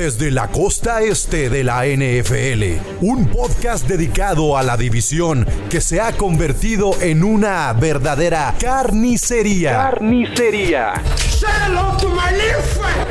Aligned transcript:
Desde 0.00 0.30
la 0.30 0.48
costa 0.48 1.02
este 1.02 1.50
de 1.50 1.62
la 1.62 1.84
NFL, 1.84 3.02
un 3.02 3.26
podcast 3.26 3.86
dedicado 3.86 4.56
a 4.56 4.62
la 4.62 4.78
división 4.78 5.46
que 5.68 5.82
se 5.82 6.00
ha 6.00 6.12
convertido 6.12 6.98
en 7.02 7.22
una 7.22 7.70
verdadera 7.74 8.54
carnicería. 8.58 9.72
Carnicería. 9.72 10.94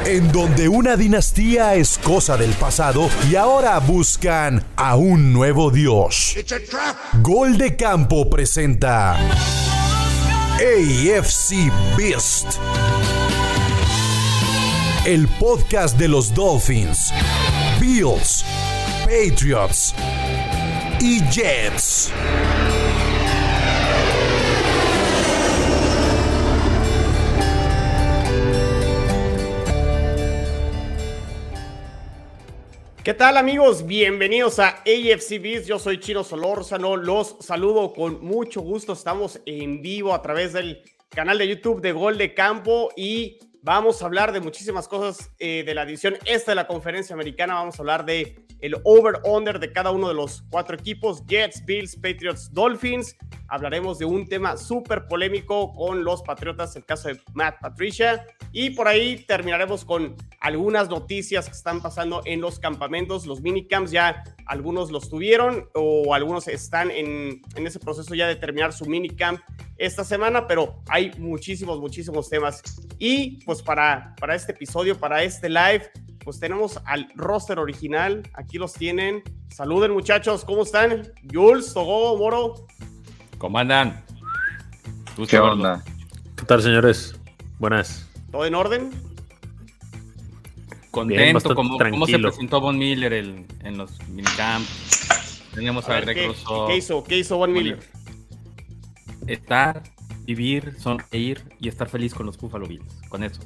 En 0.03 0.31
donde 0.31 0.67
una 0.67 0.97
dinastía 0.97 1.75
es 1.75 1.99
cosa 1.99 2.37
del 2.37 2.53
pasado 2.53 3.07
y 3.29 3.35
ahora 3.35 3.77
buscan 3.77 4.65
a 4.75 4.95
un 4.95 5.31
nuevo 5.31 5.69
dios. 5.69 6.35
Gol 7.21 7.59
de 7.59 7.75
Campo 7.75 8.31
presenta 8.31 9.15
AFC 10.57 11.71
Beast. 11.95 12.57
El 15.05 15.29
podcast 15.39 15.97
de 15.97 16.09
los 16.09 16.33
Dolphins, 16.33 17.13
Bills, 17.79 18.43
Patriots 19.05 19.95
y 20.99 21.21
Jets. 21.31 22.11
¿Qué 33.01 33.13
tal 33.13 33.37
amigos? 33.37 33.87
Bienvenidos 33.87 34.59
a 34.59 34.67
AFC 34.81 35.41
Beast. 35.41 35.65
Yo 35.65 35.79
soy 35.79 36.01
Chino 36.01 36.25
Solórzano. 36.25 36.97
Los 36.97 37.37
saludo 37.39 37.93
con 37.93 38.23
mucho 38.23 38.59
gusto. 38.59 38.91
Estamos 38.91 39.39
en 39.45 39.81
vivo 39.81 40.13
a 40.13 40.21
través 40.21 40.51
del 40.51 40.83
canal 41.07 41.37
de 41.37 41.47
YouTube 41.47 41.81
de 41.81 41.93
Gol 41.93 42.17
de 42.17 42.33
Campo 42.33 42.89
y 42.97 43.39
vamos 43.61 44.01
a 44.01 44.05
hablar 44.05 44.31
de 44.31 44.39
muchísimas 44.39 44.87
cosas 44.87 45.31
eh, 45.39 45.63
de 45.65 45.73
la 45.73 45.83
edición 45.83 46.15
esta 46.25 46.51
de 46.51 46.55
la 46.55 46.67
conferencia 46.67 47.13
americana. 47.13 47.55
Vamos 47.55 47.79
a 47.79 47.81
hablar 47.81 48.05
de 48.05 48.45
el 48.61 48.75
over-under 48.83 49.59
de 49.59 49.71
cada 49.71 49.91
uno 49.91 50.09
de 50.09 50.13
los 50.13 50.43
cuatro 50.49 50.75
equipos, 50.75 51.25
Jets, 51.25 51.63
Bills, 51.65 51.95
Patriots, 51.95 52.53
Dolphins. 52.53 53.15
Hablaremos 53.47 53.97
de 53.99 54.05
un 54.05 54.27
tema 54.27 54.57
súper 54.57 55.07
polémico 55.07 55.73
con 55.73 56.03
los 56.03 56.21
Patriotas, 56.21 56.75
el 56.75 56.85
caso 56.85 57.07
de 57.07 57.21
Matt 57.33 57.59
Patricia. 57.61 58.25
Y 58.51 58.71
por 58.71 58.87
ahí 58.87 59.23
terminaremos 59.25 59.85
con 59.85 60.15
algunas 60.41 60.89
noticias 60.89 61.45
que 61.45 61.53
están 61.53 61.81
pasando 61.81 62.21
en 62.25 62.41
los 62.41 62.59
campamentos, 62.59 63.25
los 63.25 63.41
minicamps 63.41 63.91
ya 63.91 64.23
algunos 64.45 64.91
los 64.91 65.09
tuvieron 65.09 65.69
o 65.75 66.13
algunos 66.13 66.47
están 66.47 66.91
en, 66.91 67.41
en 67.55 67.67
ese 67.67 67.79
proceso 67.79 68.15
ya 68.15 68.27
de 68.27 68.35
terminar 68.35 68.73
su 68.73 68.85
minicamp 68.85 69.39
esta 69.77 70.03
semana, 70.03 70.45
pero 70.45 70.81
hay 70.87 71.11
muchísimos, 71.17 71.79
muchísimos 71.79 72.29
temas. 72.29 72.61
Y 72.99 73.39
pues 73.49 73.63
para, 73.63 74.13
para 74.19 74.35
este 74.35 74.51
episodio, 74.51 74.99
para 74.99 75.23
este 75.23 75.49
live, 75.49 75.89
pues 76.23 76.39
tenemos 76.39 76.79
al 76.85 77.07
roster 77.15 77.57
original. 77.57 78.21
Aquí 78.35 78.59
los 78.59 78.73
tienen. 78.73 79.23
Saluden 79.47 79.91
muchachos, 79.91 80.45
¿cómo 80.45 80.61
están? 80.61 81.11
Jules, 81.33 81.73
Togo, 81.73 82.15
Moro. 82.15 82.67
¿Cómo 83.39 83.57
andan? 83.57 84.05
¿Qué 85.27 85.39
onda? 85.39 85.83
¿Qué 86.35 86.45
tal, 86.45 86.61
señores? 86.61 87.15
Buenas. 87.57 88.07
¿Todo 88.31 88.45
en 88.45 88.53
orden? 88.53 88.91
Contento, 90.91 91.55
como, 91.55 91.79
cómo 91.79 92.05
se 92.05 92.19
presentó 92.19 92.61
Von 92.61 92.77
Miller 92.77 93.13
el, 93.13 93.47
en 93.63 93.79
los 93.79 93.99
minicamps. 94.09 95.41
Teníamos 95.55 95.89
a, 95.89 95.93
a 95.93 96.01
ver, 96.01 96.13
¿qué, 96.13 96.31
¿qué, 96.67 96.77
hizo? 96.77 97.03
¿Qué 97.03 97.17
hizo 97.17 97.37
Von 97.37 97.51
Miller? 97.51 97.79
Estar, 99.25 99.81
vivir, 100.25 100.75
sonreír 100.77 101.43
y 101.59 101.67
estar 101.67 101.89
feliz 101.89 102.13
con 102.13 102.27
los 102.27 102.37
Buffalo 102.37 102.67
Bills. 102.67 102.98
Con 103.09 103.23
eso. 103.23 103.41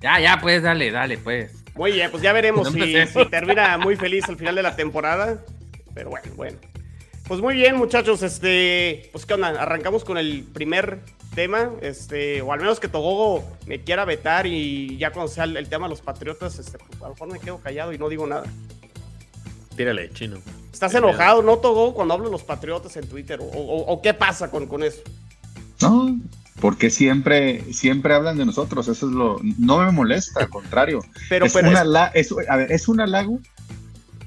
Ya, 0.00 0.20
ya, 0.20 0.38
pues, 0.40 0.62
dale, 0.62 0.90
dale, 0.90 1.18
pues. 1.18 1.64
Muy 1.74 1.92
bien, 1.92 2.10
pues 2.10 2.22
ya 2.22 2.32
veremos 2.32 2.68
si, 2.68 3.06
si, 3.06 3.24
termina 3.26 3.78
muy 3.78 3.96
feliz 3.96 4.28
al 4.28 4.36
final 4.36 4.54
de 4.54 4.62
la 4.62 4.76
temporada. 4.76 5.42
Pero 5.94 6.10
bueno, 6.10 6.32
bueno. 6.36 6.58
Pues 7.26 7.40
muy 7.40 7.54
bien, 7.54 7.76
muchachos. 7.76 8.22
Este, 8.22 9.08
pues 9.12 9.26
qué 9.26 9.34
onda, 9.34 9.48
arrancamos 9.48 10.04
con 10.04 10.18
el 10.18 10.44
primer 10.44 11.00
tema, 11.34 11.72
este, 11.80 12.42
o 12.42 12.52
al 12.52 12.60
menos 12.60 12.78
que 12.78 12.86
Togogo 12.86 13.44
me 13.66 13.80
quiera 13.80 14.04
vetar 14.04 14.46
y 14.46 14.96
ya 14.98 15.10
cuando 15.10 15.32
sea 15.32 15.44
el, 15.44 15.56
el 15.56 15.68
tema 15.68 15.86
de 15.86 15.90
los 15.90 16.00
Patriotas, 16.00 16.58
este, 16.58 16.78
pues 16.78 17.00
a 17.00 17.08
lo 17.08 17.14
mejor 17.14 17.32
me 17.32 17.40
quedo 17.40 17.58
callado 17.58 17.92
y 17.92 17.98
no 17.98 18.08
digo 18.08 18.26
nada. 18.26 18.44
Tírale, 19.76 20.10
chino. 20.10 20.36
¿Estás 20.72 20.94
enojado, 20.94 21.42
no, 21.42 21.58
Togo, 21.58 21.94
cuando 21.94 22.14
hablo 22.14 22.26
de 22.26 22.32
los 22.32 22.44
Patriotas 22.44 22.96
en 22.96 23.08
Twitter? 23.08 23.40
¿O, 23.40 23.44
o, 23.44 23.92
o 23.92 24.02
qué 24.02 24.14
pasa 24.14 24.50
con, 24.50 24.66
con 24.66 24.82
eso? 24.84 25.02
No, 25.80 26.18
porque 26.60 26.90
siempre, 26.90 27.62
siempre 27.72 28.14
hablan 28.14 28.38
de 28.38 28.46
nosotros, 28.46 28.88
eso 28.88 29.06
es 29.08 29.12
lo, 29.12 29.40
no 29.58 29.78
me 29.84 29.90
molesta, 29.92 30.40
al 30.40 30.48
contrario. 30.50 31.00
Pero, 31.28 31.46
es, 31.46 31.52
pero 31.52 31.68
una, 31.70 32.06
es, 32.14 32.30
es, 32.30 32.48
a 32.48 32.56
ver, 32.56 32.72
es 32.72 32.88
un 32.88 33.00
halago 33.00 33.40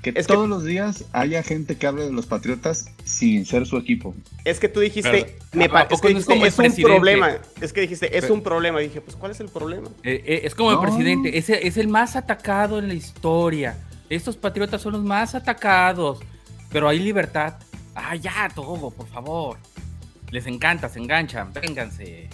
que 0.01 0.11
Es 0.15 0.27
todos 0.27 0.43
que- 0.43 0.49
los 0.49 0.63
días 0.63 1.05
haya 1.13 1.41
gente 1.41 1.75
que 1.75 1.87
hable 1.87 2.03
de 2.05 2.11
los 2.11 2.27
Patriotas 2.27 2.85
sin 3.03 3.45
ser 3.45 3.65
su 3.65 3.77
equipo. 3.77 4.13
Es 4.45 4.59
que 4.59 4.69
tú 4.69 4.79
dijiste, 4.79 5.37
me 5.53 5.65
¿A 5.65 5.69
pa- 5.69 5.81
es 5.83 5.87
poco 5.87 6.01
que 6.07 6.13
no 6.13 6.19
es 6.19 6.27
dijiste, 6.27 6.67
es 6.67 6.77
un 6.77 6.83
problema. 6.83 7.37
Es 7.61 7.73
que 7.73 7.81
dijiste, 7.81 8.15
es 8.15 8.21
Pero- 8.23 8.33
un 8.35 8.43
problema. 8.43 8.79
Dije, 8.79 9.01
pues, 9.01 9.15
¿cuál 9.17 9.31
es 9.31 9.39
el 9.39 9.49
problema? 9.49 9.89
Eh, 10.03 10.23
eh, 10.25 10.41
es 10.43 10.53
como 10.53 10.71
No. 10.71 10.79
el 10.81 10.87
presidente, 10.87 11.37
es, 11.37 11.49
es 11.49 11.77
el 11.77 11.87
más 11.87 12.15
atacado 12.15 12.77
en 12.77 12.87
la 12.89 12.93
historia. 12.93 13.77
Estos 14.09 14.37
patriotas 14.37 14.81
son 14.81 14.93
los 14.93 15.03
más 15.03 15.33
atacados, 15.33 16.19
pero 16.71 16.87
hay 16.87 16.99
libertad. 16.99 17.55
Ah, 17.95 18.15
ya, 18.15 18.49
Togo, 18.53 18.91
por 18.91 19.07
favor. 19.07 19.57
Les 20.31 20.45
encanta, 20.45 20.89
se 20.89 20.99
enganchan, 20.99 21.53
vénganse. 21.53 22.29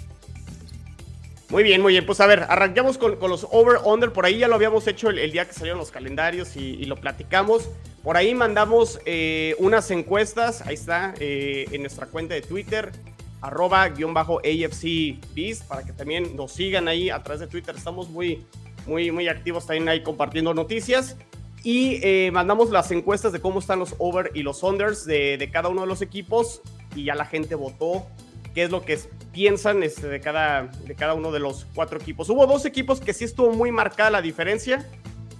Muy 1.53 1.61
bien, 1.61 1.83
muy 1.83 1.93
bien. 1.93 2.03
Pues 2.03 2.19
a 2.19 2.25
ver, 2.25 2.47
arrancamos 2.49 2.97
con, 2.97 3.17
con 3.17 3.29
los 3.29 3.45
over-under. 3.51 4.11
Por 4.11 4.25
ahí 4.25 4.39
ya 4.39 4.47
lo 4.47 4.55
habíamos 4.55 4.87
hecho 4.87 5.11
el, 5.11 5.31
día 5.31 5.45
que 5.45 5.53
salieron 5.53 5.77
los 5.77 5.91
calendarios 5.91 6.55
y, 6.55 6.83
lo 6.85 6.95
platicamos. 6.95 7.69
Por 8.01 8.17
ahí 8.17 8.33
mandamos 8.33 8.99
eh, 9.05 9.55
unas 9.59 9.91
encuestas. 9.91 10.61
Ahí 10.65 10.73
está, 10.73 11.13
eh, 11.19 11.67
en 11.71 11.81
nuestra 11.81 12.07
cuenta 12.07 12.33
de 12.33 12.41
Twitter, 12.41 12.91
arroba 13.39 13.87
guion 13.89 14.15
bajo 14.15 14.39
AFC 14.39 15.19
Beast, 15.35 15.67
para 15.67 15.83
que 15.83 15.93
también 15.93 16.35
nos 16.35 16.53
sigan 16.53 16.87
ahí 16.87 17.11
a 17.11 17.21
través 17.21 17.41
de 17.41 17.47
Twitter. 17.47 17.75
Estamos 17.75 18.09
muy, 18.09 18.43
muy, 18.87 19.11
muy 19.11 19.27
activos 19.27 19.67
también 19.67 19.87
ahí 19.89 20.01
compartiendo 20.01 20.55
noticias. 20.55 21.17
Y 21.63 21.99
eh, 22.01 22.31
mandamos 22.33 22.71
las 22.71 22.89
encuestas 22.89 23.31
de 23.31 23.39
cómo 23.39 23.59
están 23.59 23.77
los 23.77 23.93
over 23.99 24.31
y 24.33 24.41
los 24.41 24.63
unders 24.63 25.05
de, 25.05 25.37
de 25.37 25.51
cada 25.51 25.69
uno 25.69 25.81
de 25.81 25.87
los 25.87 26.01
equipos. 26.01 26.61
Y 26.95 27.05
ya 27.05 27.15
la 27.15 27.25
gente 27.25 27.55
votó 27.55 28.07
qué 28.53 28.63
es 28.63 28.71
lo 28.71 28.83
que 28.83 28.99
piensan 29.31 29.83
este, 29.83 30.07
de, 30.07 30.21
cada, 30.21 30.67
de 30.85 30.95
cada 30.95 31.13
uno 31.13 31.31
de 31.31 31.39
los 31.39 31.65
cuatro 31.73 31.99
equipos. 31.99 32.29
Hubo 32.29 32.45
dos 32.45 32.65
equipos 32.65 33.01
que 33.01 33.13
sí 33.13 33.25
estuvo 33.25 33.51
muy 33.51 33.71
marcada 33.71 34.11
la 34.11 34.21
diferencia. 34.21 34.87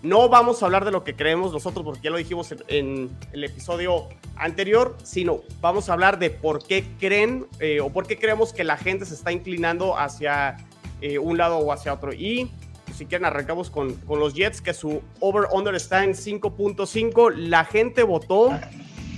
No 0.01 0.27
vamos 0.27 0.61
a 0.61 0.65
hablar 0.65 0.83
de 0.83 0.91
lo 0.91 1.03
que 1.03 1.15
creemos 1.15 1.53
nosotros, 1.53 1.85
porque 1.85 2.01
ya 2.01 2.09
lo 2.09 2.17
dijimos 2.17 2.53
en, 2.67 3.09
el 3.31 3.43
episodio 3.43 4.09
anterior, 4.35 4.97
sino 5.03 5.41
vamos 5.61 5.89
a 5.89 5.93
hablar 5.93 6.19
de 6.19 6.29
por 6.29 6.65
qué 6.65 6.83
creen 6.99 7.45
eh, 7.59 7.79
o 7.79 7.89
por 7.89 8.05
qué 8.05 8.17
creemos 8.17 8.51
que 8.51 8.63
la 8.63 8.75
gente 8.75 9.05
se 9.05 9.13
está 9.13 9.31
inclinando 9.31 9.97
hacia 9.97 10.57
eh, 10.99 11.19
un 11.19 11.37
lado 11.37 11.59
o 11.59 11.71
hacia 11.71 11.93
otro. 11.93 12.11
Y 12.13 12.51
pues, 12.85 12.97
si 12.97 13.05
quieren, 13.05 13.25
arrancamos 13.25 13.69
con, 13.69 13.93
con 13.93 14.19
los 14.19 14.33
Jets, 14.33 14.59
que 14.59 14.73
su 14.73 15.01
over-under 15.21 15.75
está 15.75 16.03
en 16.03 16.11
5.5. 16.11 17.33
La 17.35 17.63
gente 17.63 18.03
votó 18.03 18.51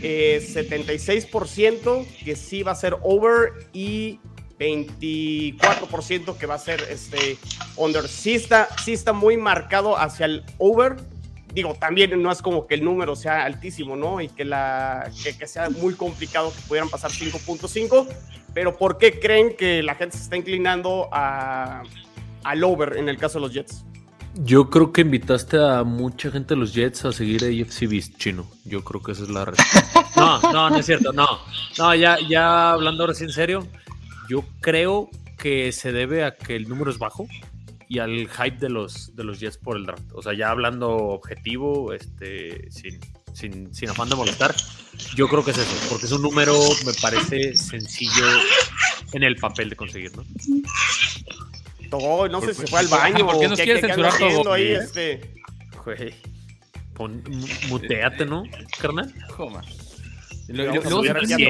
eh, 0.08 0.40
76% 0.40 2.06
que 2.24 2.36
sí 2.36 2.62
va 2.62 2.74
a 2.74 2.76
ser 2.76 2.96
over 3.02 3.54
y 3.74 4.20
24% 4.60 6.38
que 6.38 6.46
va 6.46 6.54
a 6.54 6.60
ser 6.60 6.80
este 6.92 7.40
under. 7.76 8.08
Sí 8.08 8.36
está, 8.36 8.70
sí 8.84 8.94
está 8.94 9.14
muy 9.14 9.36
marcado 9.36 9.98
hacia 9.98 10.28
el 10.28 10.44
over. 10.60 10.98
Digo, 11.56 11.74
también 11.74 12.22
no 12.22 12.32
es 12.32 12.44
como 12.44 12.68
que 12.68 12.76
el 12.76 12.84
número 12.84 13.16
sea 13.16 13.46
altísimo, 13.46 13.96
¿no? 13.96 14.22
Y 14.22 14.28
que, 14.28 14.46
la, 14.46 15.10
que 15.24 15.48
sea 15.48 15.72
muy 15.72 15.96
complicado 15.96 16.54
que 16.54 16.62
pudieran 16.68 16.90
pasar 16.90 17.10
5.5. 17.10 18.08
Pero 18.54 18.78
¿por 18.78 19.00
qué 19.00 19.20
creen 19.20 19.58
que 19.58 19.82
la 19.82 19.96
gente 19.96 20.18
se 20.18 20.24
está 20.24 20.38
inclinando 20.38 21.10
a, 21.12 21.82
al 22.44 22.64
over 22.64 22.98
en 22.98 23.10
el 23.10 23.18
caso 23.18 23.40
de 23.40 23.48
los 23.48 23.54
Jets? 23.54 23.84
Yo 24.38 24.70
creo 24.70 24.92
que 24.92 25.02
invitaste 25.02 25.58
a 25.58 25.84
mucha 25.84 26.30
gente 26.30 26.56
de 26.56 26.60
los 26.60 26.74
Jets 26.74 27.06
a 27.06 27.12
seguir 27.12 27.44
a 27.44 27.48
AFC 27.48 27.88
Beast, 27.88 28.18
chino. 28.18 28.46
Yo 28.66 28.84
creo 28.84 29.02
que 29.02 29.14
esa 29.14 29.24
es 29.24 29.30
la 29.30 29.46
respuesta. 29.46 30.06
No, 30.16 30.40
no, 30.52 30.70
no 30.70 30.78
es 30.78 30.86
cierto, 30.86 31.14
no. 31.14 31.28
No, 31.78 31.96
ya, 31.96 32.18
ya 32.28 32.72
hablando 32.72 33.04
ahora 33.04 33.14
sí 33.14 33.24
en 33.24 33.32
serio, 33.32 33.68
yo 34.30 34.44
creo 34.62 35.10
que 35.38 35.72
se 35.72 35.92
debe 35.92 36.24
a 36.24 36.36
que 36.36 36.56
el 36.56 36.68
número 36.68 36.92
es 36.92 36.98
bajo 36.98 37.28
y 37.88 38.00
al 38.00 38.30
hype 38.30 38.58
de 38.58 38.70
los, 38.70 39.16
de 39.16 39.24
los 39.24 39.40
Jets 39.40 39.58
por 39.58 39.78
el 39.78 39.86
draft. 39.86 40.04
O 40.14 40.22
sea, 40.22 40.34
ya 40.34 40.50
hablando 40.50 40.90
objetivo, 40.90 41.94
este, 41.94 42.70
sin, 42.72 43.00
sin, 43.34 43.74
sin 43.74 43.90
afán 43.90 44.10
de 44.10 44.16
molestar, 44.16 44.56
yo 45.16 45.28
creo 45.28 45.44
que 45.44 45.52
es 45.52 45.58
eso, 45.58 45.88
porque 45.90 46.06
es 46.06 46.12
un 46.12 46.22
número, 46.22 46.58
me 46.86 46.94
parece 46.94 47.56
sencillo 47.56 48.26
en 49.14 49.24
el 49.24 49.36
papel 49.36 49.70
de 49.70 49.76
conseguir, 49.76 50.16
¿no? 50.16 50.24
No 51.92 52.40
sé 52.42 52.48
¿Por- 52.48 52.56
si 52.56 52.62
se 52.62 52.68
fue 52.68 52.80
al 52.80 52.88
baño 52.88 53.26
por 53.26 53.40
qué 53.40 53.46
o 53.46 53.50
nos 53.50 53.60
qué, 53.60 53.66
quiere 53.66 53.82
qué 53.82 53.92
anda 53.92 54.12
censurar 54.12 54.34
Togo? 54.44 54.54
ahí, 54.54 54.72
este... 54.74 55.34
Güey, 55.84 56.14
pon, 56.94 57.24
muteate, 57.70 58.26
¿no, 58.26 58.44
carnal? 58.80 59.14
Joma. 59.30 59.62
Luego, 60.48 61.02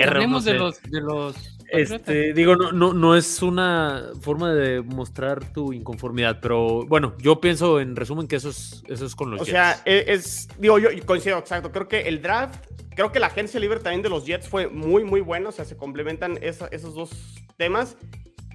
hablemos 0.07 0.45
de 0.45 0.53
los, 0.53 0.81
de 0.83 1.01
los 1.01 1.35
Este, 1.69 2.31
digo, 2.33 2.55
no, 2.55 2.71
no, 2.71 2.93
no 2.93 3.15
es 3.15 3.41
una 3.41 4.11
forma 4.21 4.53
de 4.53 4.81
mostrar 4.81 5.51
tu 5.51 5.73
inconformidad, 5.73 6.39
pero 6.41 6.85
bueno, 6.85 7.13
yo 7.19 7.41
pienso 7.41 7.79
en 7.81 7.95
resumen 7.95 8.27
que 8.27 8.37
eso 8.37 8.49
es, 8.49 8.83
eso 8.87 9.05
es 9.05 9.15
con 9.15 9.31
los 9.31 9.41
O 9.41 9.43
Jets. 9.45 9.51
sea, 9.51 9.81
e- 9.85 10.05
es, 10.07 10.47
digo, 10.57 10.79
yo 10.79 10.89
coincido, 11.05 11.37
exacto. 11.37 11.71
Creo 11.71 11.87
que 11.89 12.01
el 12.01 12.21
draft, 12.21 12.55
creo 12.95 13.11
que 13.11 13.19
la 13.19 13.27
agencia 13.27 13.59
libre 13.59 13.79
también 13.79 14.01
de 14.01 14.09
los 14.09 14.25
Jets 14.25 14.47
fue 14.47 14.67
muy, 14.67 15.03
muy 15.03 15.19
buena. 15.21 15.49
O 15.49 15.51
sea, 15.51 15.65
se 15.65 15.75
complementan 15.75 16.37
esa- 16.41 16.67
esos 16.67 16.93
dos 16.95 17.09
temas. 17.57 17.97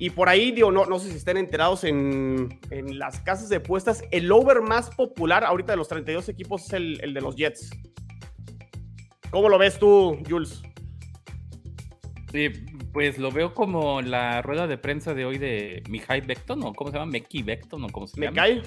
Y 0.01 0.09
por 0.09 0.31
ahí, 0.31 0.51
digo, 0.51 0.73
no, 0.73 0.87
no 0.87 0.99
sé 0.99 1.11
si 1.11 1.19
estén 1.19 1.37
enterados 1.37 1.85
en, 1.85 2.59
en 2.71 2.99
las 2.99 3.21
casas 3.21 3.51
de 3.51 3.57
apuestas. 3.57 4.03
El 4.11 4.33
over 4.33 4.63
más 4.63 4.89
popular 4.89 5.45
ahorita 5.45 5.75
de 5.75 5.77
los 5.77 5.89
32 5.89 6.27
equipos 6.31 6.65
es 6.65 6.73
el, 6.73 6.99
el 7.03 7.13
de 7.13 7.21
los 7.21 7.37
Jets. 7.37 7.69
¿Cómo 9.31 9.51
lo 9.51 9.59
ves 9.59 9.79
tú, 9.79 10.19
Jules? 10.27 10.63
Sí, 12.33 12.49
pues 12.95 13.19
lo 13.19 13.31
veo 13.31 13.53
como 13.53 14.01
la 14.01 14.41
rueda 14.41 14.67
de 14.67 14.79
prensa 14.79 15.13
de 15.13 15.27
hoy 15.27 15.37
de 15.37 15.83
Mihai 15.91 16.23
Becton, 16.23 16.63
¿o 16.65 16.73
cómo 16.73 16.91
se 16.91 16.97
llama? 16.97 17.13
Meki 17.13 17.43
Becton, 17.43 17.85
¿o 17.85 17.89
cómo 17.91 18.07
se 18.07 18.19
¿Me 18.19 18.27
llama? 18.27 18.37
cae? 18.37 18.63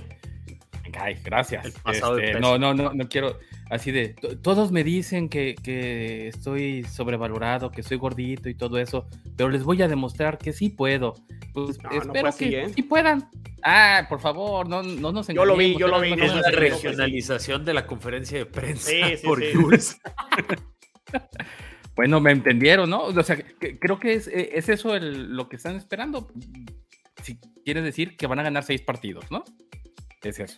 Cae, 0.93 1.19
gracias. 1.23 1.65
Este, 1.65 2.39
no, 2.39 2.57
no, 2.57 2.73
no, 2.73 2.93
no 2.93 3.09
quiero. 3.09 3.39
Así 3.69 3.91
de. 3.91 4.09
to- 4.09 4.37
Todos 4.39 4.71
me 4.71 4.83
dicen 4.83 5.27
que, 5.27 5.55
que 5.55 6.27
estoy 6.27 6.83
sobrevalorado, 6.83 7.71
que 7.71 7.81
soy 7.83 7.97
gordito 7.97 8.47
y 8.47 8.53
todo 8.55 8.77
eso, 8.77 9.07
pero 9.35 9.49
les 9.49 9.63
voy 9.63 9.81
a 9.81 9.87
demostrar 9.87 10.37
que 10.37 10.53
sí 10.53 10.69
puedo. 10.69 11.15
Pues 11.53 11.81
No, 11.83 11.89
no 11.89 12.01
espero 12.01 12.27
así, 12.27 12.49
que 12.49 12.61
¿eh? 12.63 12.69
sí 12.75 12.83
puedan. 12.83 13.27
Ah, 13.63 14.05
por 14.07 14.19
favor, 14.19 14.67
no, 14.69 14.83
no 14.83 15.11
nos 15.11 15.27
Yo 15.27 15.45
lo 15.45 15.55
vi, 15.57 15.73
engañemos, 15.73 15.79
yo 15.79 15.87
lo 15.87 16.01
vi, 16.01 16.13
es 16.13 16.35
la 16.35 16.51
regionalización 16.51 17.65
de 17.65 17.73
la 17.73 17.87
conferencia 17.87 18.37
de 18.37 18.45
prensa 18.45 18.89
Sí, 18.91 19.01
sí, 19.17 19.25
por 19.25 19.39
sí. 19.41 19.47
Jules. 19.53 19.97
Bueno, 21.95 22.19
me 22.19 22.31
entendieron, 22.31 22.89
¿no? 22.89 23.03
O 23.03 23.23
sea, 23.23 23.35
que- 23.37 23.77
creo 23.77 23.99
que 23.99 24.13
es, 24.13 24.27
eh, 24.27 24.49
es 24.53 24.67
eso 24.67 24.95
el- 24.95 25.35
lo 25.35 25.47
que 25.47 25.57
están 25.57 25.75
esperando. 25.75 26.27
Si 27.21 27.37
quiere 27.63 27.83
decir 27.83 28.17
que 28.17 28.25
van 28.25 28.39
a 28.39 28.43
ganar 28.43 28.63
seis 28.63 28.81
partidos, 28.81 29.29
¿no? 29.29 29.43
Es 30.23 30.39
eso. 30.39 30.57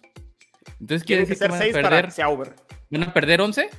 Entonces 0.79 1.03
quiere 1.05 1.21
decir 1.25 1.37
que 1.39 1.47
van 1.47 1.57
a 1.57 1.61
6 1.63 1.73
para 1.73 1.89
perder, 1.89 2.05
que 2.05 2.11
sea 2.11 2.29
over. 2.29 2.55
van 2.89 3.03
a 3.03 3.13
perder 3.13 3.41
11. 3.41 3.69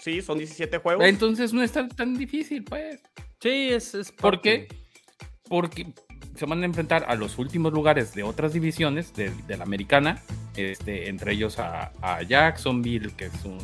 Sí, 0.00 0.20
son 0.20 0.38
17 0.38 0.78
juegos. 0.78 1.04
Entonces 1.06 1.52
no 1.52 1.62
está 1.62 1.86
tan 1.88 2.16
difícil, 2.16 2.64
pues. 2.64 3.00
Sí, 3.40 3.68
es, 3.70 3.94
es 3.94 4.10
¿Por 4.12 4.40
qué? 4.40 4.68
Porque 5.48 5.92
se 6.34 6.46
van 6.46 6.62
a 6.62 6.64
enfrentar 6.66 7.04
a 7.08 7.14
los 7.14 7.38
últimos 7.38 7.72
lugares 7.72 8.14
de 8.14 8.22
otras 8.22 8.52
divisiones 8.52 9.14
de, 9.14 9.30
de 9.46 9.56
la 9.56 9.64
americana, 9.64 10.20
este, 10.56 11.08
entre 11.08 11.32
ellos 11.32 11.58
a, 11.58 11.92
a 12.00 12.22
Jacksonville, 12.22 13.12
que 13.16 13.26
es 13.26 13.44
un 13.44 13.58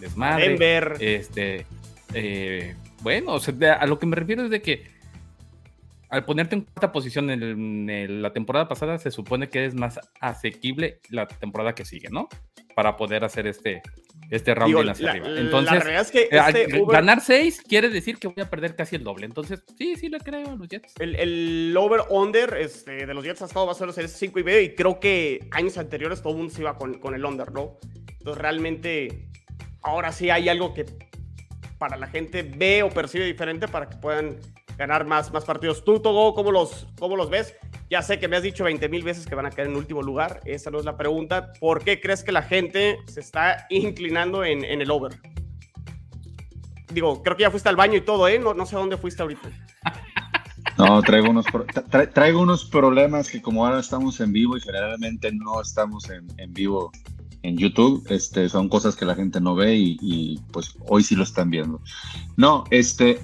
desmadre. 0.00 0.48
Denver. 0.50 0.96
Este, 1.00 1.64
eh, 2.12 2.74
bueno, 3.00 3.34
o 3.34 3.40
sea, 3.40 3.54
de- 3.54 3.70
a 3.70 3.86
lo 3.86 3.98
que 3.98 4.06
me 4.06 4.16
refiero 4.16 4.44
es 4.44 4.50
de 4.50 4.60
que 4.60 4.91
al 6.12 6.24
ponerte 6.24 6.54
en 6.54 6.60
cuarta 6.62 6.92
posición 6.92 7.30
en, 7.30 7.42
el- 7.42 7.50
en 7.52 7.90
el- 7.90 8.22
la 8.22 8.32
temporada 8.32 8.68
pasada, 8.68 8.98
se 8.98 9.10
supone 9.10 9.48
que 9.48 9.64
es 9.64 9.74
más 9.74 9.98
asequible 10.20 11.00
la 11.10 11.26
temporada 11.26 11.74
que 11.74 11.84
sigue, 11.84 12.08
¿no? 12.10 12.28
Para 12.76 12.96
poder 12.96 13.24
hacer 13.24 13.46
este, 13.46 13.82
este 14.30 14.54
round 14.54 14.76
Digo, 14.76 14.90
hacia 14.90 15.04
la, 15.06 15.10
arriba. 15.12 15.28
la 15.28 15.40
Entonces, 15.40 15.72
realidad 15.84 16.02
es 16.02 16.10
que 16.10 16.20
eh, 16.22 16.28
este 16.30 16.80
over- 16.80 16.92
ganar 16.96 17.20
6 17.20 17.62
quiere 17.68 17.88
decir 17.88 18.18
que 18.18 18.28
voy 18.28 18.40
a 18.42 18.48
perder 18.48 18.76
casi 18.76 18.96
el 18.96 19.04
doble. 19.04 19.26
Entonces, 19.26 19.62
sí, 19.78 19.96
sí 19.96 20.08
le 20.08 20.18
creo 20.20 20.52
a 20.52 20.54
los 20.56 20.68
Jets. 20.68 20.94
El, 21.00 21.16
el 21.16 21.74
over-under 21.76 22.56
este, 22.58 23.04
de 23.06 23.14
los 23.14 23.24
Jets 23.24 23.42
ha 23.42 23.46
estado 23.46 23.66
más 23.66 23.78
o 23.80 23.84
menos 23.84 23.98
en 23.98 24.04
ese 24.04 24.16
5 24.18 24.38
y 24.38 24.44
medio 24.44 24.60
y 24.60 24.74
creo 24.74 25.00
que 25.00 25.48
años 25.50 25.76
anteriores 25.78 26.20
todo 26.22 26.32
el 26.32 26.38
mundo 26.38 26.54
se 26.54 26.60
iba 26.62 26.76
con, 26.76 26.94
con 27.00 27.14
el 27.14 27.24
under, 27.24 27.52
¿no? 27.52 27.78
Entonces 28.18 28.40
realmente 28.40 29.28
ahora 29.82 30.12
sí 30.12 30.30
hay 30.30 30.48
algo 30.48 30.72
que 30.74 30.84
para 31.78 31.96
la 31.96 32.06
gente 32.06 32.42
ve 32.42 32.82
o 32.82 32.88
percibe 32.90 33.24
diferente 33.26 33.66
para 33.66 33.88
que 33.88 33.96
puedan 33.96 34.36
ganar 34.78 35.06
más, 35.06 35.32
más 35.32 35.44
partidos. 35.44 35.84
Tú, 35.84 36.00
Togo, 36.00 36.34
¿cómo 36.34 36.50
los, 36.52 36.86
¿cómo 36.98 37.16
los 37.16 37.30
ves? 37.30 37.54
Ya 37.90 38.02
sé 38.02 38.18
que 38.18 38.28
me 38.28 38.36
has 38.36 38.42
dicho 38.42 38.64
20 38.64 38.88
mil 38.88 39.02
veces 39.02 39.26
que 39.26 39.34
van 39.34 39.46
a 39.46 39.50
quedar 39.50 39.66
en 39.68 39.76
último 39.76 40.02
lugar. 40.02 40.40
Esa 40.44 40.70
no 40.70 40.78
es 40.78 40.84
la 40.84 40.96
pregunta. 40.96 41.52
¿Por 41.60 41.84
qué 41.84 42.00
crees 42.00 42.24
que 42.24 42.32
la 42.32 42.42
gente 42.42 42.98
se 43.06 43.20
está 43.20 43.66
inclinando 43.70 44.44
en, 44.44 44.64
en 44.64 44.80
el 44.80 44.90
over? 44.90 45.12
Digo, 46.92 47.22
creo 47.22 47.36
que 47.36 47.42
ya 47.42 47.50
fuiste 47.50 47.68
al 47.68 47.76
baño 47.76 47.96
y 47.96 48.00
todo, 48.02 48.28
¿eh? 48.28 48.38
No, 48.38 48.54
no 48.54 48.66
sé 48.66 48.76
dónde 48.76 48.96
fuiste 48.96 49.22
ahorita. 49.22 49.48
No, 50.78 51.02
traigo 51.02 51.28
unos, 51.28 51.44
tra- 51.46 52.12
traigo 52.12 52.40
unos 52.40 52.64
problemas 52.64 53.28
que 53.30 53.42
como 53.42 53.66
ahora 53.66 53.78
estamos 53.80 54.18
en 54.20 54.32
vivo 54.32 54.56
y 54.56 54.60
generalmente 54.60 55.30
no 55.30 55.60
estamos 55.60 56.08
en, 56.08 56.26
en 56.38 56.52
vivo 56.54 56.90
en 57.42 57.58
YouTube, 57.58 58.04
este, 58.08 58.48
son 58.48 58.68
cosas 58.70 58.96
que 58.96 59.04
la 59.04 59.14
gente 59.14 59.40
no 59.40 59.54
ve 59.54 59.74
y, 59.76 59.98
y, 60.00 60.38
pues 60.50 60.74
hoy 60.88 61.02
sí 61.02 61.14
lo 61.14 61.24
están 61.24 61.50
viendo. 61.50 61.80
No, 62.36 62.64
este, 62.70 63.20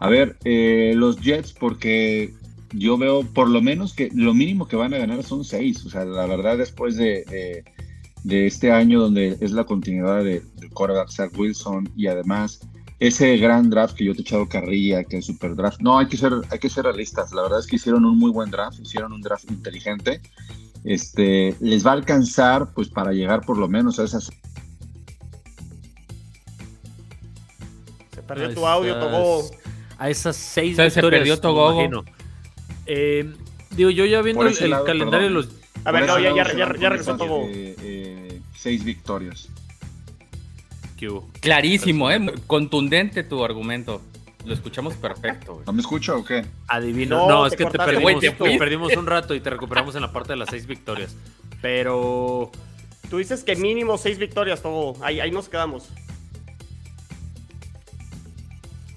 a 0.00 0.08
ver, 0.08 0.36
eh, 0.44 0.94
los 0.96 1.20
Jets 1.20 1.52
porque 1.52 2.34
yo 2.72 2.98
veo 2.98 3.22
por 3.22 3.48
lo 3.48 3.62
menos 3.62 3.94
que 3.94 4.10
lo 4.14 4.34
mínimo 4.34 4.66
que 4.66 4.76
van 4.76 4.94
a 4.94 4.98
ganar 4.98 5.22
son 5.22 5.44
seis, 5.44 5.84
o 5.84 5.90
sea, 5.90 6.04
la 6.04 6.26
verdad 6.26 6.58
después 6.58 6.96
de, 6.96 7.24
de, 7.24 7.64
de 8.24 8.46
este 8.46 8.72
año 8.72 9.00
donde 9.00 9.36
es 9.40 9.52
la 9.52 9.64
continuidad 9.64 10.24
de, 10.24 10.42
del 10.56 10.70
quarterback 10.70 11.10
Zach 11.10 11.38
Wilson 11.38 11.90
y 11.96 12.06
además 12.06 12.60
ese 12.98 13.38
gran 13.38 13.70
draft 13.70 13.94
que 13.96 14.04
yo 14.04 14.12
te 14.12 14.20
he 14.20 14.22
echado 14.22 14.48
carrilla, 14.48 15.04
que 15.04 15.18
es 15.18 15.26
super 15.26 15.56
draft. 15.56 15.80
No, 15.80 15.98
hay 15.98 16.06
que 16.06 16.18
ser, 16.18 16.34
hay 16.50 16.58
que 16.58 16.68
ser 16.68 16.84
realistas. 16.84 17.32
La 17.32 17.42
verdad 17.42 17.58
es 17.58 17.66
que 17.66 17.76
hicieron 17.76 18.04
un 18.04 18.18
muy 18.18 18.30
buen 18.30 18.50
draft, 18.50 18.78
hicieron 18.78 19.14
un 19.14 19.22
draft 19.22 19.50
inteligente. 19.50 20.20
Este, 20.84 21.56
les 21.60 21.84
va 21.84 21.92
a 21.92 21.94
alcanzar, 21.94 22.74
pues, 22.74 22.88
para 22.90 23.12
llegar 23.12 23.40
por 23.40 23.56
lo 23.56 23.68
menos 23.68 23.98
a 23.98 24.04
esas. 24.04 24.30
Se 28.14 28.22
perdió 28.22 28.54
tu 28.54 28.66
audio, 28.66 28.98
Togo. 28.98 29.50
A 30.00 30.10
esas 30.10 30.34
seis 30.34 30.72
O 30.72 30.76
sea, 30.76 30.90
se 30.90 31.00
victorias, 31.00 31.20
perdió 31.20 31.34
me 31.34 31.40
Togogo. 31.40 32.04
Eh, 32.86 33.32
digo, 33.70 33.90
yo 33.90 34.04
ya 34.06 34.20
viendo 34.22 34.42
el, 34.42 34.48
ese 34.48 34.64
el 34.64 34.70
lado, 34.70 34.84
calendario 34.84 35.28
de 35.28 35.34
los... 35.34 35.48
A 35.84 35.92
ver, 35.92 36.06
no, 36.06 36.18
ya, 36.18 36.34
ya, 36.34 36.44
se 36.44 36.56
ya, 36.56 36.64
regresó 36.64 36.94
esas, 36.94 37.18
Togo. 37.18 37.46
eh, 37.48 37.76
eh, 37.80 38.40
seis 38.56 38.82
victorias. 38.82 39.48
¿Qué 40.96 41.08
hubo? 41.08 41.30
Clarísimo, 41.40 42.10
¿eh? 42.10 42.32
Contundente 42.48 43.22
tu 43.22 43.44
argumento. 43.44 44.02
Lo 44.44 44.54
escuchamos 44.54 44.94
perfecto. 44.94 45.54
güey. 45.54 45.66
¿No 45.66 45.72
me 45.72 45.80
escucho 45.80 46.16
o 46.16 46.24
qué? 46.24 46.44
Adivino. 46.66 47.28
No, 47.28 47.46
es 47.46 47.54
que 47.54 47.66
te 47.66 47.78
perdimos, 47.78 48.20
te 48.20 48.32
perdimos 48.58 48.96
un 48.96 49.06
rato 49.06 49.34
y 49.34 49.40
te 49.40 49.50
recuperamos 49.50 49.94
en 49.94 50.02
la 50.02 50.12
parte 50.12 50.32
de 50.32 50.38
las 50.38 50.48
seis 50.48 50.66
victorias. 50.66 51.14
Pero 51.60 52.50
Tú 53.10 53.18
dices 53.18 53.42
que 53.42 53.56
mínimo 53.56 53.98
seis 53.98 54.18
victorias, 54.18 54.62
Togo. 54.62 54.96
Ahí, 55.02 55.18
ahí 55.18 55.32
nos 55.32 55.48
quedamos. 55.48 55.88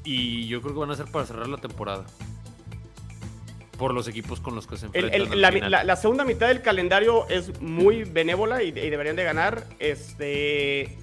Y 0.06 0.48
yo 0.48 0.62
creo 0.62 0.74
que 0.74 0.80
van 0.80 0.92
a 0.92 0.96
ser 0.96 1.06
para 1.06 1.26
cerrar 1.26 1.48
la 1.48 1.58
temporada. 1.58 2.06
Por 3.78 3.94
los 3.94 4.08
equipos 4.08 4.40
con 4.40 4.54
los 4.56 4.68
que 4.68 4.78
se 4.78 4.86
enfrentan. 4.86 5.14
el- 5.34 5.42
la, 5.42 5.52
final. 5.52 5.72
la- 5.72 5.84
la 5.84 5.96
segunda 5.96 6.24
mitad 6.26 6.48
del 6.48 6.62
calendario 6.62 7.28
es 7.30 7.60
muy 7.62 8.04
benévola 8.04 8.62
y, 8.64 8.68
y 8.68 8.72
deberían 8.90 9.16
de 9.16 9.24
ganar. 9.24 9.66
Este, 9.80 10.96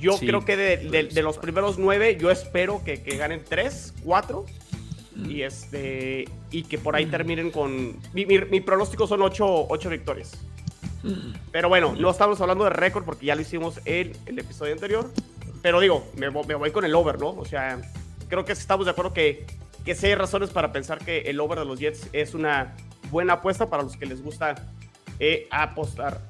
yo 0.00 0.16
Sí, 0.18 0.26
creo 0.26 0.44
que 0.44 0.56
de, 0.56 0.76
de- 1.08 1.22
los 1.22 1.38
primeros 1.38 1.78
nueve, 1.78 2.16
yo 2.20 2.30
espero 2.30 2.82
que, 2.84 3.02
que 3.02 3.16
ganen 3.16 3.42
tres, 3.48 3.94
cuatro. 4.02 4.46
Y 5.28 5.42
este 5.42 6.24
y 6.50 6.62
que 6.64 6.78
por 6.78 6.96
ahí 6.96 7.04
terminen 7.06 7.50
con. 7.50 7.96
Mi, 8.14 8.24
mi- 8.26 8.38
mi 8.46 8.60
pronóstico 8.60 9.06
son 9.06 9.22
ocho, 9.22 9.66
ocho 9.68 9.88
victorias. 9.90 10.32
Pero 11.52 11.68
bueno, 11.68 11.94
no 11.98 12.10
estamos 12.10 12.40
hablando 12.40 12.64
de 12.64 12.70
récord 12.70 13.04
porque 13.04 13.26
ya 13.26 13.34
lo 13.34 13.42
hicimos 13.42 13.78
en 13.84 14.12
el 14.26 14.38
episodio 14.38 14.72
anterior. 14.72 15.08
Pero 15.60 15.80
digo, 15.80 16.10
me 16.16 16.28
voy 16.30 16.70
con 16.72 16.84
el 16.84 16.94
over, 16.94 17.20
¿no? 17.20 17.28
O 17.30 17.44
sea, 17.44 17.80
creo 18.32 18.46
que 18.46 18.52
estamos 18.52 18.86
de 18.86 18.92
acuerdo 18.92 19.12
que, 19.12 19.44
que 19.84 19.94
sí 19.94 20.06
hay 20.06 20.14
razones 20.14 20.48
para 20.48 20.72
pensar 20.72 21.04
que 21.04 21.18
el 21.20 21.38
over 21.38 21.58
de 21.58 21.66
los 21.66 21.78
Jets 21.78 22.08
es 22.14 22.32
una 22.32 22.74
buena 23.10 23.34
apuesta 23.34 23.68
para 23.68 23.82
los 23.82 23.94
que 23.98 24.06
les 24.06 24.22
gusta 24.22 24.54
eh, 25.18 25.46
apostar. 25.50 26.22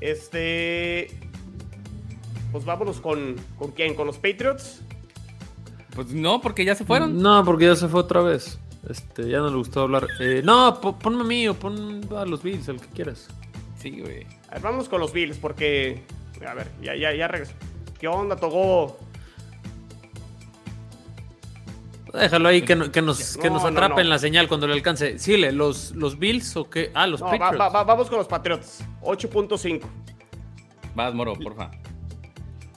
Este. 0.00 1.16
Pues 2.50 2.64
vámonos 2.64 3.00
con, 3.00 3.36
con 3.56 3.70
quién, 3.70 3.94
con 3.94 4.08
los 4.08 4.16
Patriots. 4.16 4.82
Pues 5.94 6.08
no, 6.08 6.40
porque 6.40 6.64
ya 6.64 6.74
se 6.74 6.84
fueron. 6.84 7.22
No, 7.22 7.44
porque 7.44 7.66
ya 7.66 7.76
se 7.76 7.86
fue 7.86 8.00
otra 8.00 8.20
vez. 8.20 8.58
Este, 8.88 9.28
ya 9.28 9.38
no 9.38 9.48
le 9.48 9.54
gustó 9.56 9.82
hablar. 9.82 10.08
Eh, 10.18 10.42
no, 10.44 10.80
po- 10.80 10.98
ponme 10.98 11.20
a 11.20 11.24
mí 11.24 11.46
o 11.46 11.54
pon 11.54 12.00
a 12.16 12.24
los 12.24 12.42
Bills, 12.42 12.66
el 12.66 12.80
que 12.80 12.88
quieras. 12.88 13.28
Sí, 13.78 14.00
güey. 14.00 14.26
A 14.48 14.54
ver, 14.54 14.62
vámonos 14.62 14.88
con 14.88 15.00
los 15.00 15.12
Bills 15.12 15.36
porque. 15.38 16.02
A 16.44 16.54
ver, 16.54 16.68
ya, 16.82 16.96
ya, 16.96 17.14
ya 17.14 17.28
regresó. 17.28 17.52
¿Qué 18.00 18.08
onda, 18.08 18.34
Togo? 18.34 18.98
Déjalo 22.20 22.48
ahí 22.48 22.62
que, 22.62 22.76
no- 22.76 22.92
que 22.92 23.02
nos, 23.02 23.36
que 23.36 23.48
No, 23.48 23.54
nos 23.54 23.62
no, 23.64 23.68
atrape 23.70 23.94
no. 23.96 24.00
en 24.00 24.08
la 24.10 24.18
señal 24.18 24.46
cuando 24.48 24.66
le 24.66 24.74
alcance. 24.74 25.18
Síguele, 25.18 25.52
¿los, 25.52 25.92
los 25.92 26.18
Bills 26.18 26.56
o 26.56 26.70
qué? 26.70 26.90
Ah, 26.94 27.06
los 27.06 27.20
No, 27.20 27.26
va- 27.26 27.32
Patriots. 27.32 27.60
va- 27.60 27.68
va- 27.70 27.84
vamos 27.84 28.08
con 28.08 28.18
los 28.18 28.28
Patriots. 28.28 28.84
8.5. 29.02 29.88
Vas, 30.94 31.12
Moro, 31.12 31.34
porfa. 31.34 31.70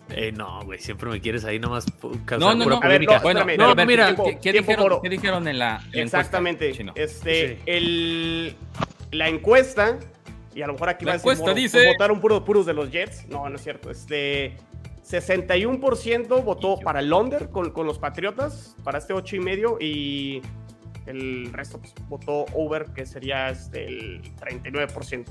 Eh, 0.10 0.32
no, 0.32 0.62
güey, 0.64 0.80
siempre 0.80 1.10
me 1.10 1.20
quieres 1.20 1.44
ahí 1.44 1.60
nomás 1.60 1.86
pu- 1.86 2.12
No, 2.18 2.26
causar 2.26 2.56
no, 2.58 2.64
pura 2.64 2.76
no. 2.78 2.82
No, 2.82 3.20
Bueno, 3.22 3.40
no, 3.58 3.76
ver, 3.76 3.86
mira, 3.88 4.06
tiempo- 4.06 4.24
¿qué, 4.24 4.40
qué 4.40 4.52
tiempo 4.54 4.72
dijeron, 4.72 4.90
por- 4.90 5.02
qué 5.02 5.10
dijeron 5.10 5.48
en 5.50 5.60
la, 5.60 5.68
en 5.68 5.72
la 5.72 5.78
encuesta, 5.84 6.02
Exactamente. 6.20 6.92
Este, 6.96 7.58
Sí. 7.58 7.62
el, 7.66 8.56
la 9.12 9.28
encuesta, 9.28 10.00
y 10.56 10.62
a 10.62 10.68
lo 10.68 10.74
mejor 10.74 10.90
aquí 10.90 11.04
La 11.06 11.10
va 11.12 11.14
a 11.14 11.18
decir 11.18 11.26
encuesta 11.32 11.44
Moro, 11.44 11.54
dice- 11.56 11.88
votaron 11.88 12.22
puros, 12.22 12.42
puros 12.44 12.66
de 12.66 12.74
los 12.74 12.90
Jets. 12.90 13.28
No, 13.28 13.48
no 13.50 13.56
es 13.58 13.62
cierto. 13.62 13.92
Este, 13.92 14.56
61% 15.08 16.44
votó 16.44 16.78
para 16.80 17.00
el 17.00 17.14
under 17.14 17.50
con, 17.50 17.72
con, 17.72 17.88
los 17.88 17.98
Patriotas, 17.98 18.76
para 18.84 18.98
este 18.98 19.14
8 19.14 19.38
y 19.38 19.40
medio, 19.40 19.78
y 19.80 20.42
el 21.06 21.52
resto 21.54 21.80
pues, 21.80 21.94
votó 22.10 22.46
over, 22.54 22.92
que 22.94 23.06
sería 23.06 23.50
este, 23.50 23.86
el 23.86 24.22
39%. 24.36 25.26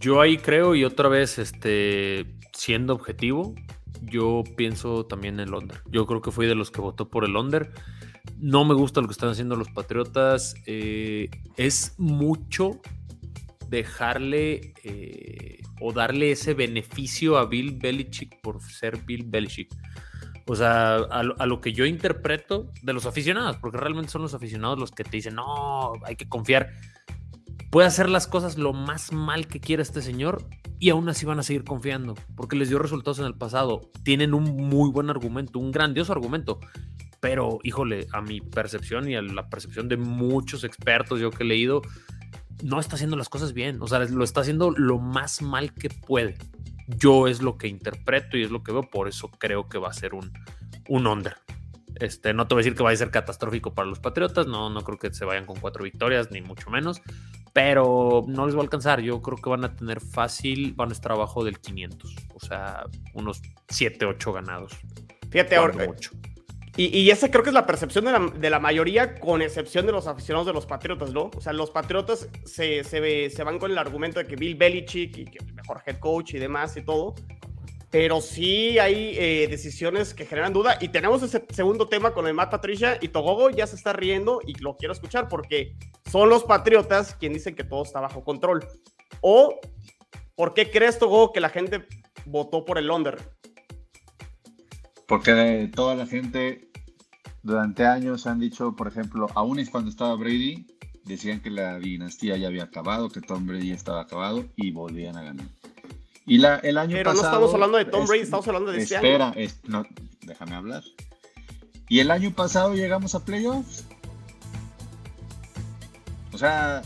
Yo 0.00 0.20
ahí 0.20 0.36
creo, 0.38 0.74
y 0.74 0.84
otra 0.84 1.08
vez, 1.08 1.38
este, 1.38 2.26
siendo 2.52 2.94
objetivo, 2.94 3.54
yo 4.02 4.42
pienso 4.56 5.06
también 5.06 5.40
en 5.40 5.48
el 5.48 5.54
under. 5.54 5.80
Yo 5.90 6.06
creo 6.06 6.20
que 6.20 6.30
fui 6.30 6.46
de 6.46 6.54
los 6.54 6.70
que 6.70 6.80
votó 6.80 7.08
por 7.08 7.24
el 7.24 7.36
under. 7.36 7.72
No 8.38 8.64
me 8.64 8.74
gusta 8.74 9.00
lo 9.00 9.06
que 9.06 9.12
están 9.12 9.30
haciendo 9.30 9.56
los 9.56 9.70
Patriotas. 9.70 10.54
Eh, 10.66 11.30
es 11.56 11.94
mucho 11.96 12.80
dejarle 13.68 14.74
eh, 14.82 15.62
o 15.80 15.92
darle 15.92 16.32
ese 16.32 16.54
beneficio 16.54 17.38
a 17.38 17.46
Bill 17.46 17.78
Belichick 17.78 18.40
por 18.40 18.62
ser 18.62 18.98
Bill 19.04 19.24
Belichick. 19.26 19.74
O 20.46 20.54
sea, 20.54 20.96
a, 20.96 21.46
lo 21.46 21.60
que 21.60 21.72
yo 21.72 21.86
interpreto 21.86 22.70
de 22.82 22.92
los 22.92 23.06
aficionados, 23.06 23.56
porque 23.56 23.78
realmente 23.78 24.10
son 24.10 24.22
los 24.22 24.34
aficionados 24.34 24.78
los 24.78 24.90
que 24.90 25.02
te 25.02 25.10
dicen, 25.10 25.36
no, 25.36 25.94
hay 26.04 26.16
que 26.16 26.28
confiar. 26.28 26.70
Puede 27.70 27.88
hacer 27.88 28.10
las 28.10 28.26
cosas 28.26 28.58
lo 28.58 28.72
más 28.72 29.10
mal 29.10 29.46
que 29.46 29.58
quiera 29.58 29.82
este 29.82 30.02
señor 30.02 30.46
y 30.78 30.90
aún 30.90 31.08
así 31.08 31.24
van 31.24 31.38
a 31.38 31.42
seguir 31.42 31.64
confiando, 31.64 32.14
porque 32.36 32.56
les 32.56 32.68
dio 32.68 32.78
resultados 32.78 33.18
en 33.20 33.24
el 33.24 33.34
pasado. 33.34 33.90
Tienen 34.02 34.34
un 34.34 34.44
muy 34.44 34.90
buen 34.90 35.08
argumento, 35.08 35.58
un 35.58 35.72
grandioso 35.72 36.12
argumento. 36.12 36.60
Pero, 37.20 37.58
híjole, 37.62 38.06
a 38.12 38.20
mi 38.20 38.42
percepción 38.42 39.08
y 39.08 39.16
a 39.16 39.22
la 39.22 39.48
percepción 39.48 39.88
de 39.88 39.96
muchos 39.96 40.62
expertos 40.62 41.20
yo 41.20 41.30
que 41.30 41.42
he 41.42 41.46
leído, 41.46 41.80
no 42.64 42.80
está 42.80 42.96
haciendo 42.96 43.16
las 43.16 43.28
cosas 43.28 43.52
bien. 43.52 43.80
O 43.82 43.86
sea, 43.86 44.00
lo 44.00 44.24
está 44.24 44.40
haciendo 44.40 44.70
lo 44.70 44.98
más 44.98 45.42
mal 45.42 45.72
que 45.74 45.90
puede. 45.90 46.36
Yo 46.88 47.28
es 47.28 47.42
lo 47.42 47.58
que 47.58 47.68
interpreto 47.68 48.36
y 48.36 48.42
es 48.42 48.50
lo 48.50 48.62
que 48.62 48.72
veo, 48.72 48.82
por 48.82 49.06
eso 49.06 49.30
creo 49.30 49.68
que 49.68 49.78
va 49.78 49.88
a 49.88 49.92
ser 49.92 50.14
un, 50.14 50.32
un 50.88 51.06
under. 51.06 51.36
Este, 51.96 52.32
no 52.34 52.48
te 52.48 52.54
voy 52.54 52.62
a 52.62 52.64
decir 52.64 52.76
que 52.76 52.82
vaya 52.82 52.94
a 52.94 52.98
ser 52.98 53.10
catastrófico 53.10 53.72
para 53.72 53.86
los 53.86 54.00
Patriotas, 54.00 54.46
no, 54.46 54.68
no 54.68 54.82
creo 54.82 54.98
que 54.98 55.12
se 55.14 55.24
vayan 55.24 55.46
con 55.46 55.60
cuatro 55.60 55.84
victorias, 55.84 56.30
ni 56.30 56.40
mucho 56.40 56.68
menos, 56.70 57.00
pero 57.52 58.24
no 58.26 58.46
les 58.46 58.54
va 58.56 58.60
a 58.60 58.62
alcanzar. 58.62 59.00
Yo 59.00 59.22
creo 59.22 59.38
que 59.38 59.48
van 59.48 59.64
a 59.64 59.76
tener 59.76 60.00
fácil, 60.00 60.72
van 60.74 60.88
a 60.88 60.92
estar 60.92 61.12
abajo 61.12 61.44
del 61.44 61.60
500, 61.60 62.16
o 62.34 62.40
sea, 62.40 62.84
unos 63.12 63.42
7, 63.68 64.06
8 64.06 64.32
ganados. 64.32 64.72
Fíjate 65.30 65.56
ahora. 65.56 65.86
Y, 66.76 66.98
y, 66.98 67.10
esa 67.10 67.30
creo 67.30 67.44
que 67.44 67.50
es 67.50 67.54
la 67.54 67.66
percepción 67.66 68.04
de 68.04 68.12
la, 68.12 68.18
de 68.18 68.50
la, 68.50 68.58
mayoría, 68.58 69.14
con 69.20 69.42
excepción 69.42 69.86
de 69.86 69.92
los 69.92 70.08
aficionados 70.08 70.46
de 70.48 70.52
los 70.52 70.66
Patriotas, 70.66 71.12
¿no? 71.12 71.30
O 71.36 71.40
sea, 71.40 71.52
los 71.52 71.70
Patriotas 71.70 72.28
se, 72.44 72.82
se, 72.82 73.30
se 73.30 73.44
van 73.44 73.60
con 73.60 73.70
el 73.70 73.78
argumento 73.78 74.18
de 74.18 74.26
que 74.26 74.34
Bill 74.34 74.56
Belichick 74.56 75.16
y 75.18 75.24
que 75.24 75.38
el 75.38 75.54
mejor 75.54 75.82
head 75.86 75.98
coach 75.98 76.34
y 76.34 76.38
demás 76.38 76.76
y 76.76 76.82
todo. 76.82 77.14
Pero 77.94 78.20
sí 78.20 78.76
hay 78.80 79.16
eh, 79.16 79.46
decisiones 79.48 80.14
que 80.14 80.26
generan 80.26 80.52
duda. 80.52 80.78
Y 80.80 80.88
tenemos 80.88 81.22
ese 81.22 81.44
segundo 81.50 81.86
tema 81.86 82.12
con 82.12 82.26
el 82.26 82.34
Matt 82.34 82.50
Patricia 82.50 82.98
y 83.00 83.06
Togogo 83.06 83.50
ya 83.50 83.68
se 83.68 83.76
está 83.76 83.92
riendo 83.92 84.40
y 84.44 84.54
lo 84.54 84.76
quiero 84.76 84.92
escuchar 84.92 85.28
porque 85.28 85.76
son 86.10 86.28
los 86.28 86.42
Patriotas 86.42 87.14
quienes 87.14 87.38
dicen 87.38 87.54
que 87.54 87.62
todo 87.62 87.84
está 87.84 88.00
bajo 88.00 88.24
control. 88.24 88.66
O, 89.20 89.60
¿por 90.34 90.54
qué 90.54 90.72
crees, 90.72 90.98
Togogo, 90.98 91.32
que 91.32 91.38
la 91.38 91.50
gente 91.50 91.86
votó 92.24 92.64
por 92.64 92.78
el 92.78 92.90
under? 92.90 93.16
Porque 95.06 95.70
toda 95.74 95.94
la 95.94 96.06
gente 96.06 96.70
durante 97.42 97.86
años 97.86 98.26
han 98.26 98.40
dicho, 98.40 98.74
por 98.74 98.88
ejemplo, 98.88 99.26
aún 99.34 99.58
es 99.58 99.70
cuando 99.70 99.90
estaba 99.90 100.14
Brady, 100.14 100.66
decían 101.04 101.40
que 101.40 101.50
la 101.50 101.78
dinastía 101.78 102.36
ya 102.36 102.48
había 102.48 102.64
acabado, 102.64 103.10
que 103.10 103.20
Tom 103.20 103.46
Brady 103.46 103.72
estaba 103.72 104.00
acabado 104.00 104.44
y 104.56 104.70
volvían 104.70 105.16
a 105.16 105.22
ganar. 105.22 105.46
Y 106.26 106.38
la, 106.38 106.56
el 106.56 106.78
año 106.78 106.96
Pero 106.96 107.12
no 107.12 107.20
estamos 107.20 107.52
hablando 107.52 107.76
de 107.76 107.84
Tom 107.84 108.06
Brady, 108.06 108.22
estamos 108.22 108.48
hablando 108.48 108.72
de 108.72 108.78
este 108.78 108.94
espera, 108.94 109.28
año. 109.30 109.48
no, 109.64 109.84
déjame 110.22 110.54
hablar. 110.54 110.82
Y 111.88 112.00
el 112.00 112.10
año 112.10 112.30
pasado 112.30 112.74
llegamos 112.74 113.14
a 113.14 113.24
playoffs. 113.24 113.84
O 116.32 116.38
sea, 116.38 116.82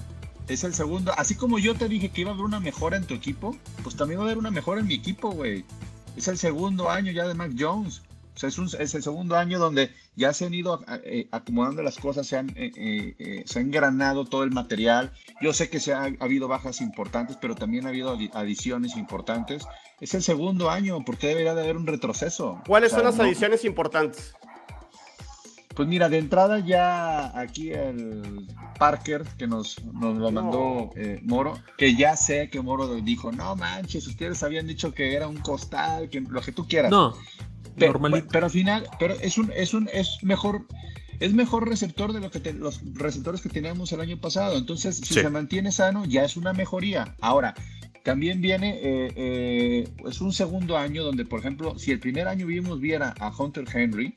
es 0.48 0.64
el 0.64 0.74
segundo. 0.74 1.12
Así 1.16 1.36
como 1.36 1.58
yo 1.60 1.74
te 1.74 1.88
dije 1.88 2.10
que 2.10 2.22
iba 2.22 2.30
a 2.30 2.34
haber 2.34 2.44
una 2.44 2.58
mejora 2.58 2.96
en 2.96 3.06
tu 3.06 3.14
equipo, 3.14 3.56
pues 3.84 3.94
también 3.94 4.18
va 4.18 4.24
a 4.24 4.26
haber 4.26 4.38
una 4.38 4.50
mejora 4.50 4.80
en 4.80 4.88
mi 4.88 4.94
equipo, 4.94 5.30
güey. 5.30 5.64
Es 6.16 6.26
el 6.26 6.36
segundo 6.36 6.90
año 6.90 7.12
ya 7.12 7.28
de 7.28 7.34
Mac 7.34 7.52
Jones. 7.56 8.02
O 8.38 8.40
sea, 8.40 8.50
es, 8.50 8.74
es, 8.74 8.94
el 8.94 9.02
segundo 9.02 9.36
año 9.36 9.58
donde 9.58 9.90
ya 10.14 10.32
se 10.32 10.46
han 10.46 10.54
ido 10.54 10.84
eh, 11.02 11.26
acomodando 11.32 11.82
las 11.82 11.98
cosas, 11.98 12.24
se 12.24 12.36
han, 12.36 12.50
eh, 12.50 12.70
eh, 13.18 13.42
se 13.44 13.58
ha 13.58 13.62
engranado 13.62 14.26
todo 14.26 14.44
el 14.44 14.52
material. 14.52 15.10
Yo 15.40 15.52
sé 15.52 15.68
que 15.68 15.80
se 15.80 15.92
ha, 15.92 16.04
habido 16.20 16.46
bajas 16.46 16.80
importantes, 16.80 17.36
pero 17.40 17.56
también 17.56 17.86
ha 17.86 17.88
habido 17.88 18.16
adiciones 18.34 18.96
importantes. 18.96 19.66
Es 20.00 20.14
el 20.14 20.22
segundo 20.22 20.70
año, 20.70 21.04
¿por 21.04 21.18
qué 21.18 21.26
debería 21.26 21.52
de 21.52 21.62
haber 21.62 21.76
un 21.76 21.88
retroceso? 21.88 22.62
¿Cuáles 22.64 22.92
son 22.92 23.02
las 23.02 23.18
adiciones 23.18 23.64
importantes? 23.64 24.32
Pues 25.74 25.88
mira, 25.88 26.08
de 26.08 26.18
entrada 26.18 26.60
ya 26.60 27.36
aquí 27.36 27.72
el 27.72 28.46
Parker, 28.78 29.24
que 29.36 29.48
nos, 29.48 29.82
nos 29.84 30.16
lo 30.16 30.30
mandó 30.30 30.90
Moro, 31.22 31.58
que 31.76 31.96
ya 31.96 32.16
sé 32.16 32.50
que 32.50 32.60
Moro 32.60 32.94
dijo, 33.00 33.32
no 33.32 33.56
manches, 33.56 34.06
ustedes 34.06 34.44
habían 34.44 34.68
dicho 34.68 34.94
que 34.94 35.14
era 35.14 35.26
un 35.26 35.38
costal, 35.38 36.08
que 36.08 36.20
lo 36.20 36.40
que 36.40 36.52
tú 36.52 36.68
quieras. 36.68 36.92
No, 36.92 37.16
pero, 37.78 38.00
pero, 38.30 38.46
al 38.46 38.50
final, 38.50 38.88
pero 38.98 39.14
es 39.14 39.38
un, 39.38 39.52
es 39.54 39.74
un, 39.74 39.88
es 39.92 40.18
mejor, 40.22 40.66
es 41.20 41.32
mejor 41.32 41.68
receptor 41.68 42.12
de 42.12 42.20
lo 42.20 42.30
que 42.30 42.52
los 42.52 42.80
receptores 42.94 43.40
que 43.40 43.48
teníamos 43.48 43.92
el 43.92 44.00
año 44.00 44.20
pasado. 44.20 44.56
Entonces, 44.56 44.96
si 44.96 45.14
se 45.14 45.30
mantiene 45.30 45.72
sano, 45.72 46.04
ya 46.04 46.24
es 46.24 46.36
una 46.36 46.52
mejoría. 46.52 47.16
Ahora, 47.20 47.54
también 48.04 48.40
viene, 48.40 48.78
eh, 48.82 49.12
eh, 49.16 49.88
es 50.08 50.20
un 50.20 50.32
segundo 50.32 50.78
año 50.78 51.04
donde, 51.04 51.24
por 51.24 51.40
ejemplo, 51.40 51.78
si 51.78 51.90
el 51.90 52.00
primer 52.00 52.28
año 52.28 52.46
vimos 52.46 52.80
viera 52.80 53.14
a 53.20 53.30
Hunter 53.36 53.66
Henry, 53.72 54.14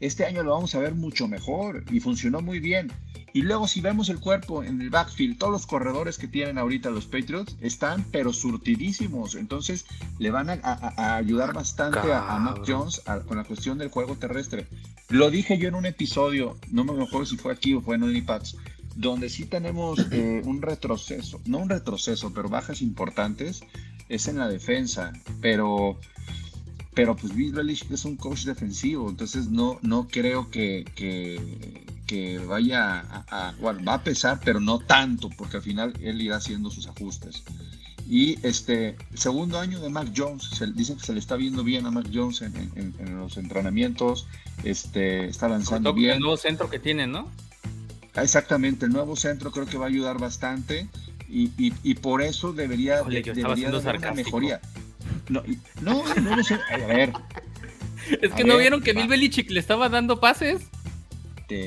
este 0.00 0.24
año 0.24 0.42
lo 0.42 0.52
vamos 0.52 0.74
a 0.74 0.80
ver 0.80 0.94
mucho 0.94 1.28
mejor 1.28 1.84
y 1.90 2.00
funcionó 2.00 2.40
muy 2.40 2.58
bien. 2.58 2.92
Y 3.32 3.42
luego 3.42 3.66
si 3.66 3.80
vemos 3.80 4.08
el 4.10 4.20
cuerpo 4.20 4.62
en 4.62 4.80
el 4.80 4.90
backfield, 4.90 5.38
todos 5.38 5.52
los 5.52 5.66
corredores 5.66 6.18
que 6.18 6.28
tienen 6.28 6.56
ahorita 6.56 6.90
los 6.90 7.06
Patriots 7.06 7.56
están 7.60 8.04
pero 8.12 8.32
surtidísimos. 8.32 9.34
Entonces 9.34 9.86
le 10.18 10.30
van 10.30 10.50
a, 10.50 11.16
ayudar 11.16 11.52
bastante 11.52 12.12
a, 12.12 12.38
Mac 12.38 12.62
Jones 12.64 13.02
con 13.26 13.36
la 13.36 13.44
cuestión 13.44 13.78
del 13.78 13.88
juego 13.88 14.14
terrestre. 14.14 14.68
Lo 15.08 15.30
dije 15.30 15.58
yo 15.58 15.68
en 15.68 15.74
un 15.74 15.84
episodio, 15.84 16.56
no 16.70 16.84
me 16.84 16.92
acuerdo 16.92 17.26
si 17.26 17.36
fue 17.36 17.52
aquí 17.52 17.74
o 17.74 17.80
fue 17.80 17.96
en 17.96 18.04
Onlypads, 18.04 18.56
donde 18.94 19.28
sí 19.28 19.46
tenemos 19.46 19.98
eh, 20.12 20.40
un 20.44 20.62
retroceso, 20.62 21.40
no 21.44 21.58
un 21.58 21.68
retroceso, 21.68 22.32
pero 22.32 22.48
bajas 22.48 22.82
importantes, 22.82 23.62
es 24.08 24.28
en 24.28 24.38
la 24.38 24.48
defensa. 24.48 25.12
Pero 25.40 25.98
pero 26.94 27.16
pues 27.16 27.34
Bill 27.34 27.52
Belichick 27.52 27.90
es 27.90 28.04
un 28.04 28.16
coach 28.16 28.44
defensivo, 28.44 29.08
entonces 29.08 29.48
no, 29.48 29.78
no 29.82 30.06
creo 30.08 30.50
que, 30.50 30.84
que, 30.94 32.38
vaya 32.46 33.00
a, 33.28 33.52
bueno, 33.60 33.84
va 33.84 33.94
a 33.94 34.04
pesar, 34.04 34.40
pero 34.44 34.60
no 34.60 34.78
tanto, 34.78 35.28
porque 35.36 35.56
al 35.56 35.62
final 35.62 35.92
él 36.00 36.20
irá 36.22 36.36
haciendo 36.36 36.70
sus 36.70 36.86
ajustes. 36.86 37.42
Y 38.08 38.38
este 38.46 38.96
segundo 39.14 39.58
año 39.58 39.80
de 39.80 39.88
Mac 39.88 40.12
Jones, 40.14 40.44
se, 40.44 40.66
dice 40.68 40.94
que 40.94 41.00
se 41.00 41.12
le 41.12 41.18
está 41.18 41.36
viendo 41.36 41.64
bien 41.64 41.86
a 41.86 41.90
Mac 41.90 42.06
Jones 42.12 42.42
en, 42.42 42.94
los 43.16 43.36
entrenamientos, 43.38 44.26
este, 44.62 45.26
está 45.26 45.48
lanzando 45.48 45.92
bien. 45.92 46.12
El 46.12 46.20
nuevo 46.20 46.36
centro 46.36 46.70
que 46.70 46.78
tiene, 46.78 47.06
¿no? 47.06 47.28
Exactamente, 48.14 48.86
el 48.86 48.92
nuevo 48.92 49.16
centro 49.16 49.50
creo 49.50 49.66
que 49.66 49.78
va 49.78 49.86
a 49.86 49.88
ayudar 49.88 50.20
bastante 50.20 50.86
y, 51.28 51.50
y, 51.56 51.94
por 51.94 52.22
eso 52.22 52.52
debería, 52.52 53.02
debería 53.02 53.68
haber 53.68 53.96
una 53.96 54.12
mejoría. 54.12 54.60
No, 55.28 55.42
no, 55.80 56.04
no, 56.14 56.44
sé. 56.44 56.58
A 56.70 56.86
ver. 56.86 57.12
Es 58.20 58.32
que 58.32 58.44
no 58.44 58.58
vieron 58.58 58.82
que 58.82 58.92
Bill 58.92 59.08
Belichick 59.08 59.50
le 59.50 59.60
estaba 59.60 59.88
dando 59.88 60.20
pases. 60.20 60.68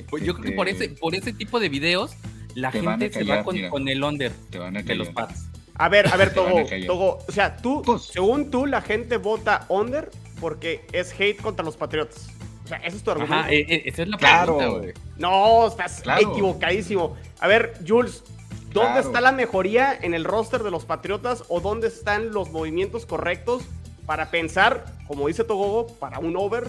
pues 0.10 0.24
yo 0.24 0.36
creo 0.36 0.46
que 0.46 0.52
por 0.52 0.70
ese, 0.70 0.90
por 0.90 1.16
ese 1.16 1.34
tipo 1.34 1.60
de 1.60 1.70
videos 1.70 2.16
la 2.56 2.72
gente 2.72 3.12
se 3.12 3.24
va 3.24 3.44
con, 3.44 3.88
el 3.88 4.04
under 4.04 4.32
de 4.32 4.96
los 4.96 5.10
pads. 5.10 5.50
A 5.76 5.90
ver, 5.90 6.08
a 6.08 6.18
ver, 6.18 6.34
Togo, 6.34 6.64
Togo, 6.88 7.20
o 7.28 7.32
sea, 7.32 7.58
tú, 7.58 7.84
pues, 7.86 8.04
según 8.04 8.50
tú, 8.50 8.66
la 8.66 8.82
gente 8.82 9.18
vota 9.18 9.66
under 9.70 10.10
porque 10.40 10.86
es 10.92 11.14
hate 11.14 11.40
contra 11.40 11.64
los 11.64 11.78
Patriotas. 11.78 12.30
O 12.66 12.68
sea, 12.68 12.78
ese 12.80 12.98
es 12.98 13.04
tu 13.04 13.12
argumento. 13.12 13.36
Ajá, 13.36 13.52
e, 13.52 13.60
e, 13.60 13.84
esa 13.86 14.02
es 14.02 14.10
la 14.10 14.18
claro. 14.18 14.58
pregunta, 14.58 15.00
No, 15.18 15.68
estás 15.68 16.04
equivocadísimo. 16.20 17.16
A 17.40 17.48
ver, 17.48 17.74
Jules, 17.88 18.24
¿Dónde 18.77 19.00
está 19.00 19.22
la 19.22 19.31
mejoría 19.31 19.98
en 20.00 20.13
el 20.13 20.24
roster 20.24 20.62
de 20.62 20.69
los 20.69 20.86
Patriotas 20.86 21.43
o 21.50 21.62
dónde 21.62 21.88
están 21.88 22.31
los 22.31 22.51
movimientos 22.51 23.05
correctos 23.05 23.63
para 24.05 24.29
pensar, 24.29 24.86
como 25.07 25.27
dice 25.27 25.43
Togogo, 25.43 25.88
para 25.98 26.19
un 26.19 26.38
over? 26.38 26.67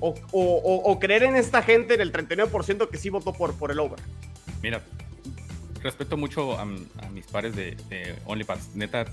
O, 0.00 0.98
creer 0.98 1.22
en 1.24 1.36
esta 1.36 1.62
gente, 1.62 1.94
en 1.94 2.00
el 2.00 2.12
39% 2.12 2.88
que 2.88 2.96
sí 2.96 3.08
votó 3.08 3.32
por, 3.32 3.54
por 3.54 3.70
el 3.70 3.78
over. 3.78 4.00
Mira, 4.62 4.82
respeto 5.82 6.16
mucho 6.16 6.58
a, 6.58 6.64
mis 6.64 7.26
pares 7.30 7.54
de, 7.54 7.76
de 7.88 8.16
OnlyFans. 8.24 8.74
Neta, 8.74 9.04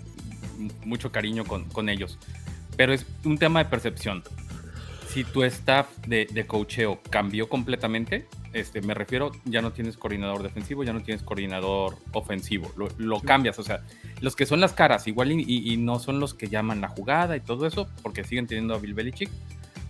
mucho 0.86 1.12
cariño 1.12 1.46
con, 1.46 1.66
con, 1.66 1.90
ellos. 1.90 2.18
Pero 2.78 2.94
es 2.94 3.06
un 3.24 3.38
tema 3.38 3.64
de 3.64 3.70
percepción. 3.70 4.24
Si 5.10 5.24
tu 5.24 5.44
staff 5.44 5.88
de, 6.08 6.26
de 6.26 6.48
coacheo 6.48 7.02
cambió 7.10 7.50
completamente, 7.50 8.28
Este, 8.52 8.82
me 8.82 8.96
refiero, 8.96 9.32
ya 9.46 9.62
no 9.62 9.72
tienes 9.72 9.96
coordinador 9.96 10.42
defensivo, 10.42 10.84
ya 10.84 10.94
no 10.94 11.02
tienes 11.02 11.24
coordinador 11.24 11.98
ofensivo. 12.14 12.72
Lo, 12.76 12.88
lo 12.98 13.20
cambias, 13.22 13.60
o 13.60 13.64
sea, 13.64 13.82
los 14.22 14.36
que 14.36 14.46
son 14.46 14.60
las 14.60 14.74
caras, 14.74 15.08
igual 15.08 15.32
y, 15.32 15.44
y, 15.48 15.78
no 15.78 16.00
son 16.00 16.20
los 16.20 16.34
que 16.34 16.48
llaman 16.48 16.82
la 16.82 16.88
jugada 16.88 17.38
y 17.38 17.42
todo 17.42 17.68
eso, 17.68 17.88
porque 18.02 18.24
siguen 18.24 18.48
teniendo 18.48 18.74
a 18.74 18.80
Bill 18.80 18.96
Belichick. 18.96 19.30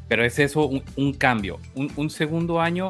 Pero 0.10 0.25
es 0.25 0.39
eso, 0.39 0.66
un, 0.66 0.84
un 0.98 1.13
cambio. 1.13 1.60
Un, 1.75 1.92
un, 1.96 2.10
segundo 2.10 2.60
año 2.60 2.89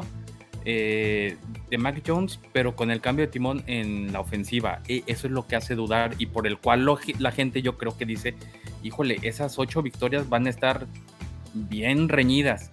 eh, 0.64 1.36
de 1.70 1.78
Mac 1.78 2.02
Jones, 2.04 2.40
pero 2.52 2.74
con 2.74 2.90
el 2.90 3.00
cambio 3.00 3.26
de 3.26 3.30
timón 3.32 3.62
en 3.66 4.12
la 4.12 4.20
ofensiva. 4.20 4.80
E, 4.88 5.04
eso 5.06 5.26
es 5.28 5.32
lo 5.32 5.46
que 5.46 5.54
hace 5.54 5.74
dudar 5.74 6.14
y 6.18 6.26
por 6.26 6.46
el 6.46 6.58
cual 6.58 6.84
lo, 6.84 6.98
la 7.18 7.30
gente 7.30 7.62
yo 7.62 7.78
creo 7.78 7.96
que 7.96 8.06
dice, 8.06 8.34
híjole, 8.82 9.18
esas 9.22 9.58
ocho 9.58 9.82
victorias 9.82 10.28
van 10.28 10.46
a 10.46 10.50
estar 10.50 10.86
bien 11.54 12.08
reñidas. 12.08 12.70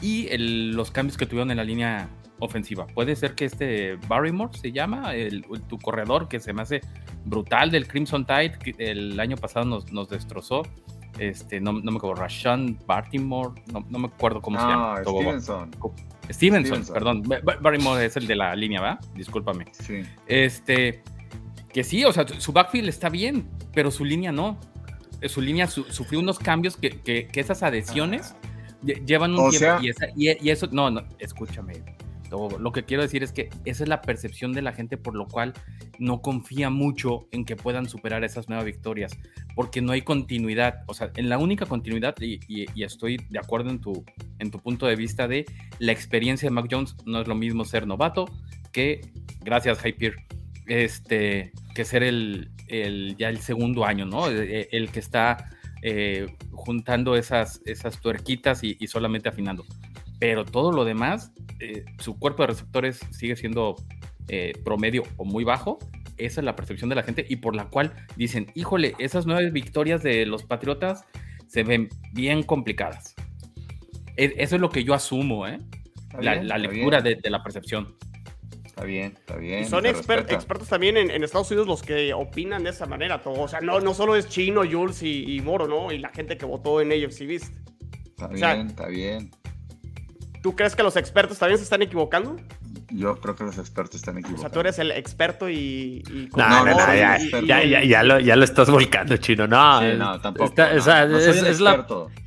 Y 0.00 0.26
el, 0.28 0.72
los 0.72 0.90
cambios 0.90 1.16
que 1.16 1.26
tuvieron 1.26 1.50
en 1.52 1.58
la 1.58 1.64
línea 1.64 2.08
ofensiva. 2.42 2.86
Puede 2.88 3.14
ser 3.16 3.34
que 3.34 3.44
este 3.44 3.96
Barrymore 4.08 4.52
se 4.58 4.72
llama, 4.72 5.14
el, 5.14 5.44
tu 5.68 5.78
corredor 5.78 6.28
que 6.28 6.40
se 6.40 6.52
me 6.52 6.62
hace 6.62 6.80
brutal 7.24 7.70
del 7.70 7.86
Crimson 7.86 8.26
Tide, 8.26 8.58
que 8.58 8.74
el 8.78 9.18
año 9.20 9.36
pasado 9.36 9.64
nos, 9.64 9.92
nos 9.92 10.08
destrozó. 10.08 10.62
Este, 11.18 11.60
no, 11.60 11.72
no 11.72 11.92
me 11.92 11.98
acuerdo, 11.98 12.20
Rashan 12.20 12.78
Bartimore, 12.86 13.62
no, 13.72 13.84
no, 13.88 13.98
me 13.98 14.06
acuerdo 14.06 14.40
cómo 14.40 14.58
se 14.58 14.66
llama. 14.66 15.02
Stevenson. 15.02 15.70
Stevenson. 16.30 16.84
perdón. 16.92 17.22
Barrymore 17.60 18.04
es 18.04 18.16
el 18.16 18.26
de 18.26 18.34
la 18.34 18.56
línea, 18.56 18.80
¿va? 18.80 18.98
Discúlpame. 19.14 19.66
Sí. 19.72 20.02
Este, 20.26 21.02
que 21.72 21.84
sí, 21.84 22.04
o 22.04 22.12
sea, 22.12 22.26
su 22.26 22.52
backfield 22.52 22.88
está 22.88 23.08
bien, 23.08 23.48
pero 23.72 23.90
su 23.90 24.04
línea 24.04 24.32
no. 24.32 24.58
Su 25.26 25.40
línea 25.40 25.68
su, 25.68 25.84
sufrió 25.84 26.18
unos 26.18 26.40
cambios 26.40 26.76
que, 26.76 26.90
que, 26.90 27.28
que 27.28 27.40
esas 27.40 27.62
adhesiones 27.62 28.34
llevan 28.82 29.32
un 29.32 29.40
o 29.40 29.50
tiempo 29.50 29.58
sea, 29.58 29.78
y, 29.80 29.88
esa, 29.90 30.06
y, 30.16 30.44
y, 30.44 30.50
eso, 30.50 30.68
no, 30.72 30.90
no, 30.90 31.04
escúchame. 31.20 31.74
Lo 32.32 32.72
que 32.72 32.84
quiero 32.84 33.02
decir 33.02 33.22
es 33.22 33.32
que 33.32 33.50
esa 33.64 33.82
es 33.82 33.88
la 33.88 34.00
percepción 34.00 34.52
de 34.52 34.62
la 34.62 34.72
gente 34.72 34.96
por 34.96 35.14
lo 35.14 35.26
cual 35.26 35.52
no 35.98 36.22
confía 36.22 36.70
mucho 36.70 37.28
en 37.30 37.44
que 37.44 37.56
puedan 37.56 37.88
superar 37.88 38.24
esas 38.24 38.48
nuevas 38.48 38.64
victorias, 38.64 39.12
porque 39.54 39.82
no 39.82 39.92
hay 39.92 40.02
continuidad. 40.02 40.82
O 40.86 40.94
sea, 40.94 41.10
en 41.16 41.28
la 41.28 41.38
única 41.38 41.66
continuidad, 41.66 42.14
y, 42.20 42.40
estoy 42.82 43.18
de 43.28 43.38
acuerdo 43.38 43.70
en 43.70 43.80
tu, 43.80 44.04
en 44.38 44.50
tu 44.50 44.58
punto 44.58 44.86
de 44.86 44.96
vista 44.96 45.28
de 45.28 45.44
la 45.78 45.92
experiencia 45.92 46.48
de 46.48 46.54
Mac 46.54 46.68
Jones, 46.70 46.96
no 47.04 47.20
es 47.20 47.28
lo 47.28 47.34
mismo 47.34 47.64
ser 47.64 47.86
novato 47.86 48.26
que, 48.72 49.00
gracias 49.40 49.84
Hyper, 49.84 50.16
este, 50.66 51.52
que 51.74 51.84
ser 51.84 52.02
el, 52.02 52.50
el, 52.68 53.16
ya 53.18 53.28
el 53.28 53.38
segundo 53.38 53.84
año, 53.84 54.06
¿no? 54.06 54.28
El, 54.28 54.68
el 54.70 54.90
que 54.90 55.00
está 55.00 55.50
eh, 55.82 56.26
juntando 56.52 57.16
esas, 57.16 57.60
esas 57.66 58.00
tuerquitas 58.00 58.64
y, 58.64 58.76
y 58.80 58.86
solamente 58.86 59.28
afinando 59.28 59.64
pero 60.22 60.44
todo 60.44 60.70
lo 60.70 60.84
demás, 60.84 61.32
eh, 61.58 61.84
su 61.98 62.16
cuerpo 62.16 62.44
de 62.44 62.46
receptores 62.46 63.00
sigue 63.10 63.34
siendo 63.34 63.74
eh, 64.28 64.52
promedio 64.64 65.02
o 65.16 65.24
muy 65.24 65.42
bajo. 65.42 65.80
Esa 66.16 66.40
es 66.40 66.44
la 66.44 66.54
percepción 66.54 66.88
de 66.88 66.94
la 66.94 67.02
gente 67.02 67.26
y 67.28 67.34
por 67.34 67.56
la 67.56 67.64
cual 67.64 67.92
dicen, 68.14 68.46
híjole, 68.54 68.94
esas 69.00 69.26
nueve 69.26 69.50
victorias 69.50 70.00
de 70.04 70.24
los 70.24 70.44
Patriotas 70.44 71.04
se 71.48 71.64
ven 71.64 71.88
bien 72.12 72.44
complicadas. 72.44 73.16
E 74.16 74.32
eso 74.36 74.54
es 74.54 74.60
lo 74.60 74.70
que 74.70 74.84
yo 74.84 74.94
asumo, 74.94 75.44
¿eh? 75.48 75.58
La, 76.20 76.34
bien, 76.34 76.46
la, 76.46 76.56
lectura 76.56 77.00
de, 77.00 77.16
de, 77.16 77.28
la 77.28 77.42
percepción. 77.42 77.96
Está 78.64 78.84
bien, 78.84 79.14
está 79.18 79.34
bien. 79.34 79.62
Y 79.62 79.64
son 79.64 79.86
exper 79.86 80.20
expertos 80.28 80.68
también 80.68 80.98
en, 80.98 81.10
en, 81.10 81.24
Estados 81.24 81.50
Unidos 81.50 81.66
los 81.66 81.82
que 81.82 82.14
opinan 82.14 82.62
de 82.62 82.70
esa 82.70 82.86
manera. 82.86 83.20
Todo. 83.20 83.40
O 83.40 83.48
sea, 83.48 83.60
no, 83.60 83.80
no 83.80 83.92
solo 83.92 84.14
es 84.14 84.28
Chino, 84.28 84.62
Jules 84.70 85.02
y, 85.02 85.34
y 85.34 85.40
Moro, 85.40 85.66
¿no? 85.66 85.90
Y 85.90 85.98
la 85.98 86.10
gente 86.10 86.36
que 86.36 86.46
votó 86.46 86.80
en 86.80 86.92
AFC 86.92 87.26
Beast. 87.26 87.56
Está 88.06 88.28
bien, 88.28 88.36
o 88.36 88.38
sea, 88.38 88.60
está 88.60 88.86
bien. 88.86 89.41
¿Tú 90.42 90.56
crees 90.56 90.74
que 90.74 90.82
los 90.82 90.96
expertos 90.96 91.38
también 91.38 91.58
se 91.58 91.64
están 91.64 91.82
equivocando? 91.82 92.36
Yo 92.90 93.16
creo 93.20 93.36
que 93.36 93.44
los 93.44 93.58
expertos 93.58 93.96
están 93.96 94.18
equivocados. 94.18 94.40
O 94.40 94.48
sea, 94.48 94.50
tú 94.50 94.60
eres 94.60 94.78
el 94.80 94.90
experto 94.90 95.48
y. 95.48 96.02
y 96.10 96.28
no, 96.36 96.48
no, 96.48 96.64
no, 96.64 96.76
ya, 96.94 97.18
y, 97.18 97.46
ya, 97.46 97.64
ya, 97.64 97.84
ya, 97.84 98.02
lo, 98.02 98.18
ya, 98.18 98.36
lo, 98.36 98.44
estás 98.44 98.68
volcando, 98.68 99.16
chino. 99.16 99.46
No, 99.46 99.80
sí, 99.80 99.96
no 99.96 100.20
tampoco. 100.20 100.50
Está, 100.50 100.72
no, 100.72 100.80
o 100.80 100.82
sea, 100.82 101.06
no 101.06 101.18
soy 101.20 101.30
es, 101.30 101.38
el 101.38 101.46
es 101.46 101.60
experto. 101.60 102.10
La, 102.14 102.22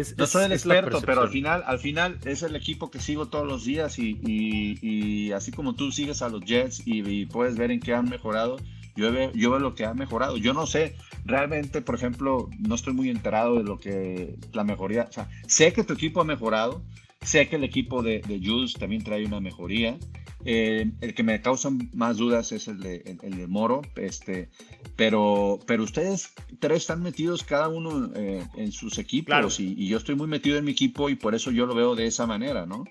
es, 0.00 0.18
no 0.18 0.26
soy 0.26 0.44
el 0.46 0.52
experto, 0.52 1.00
pero 1.02 1.22
al 1.22 1.28
final, 1.28 1.62
al 1.66 1.78
final 1.78 2.18
es 2.24 2.42
el 2.42 2.56
equipo 2.56 2.90
que 2.90 3.00
sigo 3.00 3.26
todos 3.26 3.46
los 3.46 3.64
días 3.64 3.98
y, 3.98 4.18
y, 4.24 4.78
y 4.82 5.32
así 5.32 5.52
como 5.52 5.74
tú 5.74 5.92
sigues 5.92 6.22
a 6.22 6.28
los 6.28 6.42
Jets 6.42 6.82
y, 6.84 7.26
puedes 7.26 7.56
ver 7.56 7.70
en 7.70 7.80
qué 7.80 7.94
han 7.94 8.08
mejorado, 8.08 8.56
yo 8.96 9.12
veo, 9.12 9.30
yo 9.32 9.50
veo 9.50 9.60
lo 9.60 9.74
que 9.74 9.84
ha 9.84 9.94
mejorado. 9.94 10.36
Yo 10.36 10.52
no 10.52 10.66
sé, 10.66 10.96
realmente, 11.24 11.80
por 11.80 11.94
ejemplo, 11.94 12.48
no 12.58 12.74
estoy 12.74 12.94
muy 12.94 13.10
enterado 13.10 13.56
de 13.56 13.62
lo 13.62 13.78
que 13.78 14.36
la 14.52 14.64
mejoría, 14.64 15.06
o 15.08 15.12
sea, 15.12 15.28
sé 15.46 15.72
que 15.72 15.84
tu 15.84 15.92
equipo 15.92 16.20
ha 16.20 16.24
mejorado, 16.24 16.82
Sé 17.22 17.48
que 17.48 17.56
el 17.56 17.64
equipo 17.64 18.02
de, 18.02 18.20
de 18.20 18.40
Jules 18.42 18.74
también 18.74 19.02
trae 19.02 19.24
una 19.24 19.40
mejoría. 19.40 19.98
Eh, 20.44 20.90
el 21.00 21.14
que 21.14 21.22
me 21.24 21.40
causa 21.42 21.68
más 21.92 22.16
dudas 22.16 22.52
es 22.52 22.68
el 22.68 22.78
de, 22.78 23.02
el, 23.04 23.18
el 23.22 23.36
de 23.36 23.46
Moro, 23.48 23.82
este, 23.96 24.48
pero, 24.94 25.58
pero 25.66 25.82
ustedes 25.82 26.32
tres 26.60 26.78
están 26.78 27.02
metidos 27.02 27.42
cada 27.42 27.68
uno 27.68 28.10
eh, 28.14 28.46
en 28.56 28.70
sus 28.70 28.98
equipos 28.98 29.26
claro. 29.26 29.48
y, 29.58 29.74
y, 29.76 29.88
yo 29.88 29.98
estoy 29.98 30.14
muy 30.14 30.28
metido 30.28 30.56
en 30.56 30.64
mi 30.64 30.70
equipo 30.70 31.10
y 31.10 31.16
por 31.16 31.34
eso 31.34 31.50
yo 31.50 31.66
lo 31.66 31.74
veo 31.74 31.96
de 31.96 32.06
esa 32.06 32.26
manera, 32.26 32.66
¿no? 32.66 32.84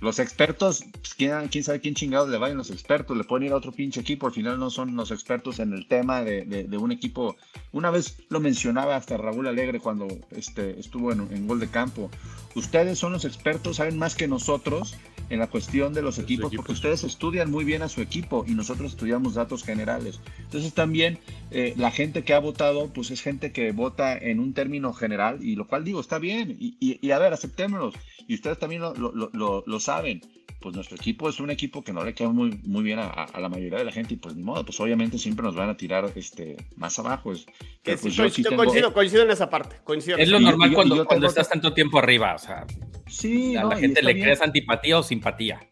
Los 0.00 0.18
expertos, 0.18 0.84
pues, 1.00 1.14
¿quién, 1.14 1.62
sabe 1.62 1.80
quién 1.80 1.94
chingados 1.94 2.30
le 2.30 2.38
vayan 2.38 2.56
los 2.56 2.70
expertos, 2.70 3.16
le 3.16 3.24
pueden 3.24 3.46
ir 3.46 3.52
a 3.52 3.56
otro 3.56 3.70
pinche 3.70 4.00
equipo, 4.00 4.26
al 4.26 4.32
final 4.32 4.58
no 4.58 4.70
son 4.70 4.96
los 4.96 5.10
expertos 5.10 5.58
en 5.58 5.74
el 5.74 5.86
tema 5.86 6.22
de, 6.22 6.66
un 6.78 6.90
equipo. 6.90 7.36
Una 7.72 7.90
vez 7.90 8.16
lo 8.30 8.40
mencionaba 8.40 8.96
hasta 8.96 9.18
Raúl 9.18 9.46
Alegre 9.46 9.78
cuando 9.78 10.08
este, 10.30 10.80
estuvo 10.80 11.12
en 11.12 11.46
Gol 11.46 11.60
de 11.60 11.68
Campo. 11.68 12.10
Ustedes 12.54 12.98
son 12.98 13.12
los 13.12 13.24
expertos, 13.24 13.76
saben 13.76 13.98
más 13.98 14.16
que 14.16 14.26
nosotros 14.26 14.96
en 15.30 15.38
la 15.38 15.46
cuestión 15.46 15.94
de 15.94 16.02
los 16.02 16.18
equipos, 16.18 16.48
equipos, 16.48 16.66
porque 16.66 16.72
ustedes 16.72 17.04
estudian 17.04 17.50
muy 17.50 17.64
bien 17.64 17.82
a 17.82 17.88
su 17.88 18.02
equipo 18.02 18.44
y 18.46 18.52
nosotros 18.52 18.92
estudiamos 18.92 19.34
datos 19.34 19.62
generales. 19.62 20.20
Entonces 20.38 20.74
también 20.74 21.18
eh, 21.50 21.74
la 21.76 21.90
gente 21.90 22.24
que 22.24 22.34
ha 22.34 22.40
votado, 22.40 22.88
pues 22.92 23.10
es 23.10 23.22
gente 23.22 23.52
que 23.52 23.72
vota 23.72 24.16
en 24.16 24.40
un 24.40 24.52
término 24.52 24.92
general, 24.92 25.42
y 25.42 25.56
lo 25.56 25.66
cual 25.66 25.84
digo, 25.84 26.00
está 26.00 26.18
bien, 26.18 26.56
y, 26.58 26.76
y, 26.80 26.98
y 27.00 27.10
a 27.12 27.18
ver, 27.18 27.32
aceptémoslos, 27.32 27.94
y 28.26 28.34
ustedes 28.34 28.58
también 28.58 28.82
lo, 28.82 28.94
lo, 28.94 29.30
lo, 29.32 29.64
lo, 29.66 29.80
saben. 29.80 30.20
Pues 30.60 30.74
nuestro 30.74 30.96
equipo 30.96 31.28
es 31.28 31.40
un 31.40 31.50
equipo 31.50 31.82
que 31.82 31.92
no 31.92 32.04
le 32.04 32.14
queda 32.14 32.28
muy, 32.28 32.60
muy 32.64 32.82
bien 32.82 32.98
a, 32.98 33.08
a, 33.08 33.40
la 33.40 33.48
mayoría 33.48 33.78
de 33.78 33.84
la 33.84 33.92
gente, 33.92 34.14
y 34.14 34.16
pues 34.18 34.34
ni 34.34 34.42
modo, 34.42 34.64
pues 34.64 34.78
obviamente 34.80 35.18
siempre 35.18 35.42
nos 35.42 35.54
van 35.54 35.70
a 35.70 35.76
tirar 35.76 36.12
este, 36.14 36.56
más 36.76 36.98
abajo. 36.98 37.32
Es, 37.32 37.46
que 37.82 37.96
pues, 37.96 38.14
yo, 38.14 38.28
sí 38.28 38.42
tengo... 38.42 38.56
coincido, 38.56 38.92
coincido, 38.92 39.22
en 39.22 39.30
esa 39.30 39.48
parte. 39.48 39.76
Coincido. 39.84 40.18
Es 40.18 40.28
lo 40.28 40.38
normal 40.38 40.70
y, 40.70 40.74
cuando, 40.74 41.04
cuando 41.06 41.26
estás 41.26 41.48
tanto 41.48 41.72
tiempo 41.72 41.98
arriba, 41.98 42.34
o 42.34 42.38
sea. 42.38 42.66
Sí, 43.06 43.56
a 43.56 43.62
no, 43.62 43.70
la 43.70 43.76
gente 43.76 44.02
le 44.02 44.12
crees 44.12 44.42
antipatía 44.42 44.98
o 44.98 45.02
simpatía. 45.02 45.66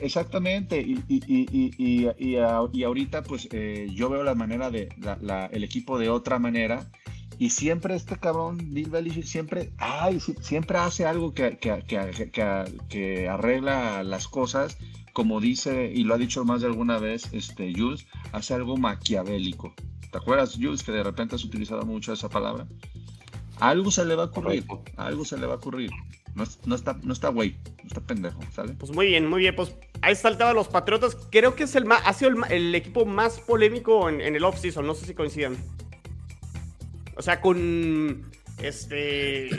Exactamente, 0.00 0.80
y, 0.80 1.02
y, 1.08 1.74
y, 1.76 2.08
y, 2.16 2.82
ahorita 2.82 3.22
pues 3.22 3.48
eh, 3.52 3.88
yo 3.92 4.08
veo 4.08 4.22
la 4.22 4.34
manera 4.34 4.70
de 4.70 4.88
la, 4.98 5.18
la, 5.20 5.46
el 5.46 5.64
equipo 5.64 5.98
de 5.98 6.08
otra 6.08 6.38
manera 6.38 6.90
y 7.40 7.48
siempre 7.48 7.96
este 7.96 8.18
cabrón 8.18 8.58
Bill 8.60 8.90
Belichick 8.90 9.24
siempre, 9.24 9.72
ay, 9.78 10.20
siempre 10.20 10.76
hace 10.76 11.06
algo 11.06 11.32
que, 11.32 11.56
que, 11.56 11.82
que, 11.88 12.30
que, 12.86 13.28
arregla 13.30 14.04
las 14.04 14.28
cosas, 14.28 14.76
como 15.14 15.40
dice 15.40 15.90
y 15.90 16.04
lo 16.04 16.12
ha 16.12 16.18
dicho 16.18 16.44
más 16.44 16.60
de 16.60 16.66
alguna 16.66 16.98
vez 16.98 17.30
este 17.32 17.72
Jules, 17.74 18.06
hace 18.32 18.52
algo 18.52 18.76
maquiavélico. 18.76 19.72
¿Te 20.12 20.18
acuerdas 20.18 20.58
Jules 20.60 20.82
que 20.82 20.92
de 20.92 21.02
repente 21.02 21.34
has 21.34 21.42
utilizado 21.42 21.86
mucho 21.86 22.12
esa 22.12 22.28
palabra? 22.28 22.66
Algo 23.58 23.90
se 23.90 24.04
le 24.04 24.16
va 24.16 24.24
a 24.24 24.26
ocurrir, 24.26 24.66
algo 24.98 25.24
se 25.24 25.38
le 25.38 25.46
va 25.46 25.54
a 25.54 25.56
ocurrir. 25.56 25.90
No, 26.34 26.44
no, 26.66 26.74
está, 26.74 26.98
no 27.02 27.14
está 27.14 27.30
güey, 27.30 27.56
no 27.78 27.86
está 27.86 28.02
pendejo, 28.02 28.40
¿sale? 28.54 28.74
Pues 28.74 28.92
muy 28.92 29.06
bien, 29.06 29.26
muy 29.26 29.40
bien. 29.40 29.56
Pues 29.56 29.74
ahí 30.02 30.14
de 30.14 30.54
los 30.54 30.68
Patriotas. 30.68 31.16
Creo 31.30 31.54
que 31.54 31.64
es 31.64 31.74
el 31.74 31.86
más, 31.86 32.02
ha 32.04 32.12
sido 32.12 32.32
el, 32.32 32.52
el 32.52 32.74
equipo 32.74 33.06
más 33.06 33.40
polémico 33.40 34.10
en, 34.10 34.20
en 34.20 34.36
el 34.36 34.44
offseason. 34.44 34.86
No 34.86 34.94
sé 34.94 35.06
si 35.06 35.14
coincidan. 35.14 35.56
O 37.20 37.22
sea, 37.22 37.38
con 37.42 38.24
este. 38.62 39.50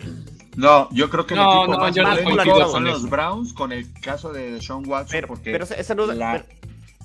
No, 0.56 0.90
yo 0.92 1.12
creo 1.12 1.28
que 1.28 1.36
el 1.36 1.40
no, 1.42 1.60
equipo 1.64 1.74
no, 1.74 1.80
más 1.80 1.96
yo 1.96 2.04
polémico 2.04 2.60
no 2.60 2.70
son 2.70 2.84
los 2.86 3.08
Browns 3.08 3.54
con 3.54 3.72
el 3.72 3.86
caso 4.02 4.34
de 4.34 4.60
Sean 4.60 4.84
Watson. 4.88 5.12
Pero, 5.12 5.28
porque 5.28 5.52
pero 5.52 5.64
esa 5.66 5.94
no, 5.94 6.08
la... 6.08 6.32
pero, 6.32 6.46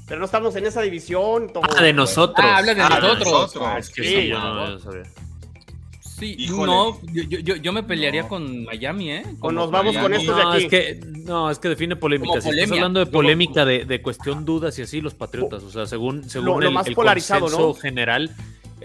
pero, 0.09 0.19
no 0.19 0.25
estamos 0.25 0.57
en 0.57 0.65
esa 0.65 0.81
división. 0.81 1.53
Todo, 1.53 1.63
ah, 1.77 1.83
de 1.83 1.93
nosotros. 1.93 2.39
Ah, 2.43 2.57
habla 2.57 2.73
de 2.75 2.81
ah, 2.81 2.89
nosotros. 2.89 3.19
De 3.19 3.25
nosotros. 3.31 3.65
Ah, 3.67 3.79
es 3.79 3.91
que 3.91 4.03
sí, 4.03 4.29
yo 4.29 4.39
no, 4.39 4.71
no 4.71 4.79
sabía. 4.79 5.03
Sí, 6.01 6.37
Híjole. 6.39 6.73
no, 6.73 6.99
yo, 7.13 7.23
yo, 7.25 7.57
yo, 7.57 7.73
me 7.75 7.83
pelearía 7.83 8.23
no. 8.23 8.29
con 8.29 8.65
Miami, 8.65 9.11
¿eh? 9.13 9.23
Con 9.39 9.55
nos 9.55 9.71
vamos 9.71 9.95
Miami. 9.95 10.03
con 10.03 10.15
estos 10.19 10.39
No, 10.39 10.51
de 10.53 10.57
aquí. 10.57 10.65
es 10.65 10.71
que, 10.71 11.01
no, 11.27 11.51
es 11.51 11.59
que 11.59 11.69
define 11.69 11.97
polémica. 11.97 12.31
Como 12.31 12.41
Si 12.41 12.47
polemia. 12.49 12.65
estás 12.65 12.79
hablando 12.79 13.01
de 13.01 13.05
Como- 13.07 13.19
polémica 13.19 13.67
de, 13.67 13.85
de 13.85 14.01
cuestión 14.01 14.47
dudas 14.47 14.79
y 14.79 14.83
así, 14.83 15.03
los 15.03 15.13
patriotas. 15.13 15.63
O 15.63 15.71
sea, 15.71 15.85
según, 15.85 16.27
según 16.31 16.47
Lo- 16.47 16.61
lo 16.61 16.69
el, 16.69 16.73
más 16.73 16.87
el 16.87 16.95
polarizado, 16.95 17.43
consenso 17.43 17.69
¿no? 17.69 17.75
general, 17.75 18.35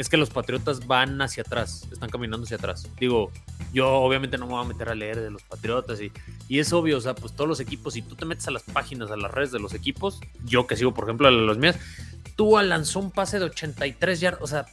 es 0.02 0.10
que 0.10 0.18
los 0.18 0.32
patriotas 0.32 0.88
van 0.88 1.22
hacia 1.22 1.44
atrás, 1.44 1.88
están 1.92 2.10
caminando 2.10 2.44
hacia 2.46 2.58
atrás. 2.58 2.90
Digo, 3.00 3.32
yo 3.72 3.88
obviamente 3.88 4.38
no 4.38 4.48
me 4.48 4.54
voy 4.54 4.66
a 4.66 4.68
meter 4.68 4.90
a 4.90 4.96
leer 4.96 5.20
de 5.20 5.30
los 5.30 5.44
patriotas 5.44 6.02
y, 6.02 6.12
y 6.50 6.60
es 6.60 6.74
obvio, 6.74 6.98
o 6.98 7.02
sea, 7.02 7.14
pues 7.14 7.34
todos 7.34 7.48
los 7.48 7.60
equipos, 7.60 7.94
si 7.94 8.02
tú 8.02 8.16
te 8.16 8.26
metes 8.26 8.48
a 8.48 8.52
las 8.52 8.64
páginas, 8.64 9.12
a 9.12 9.18
las 9.18 9.32
redes 9.32 9.52
de 9.52 9.60
los 9.60 9.76
equipos, 9.76 10.20
yo 10.44 10.66
que 10.66 10.76
sigo, 10.76 10.94
por 10.94 11.06
ejemplo, 11.06 11.28
a 11.28 11.32
los 11.32 11.58
mías, 11.60 11.78
tú 12.36 12.58
lanzó 12.60 13.00
un 13.00 13.12
pase 13.12 13.38
de 13.38 13.46
83 13.46 14.20
yardas, 14.20 14.42
o 14.42 14.48
sea, 14.48 14.66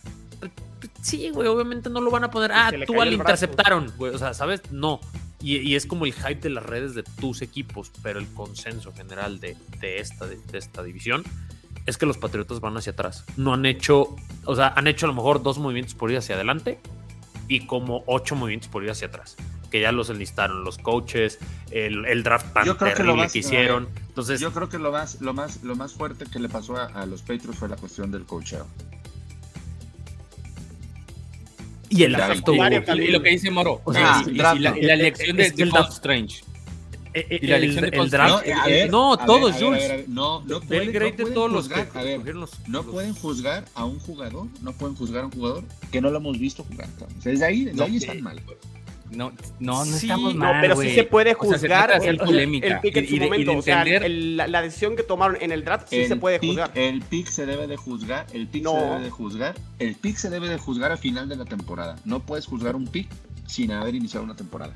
sí, 1.03 1.29
güey, 1.29 1.47
obviamente 1.47 1.91
no 1.91 2.01
lo 2.01 2.11
van 2.11 2.25
a 2.25 2.31
poner. 2.31 2.51
Ah, 2.53 2.71
se 2.71 2.79
le 2.79 3.13
interceptaron, 3.13 3.93
güey, 3.99 4.15
o 4.15 4.19
sea, 4.19 4.33
¿sabes? 4.33 4.63
No. 4.71 4.99
Y, 5.41 5.59
y 5.59 5.77
es 5.77 5.85
como 5.85 6.07
el 6.07 6.15
hype 6.15 6.41
de 6.41 6.51
las 6.51 6.65
redes 6.65 6.95
de 6.95 7.03
tus 7.03 7.43
equipos, 7.43 7.93
pero 8.03 8.19
el 8.19 8.27
consenso 8.29 8.93
general 8.93 9.41
de, 9.41 9.57
de 9.81 10.01
esta, 10.01 10.27
de, 10.27 10.37
de 10.37 10.59
esta 10.59 10.83
división 10.83 11.23
es 11.89 11.97
que 11.97 12.05
los 12.05 12.19
Patriotas 12.19 12.61
van 12.61 12.77
hacia 12.77 12.93
atrás. 12.93 13.25
No 13.39 13.55
han 13.55 13.65
hecho, 13.65 14.15
o 14.45 14.55
sea, 14.55 14.75
han 14.77 14.87
hecho 14.87 15.07
a 15.07 15.09
lo 15.09 15.15
mejor 15.15 15.43
dos 15.43 15.59
movimientos 15.59 15.95
por 15.95 16.11
ir 16.11 16.19
hacia 16.19 16.35
adelante 16.35 16.79
y 17.49 17.67
como 17.67 18.05
ocho 18.07 18.37
movimientos 18.37 18.69
por 18.69 18.85
ir 18.85 18.91
hacia 18.91 19.09
atrás. 19.09 19.37
Que 19.71 19.81
ya 19.81 19.91
los 19.91 20.11
enlistaron 20.11 20.65
los 20.65 20.77
coaches, 20.77 21.39
el, 21.71 22.05
el 22.05 22.23
draft 22.23 22.53
tan 22.53 22.67
Yo 22.67 22.77
creo 22.77 22.91
que 22.91 22.97
terrible 22.97 23.29
que, 23.33 23.39
hicieron. 23.39 23.89
Entonces, 24.09 24.39
Yo 24.39 24.53
creo 24.53 24.69
que 24.69 24.79
lo 24.79 24.93
más, 24.93 25.21
lo 25.23 25.33
más, 25.33 25.63
lo 25.63 25.77
más 25.77 25.95
fuerte 25.95 26.27
que 26.31 26.39
le 26.39 26.51
pasó 26.51 26.77
a, 26.77 26.85
a 26.87 27.07
los 27.07 27.23
Patriots 27.23 27.57
fue 27.59 27.69
la 27.71 27.77
cuestión 27.77 28.11
del 28.11 28.25
cocheo. 28.25 28.67
y 31.91 32.03
el. 32.03 32.17
Varios 32.17 32.43
Y 32.99 33.07
lo 33.11 33.23
que 33.23 33.31
dice 33.31 33.51
Moro. 33.51 33.81
O 33.85 33.95
sea, 33.95 34.23
y, 34.27 34.31
y- 34.31 34.35
y 34.35 34.39
draft, 34.39 34.61
la, 34.61 34.71
no. 34.73 34.77
y 34.77 34.83
la 34.83 34.95
elección 34.95 35.37
de, 35.37 35.43
Es 35.45 35.53
que 35.53 35.65
de 35.65 35.71
el. 37.21 37.25
Eh, 37.25 37.27
eh, 37.37 37.39
Y 37.43 37.47
la 37.47 37.57
el, 37.57 37.63
elección 37.65 37.83
de 37.83 37.89
el 37.91 37.97
Colts. 37.97 38.11
draft. 38.13 38.47
No, 38.47 38.65
ver, 38.67 38.91
no, 38.91 39.17
todos, 39.19 39.53
ver, 39.55 39.63
Jules. 39.65 39.89
ver, 39.89 40.05
No, 40.09 40.41
no 40.47 40.61
pueden, 40.61 40.89
el 40.89 40.93
no 40.95 40.99
pueden 41.17 41.35
todos 41.35 41.53
los 41.53 41.63
juzgar, 41.69 41.89
que 41.91 41.99
a 41.99 42.03
ver, 42.03 42.35
los- 42.35 42.51
no 42.67 42.83
los- 42.83 42.87
pueden 42.93 43.15
juzgar 43.15 43.65
a 43.75 43.85
un 43.85 43.99
jugador, 44.01 44.47
no 44.63 44.73
pueden 44.73 44.97
juzgar 44.97 45.23
a 45.23 45.27
un 45.27 45.33
jugador 45.33 45.65
que 45.91 46.01
no 46.01 46.11
lo 46.11 46.19
hemos 46.19 46.39
visto 46.39 46.65
jugar. 46.65 46.89
O 46.97 47.23
sea, 47.23 47.33
desde 47.33 47.45
ahí, 47.45 47.65
desde 47.65 47.79
No, 47.79 47.85
ahí 47.85 47.95
eh, 47.95 47.99
están 47.99 48.23
mal. 48.23 48.41
No, 49.11 49.33
no, 49.59 49.87
no 49.87 49.97
Sí, 49.97 50.05
estamos 50.07 50.35
no, 50.35 50.41
mal. 50.41 50.57
No, 50.57 50.61
pero 50.61 50.75
sí 50.75 50.83
güey. 50.83 50.95
se 50.95 51.05
puede 51.05 51.31
O 51.33 51.45
sea, 51.45 51.53
se 51.55 51.59
juzgar 51.61 51.91
el, 52.05 52.19
polémica. 52.19 52.67
el 52.67 52.81
pick 52.81 52.97
en 52.99 53.05
y- 53.05 53.09
su 53.09 53.15
y 53.15 53.19
de- 53.19 53.25
y 53.25 53.29
de 53.29 53.31
momento. 53.31 53.59
o 53.59 53.63
sea, 53.63 53.79
entender- 53.79 54.03
el- 54.05 54.37
la, 54.37 54.49
la 54.49 54.61
decisión 54.61 54.97
que 54.97 55.03
tomaron 55.03 55.39
en 55.41 55.51
el 55.51 55.65
draft 55.65 55.89
sí 55.89 55.97
el 55.97 56.09
se 56.09 56.17
puede 56.17 56.39
pick- 56.39 56.49
juzgar. 56.49 56.73
El 56.75 57.01
pick 57.01 57.27
se 57.29 57.47
debe 57.47 57.67
de 57.67 57.77
juzgar, 57.79 58.27
el 58.35 58.47
pick 58.49 58.65
No. 58.65 58.73
se 58.73 58.85
debe 58.85 59.01
de 59.05 59.11
juzgar, 59.11 59.55
el 59.79 59.95
pick 59.95 60.17
se 60.19 60.29
debe 60.29 60.49
de 60.51 60.59
juzgar 60.59 60.93
al 60.93 60.99
final 60.99 61.27
de 61.27 61.37
la 61.37 61.47
temporada. 61.47 61.97
No 62.05 62.21
puedes 62.21 62.45
juzgar 62.45 62.77
un 62.77 62.87
pick 62.87 63.09
sin 63.47 63.73
haber 63.73 63.95
iniciado 63.95 64.25
una 64.27 64.37
temporada. 64.37 64.75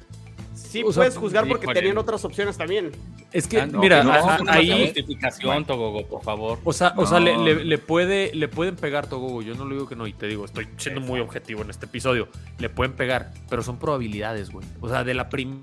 Sí 0.62 0.82
o 0.84 0.92
sea, 0.92 1.00
puedes 1.02 1.16
juzgar 1.18 1.46
porque 1.48 1.64
híjole. 1.64 1.80
tenían 1.80 1.98
otras 1.98 2.24
opciones 2.24 2.56
también. 2.56 2.92
Es 3.32 3.46
que, 3.46 3.60
Ah, 3.60 3.66
no, 3.66 3.78
mira, 3.80 4.02
no, 4.02 4.12
a- 4.12 4.38
no, 4.38 4.50
ahí. 4.50 4.84
justificación, 4.86 5.64
Togogo, 5.64 6.06
por 6.06 6.22
favor. 6.22 6.58
O 6.64 6.72
sea, 6.72 6.94
o 6.96 7.06
sea 7.06 7.20
le, 7.20 7.36
le- 7.36 7.64
le 7.64 7.78
puede, 7.78 8.34
le 8.34 8.48
pueden 8.48 8.76
pegar 8.76 9.06
Togo. 9.06 9.42
Yo 9.42 9.54
no 9.54 9.64
le 9.66 9.74
digo 9.74 9.88
que 9.88 9.96
no, 9.96 10.06
y 10.06 10.12
te 10.12 10.26
digo, 10.28 10.44
estoy 10.44 10.66
siendo 10.78 11.00
muy 11.00 11.20
objetivo 11.20 11.62
en 11.62 11.70
este 11.70 11.86
episodio. 11.86 12.28
Le 12.58 12.68
pueden 12.70 12.94
pegar, 12.94 13.32
pero 13.50 13.62
son 13.62 13.78
probabilidades, 13.78 14.50
güey. 14.50 14.66
O 14.80 14.88
sea, 14.88 15.04
de 15.04 15.14
la 15.14 15.28
prim- 15.28 15.60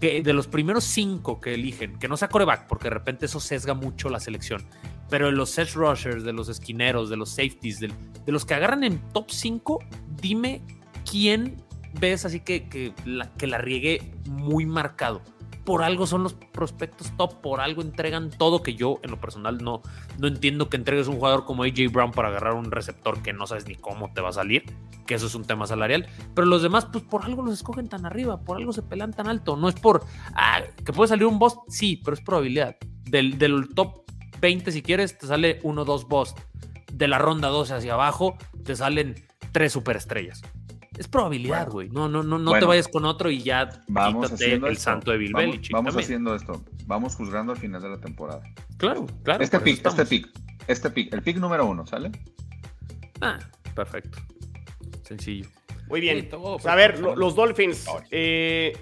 que 0.00 0.20
de 0.22 0.32
los 0.32 0.48
primeros 0.48 0.82
cinco 0.84 1.40
que 1.40 1.54
eligen, 1.54 1.98
que 1.98 2.08
no 2.08 2.16
sea 2.16 2.28
coreback, 2.28 2.66
porque 2.66 2.84
de 2.84 2.90
repente 2.94 3.26
eso 3.26 3.38
sesga 3.40 3.74
mucho 3.74 4.08
la 4.08 4.18
selección. 4.20 4.64
Pero 5.08 5.26
de 5.26 5.32
los 5.32 5.56
edge 5.58 5.74
rushers, 5.74 6.24
de 6.24 6.32
los 6.32 6.48
esquineros, 6.48 7.08
de 7.10 7.16
los 7.16 7.30
safeties, 7.30 7.78
del- 7.80 7.92
de, 8.24 8.32
los 8.32 8.44
que 8.44 8.54
agarran 8.54 8.82
en 8.82 8.98
top 9.12 9.30
5, 9.30 9.78
dime 10.20 10.60
quién 11.08 11.56
ves 11.98 12.24
así 12.24 12.40
que, 12.40 12.68
que, 12.68 12.94
la, 13.04 13.32
que 13.34 13.46
la 13.46 13.58
riegue 13.58 14.12
muy 14.26 14.66
marcado. 14.66 15.22
Por 15.64 15.84
algo 15.84 16.08
son 16.08 16.24
los 16.24 16.34
prospectos 16.34 17.16
top, 17.16 17.40
por 17.40 17.60
algo 17.60 17.82
entregan 17.82 18.30
todo 18.30 18.64
que 18.64 18.74
yo 18.74 18.98
en 19.04 19.12
lo 19.12 19.20
personal 19.20 19.62
no, 19.62 19.80
no 20.18 20.26
entiendo 20.26 20.68
que 20.68 20.76
entregues 20.76 21.06
un 21.06 21.16
jugador 21.16 21.44
como 21.44 21.62
AJ 21.62 21.92
Brown 21.92 22.10
para 22.10 22.28
agarrar 22.28 22.54
un 22.54 22.72
receptor 22.72 23.22
que 23.22 23.32
no 23.32 23.46
sabes 23.46 23.68
ni 23.68 23.76
cómo 23.76 24.12
te 24.12 24.20
va 24.20 24.30
a 24.30 24.32
salir, 24.32 24.64
que 25.06 25.14
eso 25.14 25.26
es 25.26 25.36
un 25.36 25.44
tema 25.44 25.68
salarial, 25.68 26.08
pero 26.34 26.48
los 26.48 26.62
demás 26.62 26.86
pues 26.86 27.04
por 27.04 27.24
algo 27.24 27.42
los 27.42 27.54
escogen 27.54 27.88
tan 27.88 28.04
arriba, 28.04 28.40
por 28.40 28.56
algo 28.56 28.72
se 28.72 28.82
pelan 28.82 29.12
tan 29.12 29.28
alto, 29.28 29.56
no 29.56 29.68
es 29.68 29.76
por, 29.76 30.04
ah, 30.34 30.62
que 30.84 30.92
puede 30.92 31.08
salir 31.08 31.26
un 31.26 31.38
boss, 31.38 31.56
sí, 31.68 32.00
pero 32.04 32.14
es 32.14 32.20
probabilidad. 32.20 32.76
Del, 33.04 33.38
del 33.38 33.68
top 33.74 34.02
20 34.40 34.72
si 34.72 34.82
quieres 34.82 35.16
te 35.16 35.28
sale 35.28 35.60
uno 35.62 35.82
o 35.82 35.84
dos 35.84 36.08
boss, 36.08 36.34
de 36.92 37.06
la 37.06 37.18
ronda 37.18 37.48
12 37.48 37.74
hacia 37.74 37.94
abajo 37.94 38.36
te 38.64 38.74
salen 38.74 39.14
tres 39.52 39.72
superestrellas. 39.72 40.42
Es 40.98 41.08
probabilidad, 41.08 41.66
Bueno. 41.68 41.72
güey. 41.72 41.88
No, 41.88 42.08
no, 42.08 42.22
no, 42.22 42.38
no 42.38 42.50
Bueno. 42.50 42.60
te 42.60 42.66
vayas 42.68 42.88
con 42.88 43.04
otro 43.04 43.30
y 43.30 43.42
ya 43.42 43.68
Vamos 43.88 44.26
quítate 44.26 44.44
haciendo 44.44 44.66
el 44.66 44.72
esto. 44.74 44.84
santo 44.84 45.10
de 45.10 45.18
Bill 45.18 45.32
vamos, 45.32 45.50
Belichick 45.50 45.72
vamos 45.72 45.96
haciendo 45.96 46.34
esto. 46.34 46.62
Vamos 46.86 47.16
juzgando 47.16 47.52
al 47.52 47.58
final 47.58 47.80
de 47.82 47.88
la 47.88 47.98
temporada. 47.98 48.42
Claro, 48.76 49.06
claro. 49.22 49.42
este 49.42 49.58
pick, 49.60 49.86
este 49.86 50.04
pick, 50.04 50.28
este 50.66 50.90
pick, 50.90 51.12
el 51.14 51.22
pick 51.22 51.38
número 51.38 51.64
uno, 51.66 51.86
¿sale? 51.86 52.10
Ah, 53.20 53.38
perfecto. 53.74 54.18
Sencillo. 55.02 55.48
Muy 55.88 56.00
bien. 56.00 56.20
Sí, 56.20 56.26
todo, 56.28 56.56
Pues, 56.56 56.66
a 56.66 56.74
ver, 56.74 56.98
lo- 56.98 57.16
los 57.16 57.34
Dolphins. 57.34 57.86
eh, 58.10 58.72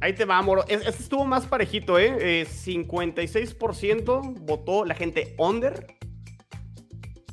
ahí 0.00 0.12
te 0.12 0.24
va, 0.24 0.40
Moro. 0.42 0.64
Es- 0.68 0.86
Este 0.86 1.02
estuvo 1.02 1.24
más 1.24 1.46
parejito, 1.46 1.98
¿eh? 1.98 2.42
Eh, 2.42 2.46
56% 2.46 4.20
votó 4.42 4.84
la 4.84 4.94
gente 4.94 5.34
under 5.38 5.96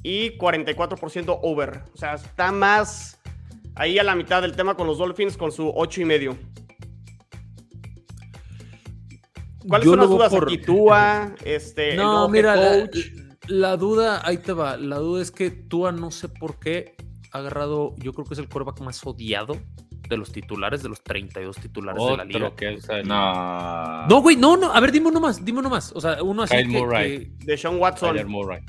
y 0.04 0.38
44% 0.38 1.40
over. 1.42 1.84
O 1.94 1.98
sea, 1.98 2.16
está 2.16 2.52
más 2.52 3.20
ahí 3.76 4.00
a 4.00 4.04
la 4.04 4.16
mitad 4.16 4.42
del 4.42 4.56
tema 4.56 4.76
con 4.76 4.88
los 4.88 4.98
Dolphins 4.98 5.38
con 5.38 5.52
su 5.52 5.72
8 5.76 6.02
y 6.02 6.06
medio. 6.06 6.38
¿Cuáles 9.68 9.86
Yo 9.86 9.92
son 9.94 10.00
las 10.00 10.10
dudas 10.10 10.30
por- 10.32 10.44
aquí? 10.44 10.58
Tua, 10.60 11.34
este, 11.44 11.96
No, 11.96 12.30
mira, 12.30 12.56
la, 13.48 13.78
duda, 13.78 14.22
ahí 14.24 14.38
te 14.38 14.54
va. 14.54 14.78
La 14.78 14.98
duda 14.98 15.22
es 15.22 15.32
que 15.32 15.50
Tua 15.50 15.92
no 15.92 16.12
sé 16.12 16.30
por 16.30 16.60
qué 16.60 16.96
ha 17.32 17.40
agarrado, 17.40 17.96
yo 17.98 18.14
creo 18.14 18.26
que 18.26 18.34
es 18.36 18.40
el 18.40 18.48
quarterback 18.48 18.82
más 18.82 19.04
odiado 19.06 19.58
de 20.08 20.18
los 20.18 20.32
titulares, 20.32 20.84
de 20.84 20.90
los 20.90 21.04
32 21.04 21.56
titulares 21.58 22.04
de 22.06 22.18
la 22.18 22.26
liga. 22.26 22.56
Que 22.56 22.76
es 22.76 22.88
el- 22.90 23.08
No. 23.08 24.06
No, 24.08 24.22
güey, 24.22 24.36
no, 24.36 24.56
no. 24.56 24.72
A 24.72 24.80
ver, 24.80 24.92
dime 24.92 25.08
uno 25.08 25.20
más, 25.20 25.44
dime 25.44 25.60
uno 25.60 25.70
más. 25.72 25.92
O 25.96 26.02
sea, 26.02 26.22
uno 26.22 26.44
así 26.44 26.56
Kyle 26.56 26.72
que, 26.72 26.78
Murray. 26.80 27.20
que- 27.40 27.46
de 27.46 27.58
Sean 27.58 27.78
Watson. 27.80 28.28
Murray. 28.28 28.60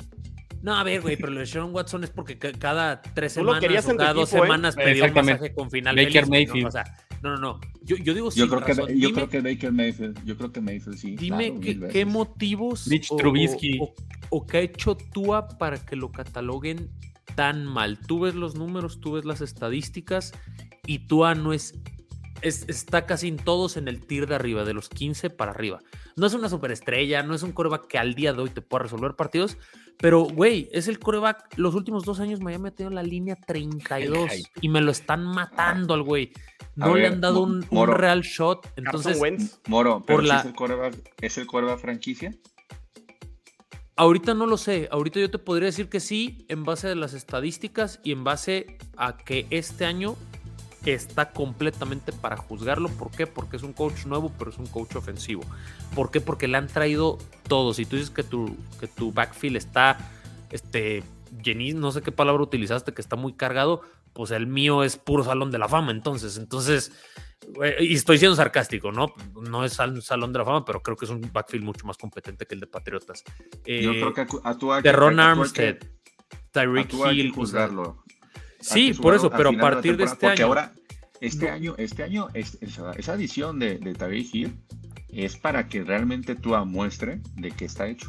No, 0.62 0.75
a 0.77 0.83
ver, 0.83 1.01
güey, 1.03 1.16
pero 1.16 1.31
lo 1.31 1.40
de 1.40 1.47
Sean 1.47 1.73
Watson 1.75 2.03
es 2.05 2.11
porque 2.11 2.38
ca- 2.38 2.53
cada 2.53 3.01
tres 3.03 3.35
Tú 3.35 3.40
semanas 3.40 3.61
querías 3.61 3.87
o 3.88 3.97
cada 3.97 4.12
dos 4.14 4.29
equipo, 4.31 4.45
¿eh? 4.45 4.47
semanas 4.47 4.75
pedía 4.77 5.05
un 5.05 5.14
masaje 5.14 5.55
con 5.55 5.71
final 5.71 5.95
Baker 5.97 6.25
feliz, 6.25 6.29
güey, 6.29 6.47
¿no? 6.47 6.53
Mayfield. 6.53 6.66
O 6.66 6.71
sea, 6.73 6.85
no, 7.23 7.31
no, 7.31 7.37
no. 7.38 7.61
Yo, 7.83 7.97
yo 7.97 8.14
digo 8.14 8.27
Yo 8.27 8.47
sin 8.47 8.49
creo, 8.49 8.64
que, 8.64 8.75
yo 8.75 9.09
Dime- 9.09 9.12
creo 9.14 9.29
que 9.29 9.40
Baker 9.40 9.73
Mayfield, 9.73 10.25
yo 10.25 10.37
creo 10.37 10.53
que 10.53 10.61
Mayfield 10.61 10.99
sí. 10.99 11.16
Dime 11.16 11.59
claro, 11.61 11.92
qué, 11.92 12.05
motivos 12.05 12.88
Mitch 12.88 13.09
o, 13.11 13.16
Trubisky. 13.16 13.79
o- 13.81 13.85
o- 13.85 13.95
o 14.31 14.47
qué 14.47 14.57
ha 14.59 14.61
hecho 14.61 14.97
Tua 14.97 15.47
para 15.49 15.79
que 15.79 15.95
lo 15.97 16.11
cataloguen 16.11 16.90
tan 17.37 17.64
mal. 17.64 17.99
Tú 18.01 18.21
ves 18.21 18.35
los 18.35 18.55
números, 18.57 19.01
tú 19.01 19.12
ves 19.12 19.25
las 19.25 19.40
estadísticas 19.40 20.33
y 20.87 21.01
Tua 21.07 21.35
no 21.35 21.53
es, 21.53 21.75
es- 22.42 22.64
está 22.68 23.07
casi 23.07 23.29
en 23.29 23.37
todos 23.37 23.77
en 23.77 23.88
el 23.88 24.01
tier 24.07 24.27
de 24.27 24.35
arriba, 24.35 24.64
de 24.64 24.75
los 24.75 24.88
15 24.88 25.31
para 25.31 25.51
arriba. 25.53 25.81
No 26.16 26.27
es 26.27 26.35
una 26.35 26.49
superestrella, 26.49 27.22
no 27.22 27.35
es 27.35 27.42
un 27.42 27.53
coreback 27.53 27.87
que 27.87 27.99
al 27.99 28.14
día 28.14 28.33
de 28.33 28.42
hoy 28.42 28.51
te 28.51 28.62
pueda 28.62 28.85
resolver 28.85 29.14
partidos, 29.14 29.59
pero 29.99 30.20
güey, 30.25 30.68
es 30.72 30.88
el 30.88 30.99
coreback. 30.99 31.57
Los 31.59 31.75
últimos 31.75 32.05
dos 32.05 32.20
años 32.20 32.40
Miami 32.40 32.68
ha 32.68 32.70
tenido 32.72 32.94
la 32.94 33.03
línea 33.03 33.37
32 33.37 34.31
El 34.33 34.38
hype. 34.38 34.51
y 34.61 34.68
me 34.68 34.81
lo 34.81 34.90
están 34.90 35.25
matando 35.25 35.94
al 35.94 36.03
güey. 36.03 36.33
No 36.75 36.94
le 36.94 37.07
han 37.07 37.20
dado 37.22 37.40
un, 37.42 37.62
real 37.87 38.20
shot. 38.22 38.66
Entonces, 38.77 39.18
Wentz. 39.18 39.61
Moro, 39.66 40.03
pero 40.07 40.18
por 40.18 40.25
la- 40.25 40.40
es 40.40 40.44
el 40.46 40.55
quarterback, 40.55 40.94
es 41.22 41.38
el 41.38 41.46
quarterback 41.46 41.81
franquicia. 41.81 42.35
Ahorita 43.99 44.35
no 44.35 44.46
lo 44.46 44.59
sé. 44.59 44.88
Ahorita 44.92 45.20
yo 45.20 45.31
te 45.31 45.38
podría 45.38 45.66
decir 45.66 45.88
que 45.88 46.01
sí, 46.01 46.44
en 46.49 46.64
base 46.64 46.88
a 46.88 46.94
las 46.94 47.14
estadísticas 47.14 47.99
y 48.05 48.12
en 48.12 48.25
base 48.25 48.77
a 48.99 49.16
que 49.16 49.46
este 49.49 49.87
año 49.87 50.16
está 50.92 51.31
completamente 51.33 52.12
para 52.12 52.37
juzgarlo. 52.37 52.88
¿Por 52.88 53.11
qué? 53.11 53.27
Porque 53.27 53.57
es 53.57 53.62
un 53.62 53.72
coach 53.72 54.07
nuevo, 54.07 54.33
pero 54.38 54.51
es 54.51 54.59
un 54.59 54.66
coach 54.66 54.94
ofensivo. 54.96 55.42
¿Por 55.94 56.11
qué? 56.11 56.20
Porque 56.20 56.49
le 56.49 56.57
han 56.59 56.68
traído 56.68 57.18
todo. 57.49 57.75
Si 57.75 57.85
tú 57.87 57.96
dices 57.96 58.11
que 58.11 58.22
tu, 58.22 58.57
que 58.81 58.87
tu 58.87 59.12
backfield 59.12 59.57
está, 59.57 59.99
este, 60.51 61.03
llení- 61.42 61.75
no 61.75 61.92
sé 61.92 62.03
qué 62.03 62.12
palabra 62.12 62.42
utilizaste, 62.42 62.92
que 62.94 63.03
está 63.03 63.16
muy 63.16 63.33
cargado, 63.35 63.83
pues 64.12 64.31
el 64.31 64.46
mío 64.46 64.83
es 64.83 64.96
puro 64.96 65.25
salón 65.25 65.51
de 65.51 65.59
la 65.59 65.68
fama. 65.68 65.90
Entonces, 65.90 66.37
entonces, 66.38 66.92
y 67.81 67.94
estoy 67.94 68.18
siendo 68.18 68.35
sarcástico, 68.37 68.92
¿no? 68.92 69.09
No 69.42 69.64
es 69.64 69.75
sal- 69.75 70.01
salón 70.03 70.33
de 70.33 70.38
la 70.38 70.44
fama, 70.44 70.64
pero 70.64 70.83
creo 70.83 70.96
que 70.96 71.05
es 71.05 71.11
un 71.11 71.20
backfield 71.33 71.64
mucho 71.64 71.87
más 71.87 71.96
competente 71.99 72.46
que 72.46 72.55
el 72.55 72.61
de 72.61 72.66
Patriotas. 72.66 73.22
Yo 73.27 73.61
Eh, 73.66 74.01
creo 74.01 74.14
que 74.14 74.20
a, 74.22 74.25
Ron 74.25 74.40
a 74.44 74.59
Tua 74.59 74.77
hay 74.77 75.31
Armstead, 75.33 75.79
Tyreek 76.53 76.92
Hill. 77.12 77.33
juzgarlo. 77.33 78.03
Sí, 78.66 78.92
por 78.94 79.14
eso, 79.14 79.31
pero 79.31 79.50
a 79.50 79.52
de 79.52 79.59
partir 79.59 79.96
de 79.96 80.05
temporada, 80.07 80.12
este 80.14 80.26
porque 80.26 80.42
año. 80.42 80.46
ahora, 80.48 80.72
este 81.20 81.50
año, 81.50 81.74
este 81.79 82.02
año, 82.02 82.29
es- 82.35 82.59
esa, 82.61 82.92
esa 82.92 83.12
adición 83.12 83.59
de, 83.59 83.79
de 83.79 84.18
Hill 84.33 84.55
es 85.09 85.37
para 85.37 85.66
que 85.68 85.83
realmente 85.83 86.35
Tua 86.35 86.64
muestre 86.64 87.20
de 87.37 87.50
qué 87.50 87.64
está 87.64 87.88
hecho. 87.88 88.09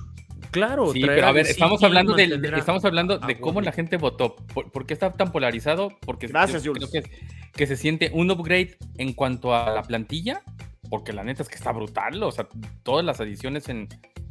Claro, 0.52 0.92
Sí, 0.94 1.02
pero 1.06 1.28
a 1.28 1.32
ver, 1.32 1.46
estamos 1.48 1.84
hablando, 1.84 2.16
a- 2.16 2.22
estamos 2.22 2.84
hablando 2.86 3.18
de 3.20 3.40
cómo 3.40 3.62
la 3.62 3.72
gente 3.72 3.98
votó. 3.98 4.36
¿Por, 4.54 4.72
por 4.72 4.86
qué 4.86 4.94
está 4.94 5.12
tan 5.12 5.32
polarizado? 5.32 5.90
Porque 6.06 6.28
Gracias, 6.28 6.64
creo 6.64 6.90
que, 6.90 7.04
que 7.54 7.68
se 7.68 7.76
siente 7.76 8.12
un 8.14 8.30
upgrade 8.32 8.78
en 8.98 9.14
cuanto 9.14 9.54
a 9.56 9.72
la 9.74 9.84
plantilla, 9.84 10.42
porque 10.90 11.12
la 11.12 11.24
neta 11.24 11.44
es 11.44 11.50
que 11.50 11.56
está 11.56 11.72
brutal. 11.72 12.22
O 12.24 12.32
sea, 12.32 12.48
todas 12.84 13.04
las 13.06 13.20
adiciones 13.20 13.68
en, 13.70 13.88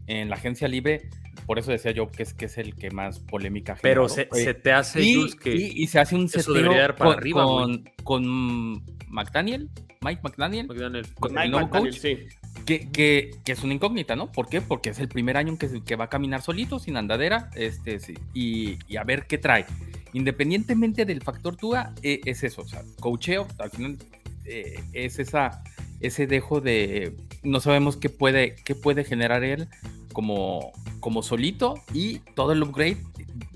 en 0.06 0.28
la 0.30 0.36
agencia 0.36 0.68
libre, 0.68 1.08
por 1.46 1.58
eso 1.58 1.70
decía 1.70 1.90
yo 1.92 2.10
que 2.10 2.22
es, 2.22 2.32
que 2.34 2.46
es 2.46 2.58
el 2.58 2.74
que 2.74 2.90
más 2.90 3.18
polémica 3.20 3.76
Pero 3.82 4.08
se, 4.08 4.22
Eh, 4.22 4.28
se 4.32 4.54
te 4.54 4.72
hace, 4.72 5.02
y, 5.02 5.14
Jules, 5.14 5.34
que 5.34 5.54
y- 5.54 5.72
y 5.82 5.86
se 5.88 5.98
hace 5.98 6.14
un 6.14 6.26
eso 6.26 6.40
seteo 6.40 6.54
debería 6.54 6.80
dar 6.82 6.96
para 6.96 7.10
con, 7.10 7.18
arriba, 7.18 7.44
con, 7.44 7.90
con 8.04 8.82
McDaniel, 9.08 9.68
Mike 10.02 10.20
McDaniel, 10.22 10.68
McDaniel- 10.68 11.14
con 11.14 11.32
Mike 11.32 11.44
el 11.44 11.50
nuevo 11.50 11.66
McDaniel, 11.66 11.92
coach, 11.92 12.00
sí. 12.00 12.18
que, 12.64 12.88
que- 12.90 13.30
que 13.44 13.52
es 13.52 13.62
una 13.64 13.74
incógnita, 13.74 14.14
¿no? 14.16 14.30
¿Por 14.32 14.48
qué? 14.48 14.60
Porque 14.60 14.90
es 14.90 14.98
el 14.98 15.08
primer 15.08 15.36
año 15.36 15.56
en 15.60 15.82
que, 15.82 15.96
va 15.96 16.04
a 16.04 16.08
caminar 16.08 16.42
solito, 16.42 16.78
sin 16.78 16.96
andadera, 16.96 17.50
este, 17.54 17.98
sí, 18.00 18.14
y, 18.34 18.78
y 18.88 18.96
a 18.96 19.04
ver 19.04 19.26
qué 19.26 19.38
trae. 19.38 19.66
Independientemente 20.12 21.04
del 21.04 21.22
factor 21.22 21.56
Tua, 21.56 21.92
eh, 22.02 22.20
es 22.24 22.42
eso, 22.44 22.62
o 22.62 22.66
sea, 22.68 22.82
coacheo, 23.00 23.46
al 23.58 23.70
final 23.70 23.98
eh, 24.44 24.80
es 24.92 25.18
esa, 25.18 25.62
ese 26.00 26.26
dejo 26.26 26.60
de 26.60 27.14
no 27.42 27.60
sabemos 27.60 27.96
qué 27.96 28.08
puede, 28.10 28.54
qué 28.64 28.74
puede 28.74 29.04
generar 29.04 29.44
él 29.44 29.68
como, 30.12 30.72
como 31.00 31.22
solito 31.22 31.74
y 31.92 32.18
todo 32.34 32.52
el 32.52 32.62
upgrade. 32.62 32.98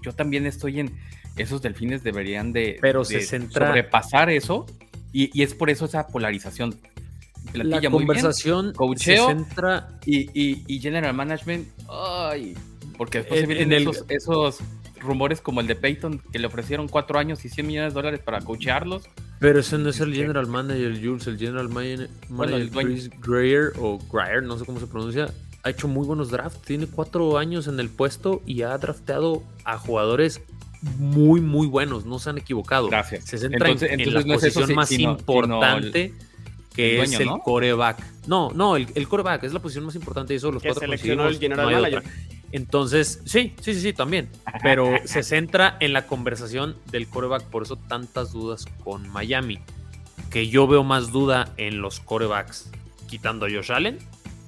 Yo 0.02 0.12
también 0.12 0.46
estoy 0.46 0.80
en 0.80 0.92
esos 1.36 1.62
delfines 1.62 2.02
deberían 2.02 2.52
de, 2.52 2.78
Pero 2.80 3.00
de 3.04 3.20
se 3.20 3.38
centra- 3.38 3.68
sobrepasar 3.68 4.30
eso 4.30 4.66
y, 5.12 5.36
y 5.38 5.42
es 5.42 5.54
por 5.54 5.70
eso 5.70 5.84
esa 5.86 6.06
polarización. 6.08 6.76
La 7.52 7.64
Plantilla 7.64 7.90
muy 7.90 8.00
bien, 8.04 8.06
conversación 8.20 8.74
se 8.98 9.16
centra 9.16 9.98
y, 10.04 10.28
y, 10.38 10.62
y 10.66 10.78
General 10.80 11.14
Management, 11.14 11.66
ay, 11.88 12.54
porque 12.98 13.18
después 13.18 13.40
En- 13.40 13.46
se 13.48 13.54
vienen 13.54 13.72
en 13.72 13.82
el- 13.82 13.88
esos, 13.88 14.04
esos 14.08 14.58
rumores 15.00 15.40
como 15.40 15.60
el 15.60 15.66
de 15.66 15.74
Peyton, 15.76 16.20
que 16.32 16.38
le 16.38 16.46
ofrecieron 16.46 16.88
cuatro 16.88 17.18
años 17.18 17.44
y 17.44 17.48
100 17.48 17.66
millones 17.66 17.92
de 17.92 17.98
dólares 17.98 18.20
para 18.24 18.40
coacharlos. 18.40 19.02
Pero 19.38 19.60
ese 19.60 19.78
no 19.78 19.88
es 19.90 20.00
el 20.00 20.14
general 20.14 20.46
manager, 20.46 20.98
Jules. 21.02 21.26
El 21.26 21.38
general 21.38 21.68
manager, 21.68 22.08
Bueno, 22.28 22.56
el. 22.56 22.70
Chris 22.70 23.10
Greer 23.20 23.72
o 23.78 23.98
Greer, 24.12 24.42
no 24.42 24.58
sé 24.58 24.64
cómo 24.66 24.78
se 24.80 24.86
pronuncia, 24.86 25.32
ha 25.62 25.70
hecho 25.70 25.88
muy 25.88 26.06
buenos 26.06 26.30
drafts. 26.30 26.60
Tiene 26.62 26.86
cuatro 26.86 27.38
años 27.38 27.66
en 27.66 27.80
el 27.80 27.88
puesto 27.88 28.42
y 28.46 28.62
ha 28.62 28.76
drafteado 28.78 29.42
a 29.64 29.78
jugadores 29.78 30.42
muy, 30.98 31.40
muy 31.40 31.66
buenos. 31.66 32.04
No 32.06 32.18
se 32.18 32.30
han 32.30 32.38
equivocado. 32.38 32.88
Gracias. 32.88 33.24
Se 33.24 33.38
centra 33.38 33.58
en- 33.66 33.72
Entonces- 33.72 33.90
en, 33.92 34.00
entonces 34.00 34.22
la 34.26 34.28
no 34.28 34.34
es 34.38 34.44
eso, 34.44 34.60
posición 34.60 34.66
si- 34.68 34.74
más 34.74 34.88
sino- 34.88 35.10
importante. 35.12 36.14
que 36.74 36.96
el 37.00 37.04
es 37.04 37.18
el 37.18 37.26
¿no? 37.26 37.40
coreback. 37.40 37.98
No, 38.26 38.50
no, 38.54 38.76
el, 38.76 38.86
el 38.94 39.08
coreback 39.08 39.42
es 39.44 39.52
la 39.52 39.60
posición 39.60 39.84
más 39.86 39.94
importante 39.96 40.34
y 40.34 40.36
eso 40.36 40.52
los 40.52 40.62
Que 40.62 40.68
cuatro 40.68 40.82
seleccionó 40.86 41.26
el 41.26 41.38
general 41.38 41.64
no 41.64 41.68
hay 41.68 41.74
manager. 41.82 41.98
otra. 41.98 42.12
Entonces, 42.52 43.20
sí, 43.24 43.54
sí, 43.60 43.74
sí, 43.74 43.80
sí, 43.80 43.92
también. 43.92 44.28
Pero 44.62 44.94
se 45.04 45.22
centra 45.22 45.76
en 45.80 45.92
la 45.92 46.06
conversación 46.06 46.76
del 46.90 47.08
coreback, 47.08 47.44
por 47.44 47.62
eso 47.62 47.76
tantas 47.76 48.32
dudas 48.32 48.66
con 48.84 49.08
Miami. 49.08 49.58
Que 50.30 50.48
yo 50.48 50.66
veo 50.66 50.84
más 50.84 51.10
duda 51.10 51.52
en 51.56 51.80
los 51.80 52.00
corebacks, 52.00 52.70
quitando 53.08 53.46
a 53.46 53.50
Josh 53.50 53.72
Allen. 53.72 53.98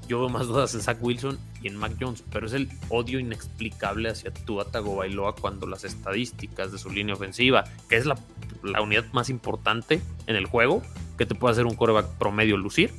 Yo 0.08 0.20
veo 0.20 0.28
más 0.28 0.46
dudas 0.46 0.74
en 0.74 0.80
Zach 0.82 0.98
Wilson 1.00 1.38
y 1.62 1.68
en 1.68 1.76
Mac 1.76 1.92
Jones, 1.98 2.24
pero 2.30 2.46
es 2.46 2.52
el 2.52 2.68
odio 2.88 3.18
inexplicable 3.20 4.08
hacia 4.10 4.32
Tua 4.32 4.64
Tagovailoa 4.64 5.36
cuando 5.36 5.66
las 5.66 5.84
estadísticas 5.84 6.72
de 6.72 6.78
su 6.78 6.90
línea 6.90 7.14
ofensiva, 7.14 7.64
que 7.88 7.96
es 7.96 8.04
la, 8.04 8.18
la 8.64 8.82
unidad 8.82 9.04
más 9.12 9.30
importante 9.30 10.02
en 10.26 10.36
el 10.36 10.46
juego, 10.46 10.82
que 11.16 11.24
te 11.24 11.34
puede 11.34 11.52
hacer 11.52 11.66
un 11.66 11.76
coreback 11.76 12.06
promedio 12.18 12.56
lucir, 12.56 12.92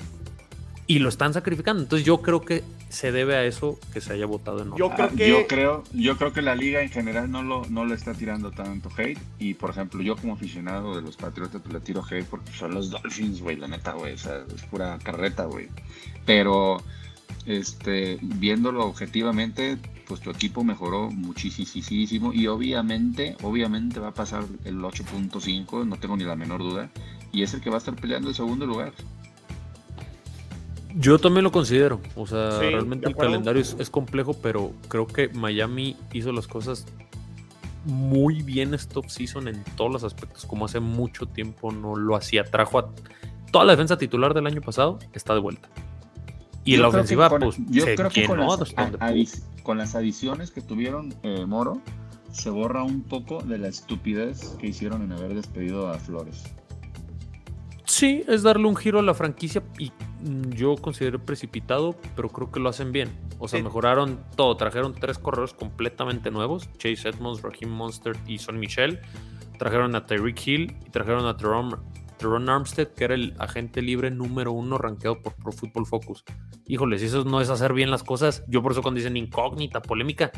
y 0.87 0.99
lo 0.99 1.09
están 1.09 1.33
sacrificando. 1.33 1.83
Entonces 1.83 2.05
yo 2.05 2.21
creo 2.21 2.41
que 2.41 2.63
se 2.93 3.11
debe 3.11 3.35
a 3.35 3.43
eso 3.43 3.79
que 3.91 4.01
se 4.01 4.13
haya 4.13 4.25
votado 4.27 4.61
en 4.61 4.75
Yo 4.77 4.91
Ah, 4.91 4.95
creo 4.95 5.09
que- 5.15 5.29
yo 5.29 5.47
creo, 5.47 5.83
yo 5.93 6.15
creo 6.17 6.31
que 6.31 6.41
la 6.43 6.53
liga 6.55 6.81
en 6.83 6.89
general 6.89 7.31
no 7.31 7.41
lo, 7.41 7.65
no 7.69 7.85
le 7.85 7.95
está 7.95 8.13
tirando 8.13 8.51
tanto 8.51 8.89
hate. 8.95 9.17
Y 9.39 9.55
por 9.55 9.71
ejemplo, 9.71 10.01
yo 10.03 10.15
como 10.15 10.33
aficionado 10.33 10.95
de 10.95 11.01
los 11.01 11.17
Patriotas, 11.17 11.59
pues 11.61 11.73
le 11.73 11.79
tiro 11.79 12.03
hate 12.09 12.25
porque 12.25 12.51
son 12.53 12.73
los 12.75 12.91
Dolphins, 12.91 13.41
güey, 13.41 13.55
la 13.57 13.67
neta, 13.67 13.93
güey. 13.93 14.13
O 14.13 14.17
sea, 14.17 14.43
es 14.55 14.61
pura 14.63 14.99
carreta, 15.03 15.45
güey. 15.45 15.69
Pero, 16.25 16.83
este, 17.45 18.19
viéndolo 18.21 18.85
objetivamente, 18.85 19.77
pues 20.07 20.21
tu 20.21 20.29
equipo 20.29 20.63
mejoró 20.63 21.09
muchísimo. 21.09 22.31
Y 22.33 22.47
obviamente, 22.47 23.35
obviamente 23.41 23.99
va 23.99 24.09
a 24.09 24.13
pasar 24.13 24.43
el 24.65 24.77
8.5, 24.83 25.83
no 25.85 25.97
tengo 25.97 26.15
ni 26.15 26.23
la 26.25 26.35
menor 26.35 26.59
duda. 26.61 26.89
Y 27.31 27.41
es 27.41 27.53
el 27.55 27.61
que 27.61 27.69
va 27.71 27.77
a 27.77 27.79
estar 27.79 27.95
peleando 27.95 28.29
el 28.29 28.35
segundo 28.35 28.65
lugar. 28.65 28.93
Yo 30.95 31.17
también 31.19 31.43
lo 31.43 31.51
considero. 31.51 31.99
O 32.15 32.27
sea, 32.27 32.51
Sí, 32.59 32.65
realmente 32.69 33.07
el 33.07 33.15
calendario 33.15 33.61
es, 33.61 33.75
es 33.79 33.89
complejo, 33.89 34.33
pero 34.33 34.71
creo 34.87 35.07
que 35.07 35.29
Miami 35.29 35.95
hizo 36.13 36.31
las 36.31 36.47
cosas 36.47 36.85
muy 37.85 38.41
bien 38.43 38.73
este 38.73 38.97
offseason 38.99 39.47
en 39.47 39.63
todos 39.75 39.91
los 39.91 40.03
aspectos, 40.03 40.45
como 40.45 40.65
hace 40.65 40.79
mucho 40.79 41.25
tiempo 41.25 41.71
no 41.71 41.95
lo 41.95 42.15
hacía. 42.15 42.43
Trajo 42.45 42.79
a 42.79 42.89
toda 43.51 43.65
la 43.65 43.73
defensa 43.73 43.97
titular 43.97 44.33
del 44.33 44.47
año 44.47 44.61
pasado, 44.61 44.99
está 45.13 45.33
de 45.33 45.39
vuelta. 45.41 45.67
Y 46.63 46.75
Yo 46.77 46.81
la 46.83 46.87
ofensiva, 46.87 47.29
con- 47.29 47.41
pues, 47.41 47.57
yo 47.69 47.83
se 47.83 47.95
creo 47.95 48.09
que 48.09 48.25
con 48.25 48.39
las, 48.39 48.73
a- 48.77 48.91
con 49.63 49.77
las 49.77 49.95
adiciones 49.95 50.51
que 50.51 50.61
tuvieron 50.61 51.13
eh, 51.23 51.45
Moro, 51.45 51.81
se 52.31 52.49
borra 52.49 52.83
un 52.83 53.01
poco 53.03 53.41
de 53.43 53.57
la 53.57 53.67
estupidez 53.67 54.55
que 54.59 54.67
hicieron 54.67 55.01
en 55.03 55.11
haber 55.11 55.33
despedido 55.35 55.89
a 55.89 55.99
Flores. 55.99 56.43
Sí, 57.85 58.23
es 58.27 58.43
darle 58.43 58.67
un 58.67 58.75
giro 58.75 58.99
a 58.99 59.01
la 59.01 59.13
franquicia 59.13 59.61
y 59.77 59.91
mm, 60.21 60.51
yo 60.51 60.75
considero 60.77 61.19
precipitado, 61.23 61.95
pero 62.15 62.29
creo 62.29 62.51
que 62.51 62.59
lo 62.59 62.69
hacen 62.69 62.91
bien. 62.91 63.09
O 63.39 63.47
sea, 63.47 63.59
Sí. 63.59 63.63
mejoraron 63.63 64.23
todo. 64.37 64.55
Trajeron 64.55 64.93
tres 64.93 65.17
corredores 65.19 65.53
completamente 65.53 66.31
nuevos: 66.31 66.69
Chase 66.77 67.09
Edmonds, 67.09 67.41
Raheem 67.41 67.69
Monster 67.69 68.15
y 68.25 68.37
Son 68.37 68.57
Michel. 68.59 68.99
Trajeron 69.59 69.95
a 69.95 70.05
Tyreek 70.05 70.47
Hill 70.47 70.75
y 70.85 70.89
trajeron 70.91 71.25
a 71.25 71.35
Teron, 71.37 71.79
Teron 72.17 72.49
Armstead, 72.49 72.87
que 72.93 73.03
era 73.03 73.15
el 73.15 73.35
agente 73.39 73.81
libre 73.81 74.09
número 74.11 74.51
uno 74.53 74.77
rankeado 74.77 75.21
por 75.21 75.33
Pro 75.35 75.51
Football 75.51 75.85
Focus. 75.85 76.23
Híjole, 76.65 76.97
si 76.99 77.05
eso 77.05 77.25
no 77.25 77.41
es 77.41 77.49
hacer 77.49 77.73
bien 77.73 77.91
las 77.91 78.03
cosas, 78.03 78.43
yo 78.47 78.63
por 78.63 78.71
eso 78.71 78.81
cuando 78.81 78.97
dicen 78.99 79.17
incógnita, 79.17 79.81
polémica, 79.81 80.31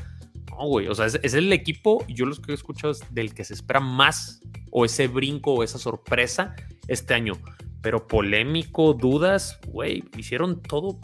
no, 0.49 0.67
güey. 0.67 0.87
O 0.87 0.95
sea, 0.95 1.05
es, 1.05 1.19
es 1.21 1.33
el 1.35 1.51
equipo, 1.53 2.03
yo 2.07 2.25
los 2.25 2.39
que 2.39 2.51
he 2.51 2.55
escuchado 2.55 2.91
es 2.91 3.03
del 3.13 3.33
que 3.35 3.43
se 3.43 3.53
espera 3.53 3.79
más, 3.79 4.41
o 4.71 4.83
ese 4.83 5.07
brinco, 5.07 5.53
o 5.53 5.63
esa 5.63 5.77
sorpresa 5.77 6.55
este 6.87 7.13
año. 7.13 7.33
Pero 7.81 8.07
polémico, 8.07 8.93
dudas, 8.93 9.59
güey, 9.67 10.03
hicieron 10.17 10.61
todo 10.61 10.99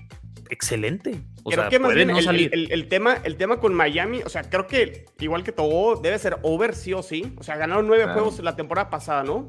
excelente. 0.49 1.21
O 1.43 1.49
creo 1.49 1.63
sea, 1.63 1.69
que 1.69 1.79
más 1.79 1.93
bien 1.93 2.09
no 2.09 2.17
el, 2.17 2.23
salir. 2.23 2.49
el- 2.53 2.71
el 2.71 2.87
tema, 2.87 3.17
el 3.23 3.35
tema 3.37 3.59
con 3.59 3.73
Miami, 3.73 4.21
o 4.25 4.29
sea, 4.29 4.43
creo 4.49 4.67
que 4.67 5.05
igual 5.19 5.43
que 5.43 5.51
Togo, 5.51 5.95
debe 5.97 6.17
ser 6.19 6.37
over 6.41 6.75
sí 6.75 6.93
o 6.93 7.01
sí. 7.03 7.33
O 7.37 7.43
sea, 7.43 7.55
ganaron 7.57 7.87
nueve 7.87 8.03
Claro. 8.03 8.19
juegos 8.21 8.39
la 8.43 8.55
temporada 8.55 8.89
pasada, 8.89 9.23
¿no? 9.23 9.47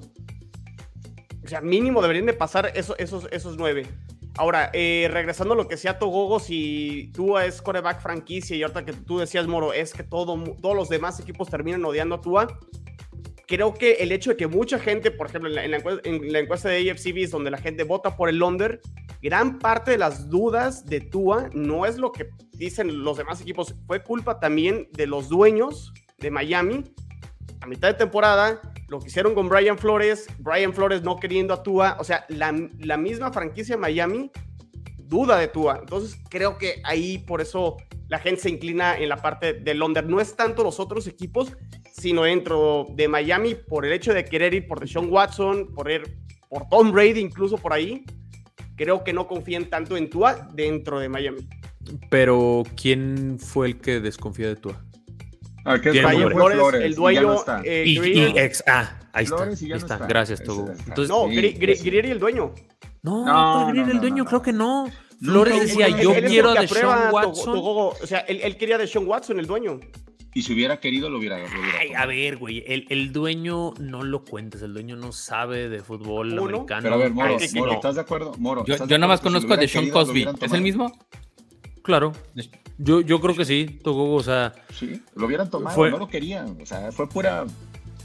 O 1.45 1.49
sea, 1.49 1.61
mínimo 1.61 2.01
deberían 2.03 2.27
de 2.27 2.33
pasar 2.35 2.71
eso- 2.75 2.97
esos, 2.99 3.27
esos 3.33 3.57
nueve. 3.57 3.87
Ahora, 4.37 4.71
eh, 4.73 5.09
regresando 5.13 5.53
a 5.55 5.57
lo 5.57 5.69
que 5.69 5.75
decía 5.75 5.99
Togogo, 5.99 6.41
si 6.41 7.11
Tua 7.15 7.45
es 7.47 7.61
coreback 7.61 8.01
franquicia 8.01 8.57
y 8.57 8.63
ahorita 8.63 8.85
que 8.85 8.93
tú 8.95 9.19
decías, 9.19 9.47
Moro, 9.47 9.73
es 9.75 9.93
que 9.93 10.03
todo, 10.05 10.43
todos 10.63 10.75
los 10.77 10.89
demás 10.89 11.21
equipos 11.21 11.49
terminan 11.49 11.85
odiando 11.85 12.15
a 12.15 12.21
Tua. 12.21 12.59
Creo 13.53 13.75
que 13.75 13.97
el 13.97 14.13
hecho 14.13 14.31
de 14.31 14.39
que 14.39 14.47
mucha 14.47 14.79
gente, 14.79 15.11
por 15.11 15.27
ejemplo, 15.27 15.51
en 15.51 15.55
la, 15.57 15.65
en 15.67 15.71
la 15.73 15.79
encue- 15.79 16.01
en 16.05 16.33
la 16.33 16.39
encuesta 16.39 16.71
de 16.71 16.91
AFCB, 16.91 17.29
donde 17.31 17.51
la 17.51 17.59
gente 17.59 17.85
vota 17.85 18.17
por 18.17 18.31
el 18.31 18.43
under, 18.43 18.81
gran 19.21 19.59
parte 19.59 19.91
de 19.91 19.99
las 19.99 20.31
dudas 20.31 20.87
de 20.87 21.03
Tua 21.03 21.51
no 21.53 21.85
es 21.85 21.99
lo 21.99 22.13
que 22.13 22.31
dicen 22.55 23.05
los 23.05 23.19
demás 23.19 23.43
equipos, 23.43 23.75
fue 23.87 24.03
culpa 24.03 24.41
también 24.41 24.89
de 24.93 25.07
los 25.07 25.29
dueños 25.29 25.93
de 26.17 26.31
Miami. 26.31 26.83
A 27.61 27.67
mitad 27.67 27.89
de 27.89 27.95
temporada, 27.95 28.63
lo 28.89 29.01
que 29.01 29.09
hicieron 29.09 29.35
con 29.35 29.51
Brian 29.51 29.77
Flores, 29.77 30.29
Brian 30.39 30.73
Flores 30.73 31.03
no 31.03 31.17
queriendo 31.17 31.53
a 31.53 31.63
Tua, 31.63 31.99
o 32.01 32.05
sea, 32.05 32.25
la, 32.31 32.59
la 32.79 32.97
misma 32.97 33.35
franquicia 33.35 33.77
Miami 33.77 34.31
duda 34.97 35.37
de 35.37 35.49
Tua. 35.49 35.77
Entonces, 35.79 36.19
creo 36.31 36.57
que 36.57 36.81
ahí 36.85 37.19
por 37.19 37.43
eso 37.43 37.77
la 38.09 38.19
gente 38.19 38.41
se 38.41 38.49
inclina 38.49 38.97
en 38.97 39.11
la 39.11 39.17
parte 39.19 39.53
del 39.53 39.83
under. 39.83 40.09
No 40.09 40.23
es 40.23 40.37
tanto 40.37 40.65
los 40.65 40.81
otros 40.81 41.07
equipos, 41.07 41.55
sino 41.93 42.25
dentro 42.25 42.87
de 42.95 43.07
Miami 43.07 43.55
por 43.55 43.87
el 43.87 43.93
hecho 43.93 44.13
de 44.13 44.25
querer 44.25 44.55
ir 44.55 44.67
por 44.67 44.81
Deshaun 44.81 45.09
Watson, 45.13 45.73
por 45.75 45.91
ir 45.91 46.03
por 46.49 46.69
Tom 46.69 46.91
Brady, 46.91 47.21
incluso 47.21 47.57
por 47.59 47.73
ahí. 47.73 48.05
Creo 48.77 49.05
que 49.05 49.13
no 49.13 49.29
confían 49.29 49.67
tanto 49.67 49.97
en 49.97 50.09
Tua 50.11 50.49
dentro 50.55 50.99
de 50.99 51.09
Miami. 51.09 51.47
Pero, 52.11 52.63
¿quién 52.81 53.39
fue 53.39 53.69
el 53.69 53.79
que 53.81 54.01
desconfía 54.01 54.49
de 54.49 54.57
Tua? 54.57 54.83
Ah, 55.65 55.79
que 55.81 55.91
es. 55.91 56.01
Fue 56.01 56.31
Flores, 56.31 56.81
el 56.83 56.91
y 56.91 56.95
ya 56.95 56.97
dueño, 56.97 57.23
no 57.23 57.35
está. 57.35 57.63
eh, 57.65 57.85
Y, 57.87 57.97
Greer- 57.99 58.35
y 58.35 58.39
ex, 58.39 58.65
ah, 58.67 58.99
ahí 59.13 59.25
está. 59.25 59.37
Flores 59.37 59.63
y 59.63 59.69
ya 59.69 59.75
ahí 59.75 59.81
no 59.81 59.85
está. 59.85 59.95
está. 59.95 60.07
Gracias, 60.07 60.43
Togo. 60.43 60.71
Entonces, 60.71 61.09
no, 61.09 61.29
Sí, 61.29 61.35
y 61.85 61.99
el 61.99 62.19
dueño. 62.19 62.55
no, 63.03 63.25
No, 63.27 63.69
Greer, 63.69 63.87
no, 63.87 63.91
el 63.93 63.97
no, 63.97 64.01
dueño, 64.01 64.17
no, 64.17 64.25
creo 64.25 64.39
no. 64.39 64.43
que 64.43 64.53
no. 64.53 64.87
Flores 65.23 65.61
decía, 65.61 65.89
yo 65.89 66.13
Él 66.15 66.25
el 66.25 66.31
quiero 66.31 66.51
a 66.51 66.61
Deshaun 66.61 67.13
Watson. 67.13 67.55
O 67.63 67.95
sea, 68.07 68.21
él, 68.21 68.41
él 68.43 68.57
quería 68.57 68.75
a 68.75 68.79
Deshaun 68.79 69.07
Watson, 69.07 69.39
el 69.39 69.47
dueño. 69.47 69.79
Y 70.35 70.43
si 70.43 70.55
hubiera 70.55 70.81
querido, 70.81 71.11
lo 71.11 71.19
hubiera. 71.19 71.37
Lo 71.39 71.45
hubiera 71.45 71.79
Ay, 71.81 71.93
a 71.93 72.07
ver, 72.07 72.39
güey, 72.39 72.65
el, 72.67 72.87
el 72.89 73.13
dueño 73.13 73.75
no 73.79 74.03
lo 74.03 74.25
cuentes, 74.25 74.63
el 74.63 74.73
dueño 74.73 74.97
no 74.97 75.13
sabe 75.13 75.69
de 75.69 75.81
fútbol 75.83 76.33
americano. 76.39 76.83
Pero 76.83 76.95
a 76.95 76.99
ver, 76.99 77.13
Moro, 77.13 77.37
Ay, 77.39 77.49
Moro, 77.55 77.71
no. 77.73 77.77
¿estás 77.77 77.95
de 77.97 78.01
acuerdo? 78.01 78.33
Moro, 78.39 78.65
Yo, 78.65 78.73
¿estás 78.75 78.89
yo 78.89 78.95
de 78.95 78.99
nada 78.99 79.09
más 79.13 79.21
acuerdo 79.21 79.39
que 79.39 79.43
si 79.43 79.47
conozco 79.47 79.55
a 79.55 79.61
Deshaun 79.61 79.91
Cosby. 79.91 80.29
¿Es 80.41 80.53
el 80.53 80.63
mismo? 80.63 80.93
Claro, 81.83 82.13
yo, 82.79 83.01
yo 83.01 83.21
creo 83.21 83.35
que 83.37 83.45
sí, 83.45 83.79
Togo, 83.83 84.15
o 84.15 84.23
sea, 84.23 84.53
Sí, 84.73 85.03
lo 85.17 85.27
hubieran 85.27 85.51
tomado, 85.51 85.75
Fue- 85.77 85.91
no 85.91 85.99
lo 85.99 86.09
querían. 86.09 86.57
O 86.63 86.67
sea, 86.67 86.93
fue 86.93 87.09
pura. 87.09 87.45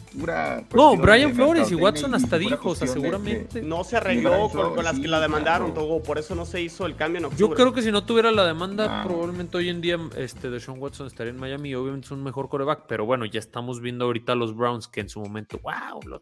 Pura 0.08 0.64
No, 0.74 0.96
Brian 0.98 1.30
de 1.30 1.36
Flores 1.36 1.72
y 1.72 1.76
Watson 1.76 2.14
hasta 2.16 2.38
dijo, 2.38 2.70
o 2.70 2.76
sea, 2.76 2.88
de- 2.88 2.94
seguramente. 2.94 3.62
No 3.62 3.84
se 3.84 3.98
arregló 3.98 4.50
con, 4.50 4.84
las 4.84 4.96
que 4.96 5.02
sí, 5.04 5.08
la 5.08 5.20
demandaron, 5.20 5.72
claro. 5.72 5.82
Togo. 5.88 6.04
Por 6.04 6.18
eso 6.18 6.36
no 6.36 6.46
se 6.46 6.62
hizo 6.62 6.86
el 6.86 6.96
cambio 6.96 7.20
en 7.20 7.26
octubre. 7.26 7.40
Yo 7.50 7.56
creo 7.56 7.74
que 7.74 7.82
si 7.82 7.92
no 7.92 8.04
tuviera 8.06 8.32
la 8.32 8.46
demanda, 8.46 9.04
No. 9.04 9.08
probablemente 9.10 9.58
hoy 9.58 9.70
en 9.70 9.82
día 9.82 10.00
este 10.16 10.50
Deshaun 10.50 10.80
Watson 10.80 11.08
estaría 11.08 11.32
en 11.32 11.40
Miami 11.40 11.70
y 11.70 11.76
obviamente 11.76 12.06
es 12.06 12.12
un 12.12 12.24
mejor 12.24 12.50
coreback. 12.50 12.86
Pero 12.88 13.06
bueno, 13.06 13.26
ya 13.26 13.40
estamos 13.40 13.82
viendo 13.82 14.06
ahorita 14.06 14.34
a 14.34 14.36
los 14.36 14.56
Browns 14.56 14.88
que 14.88 15.02
en 15.02 15.10
su 15.10 15.20
momento, 15.20 15.60
wow, 15.64 16.02
lo- 16.06 16.22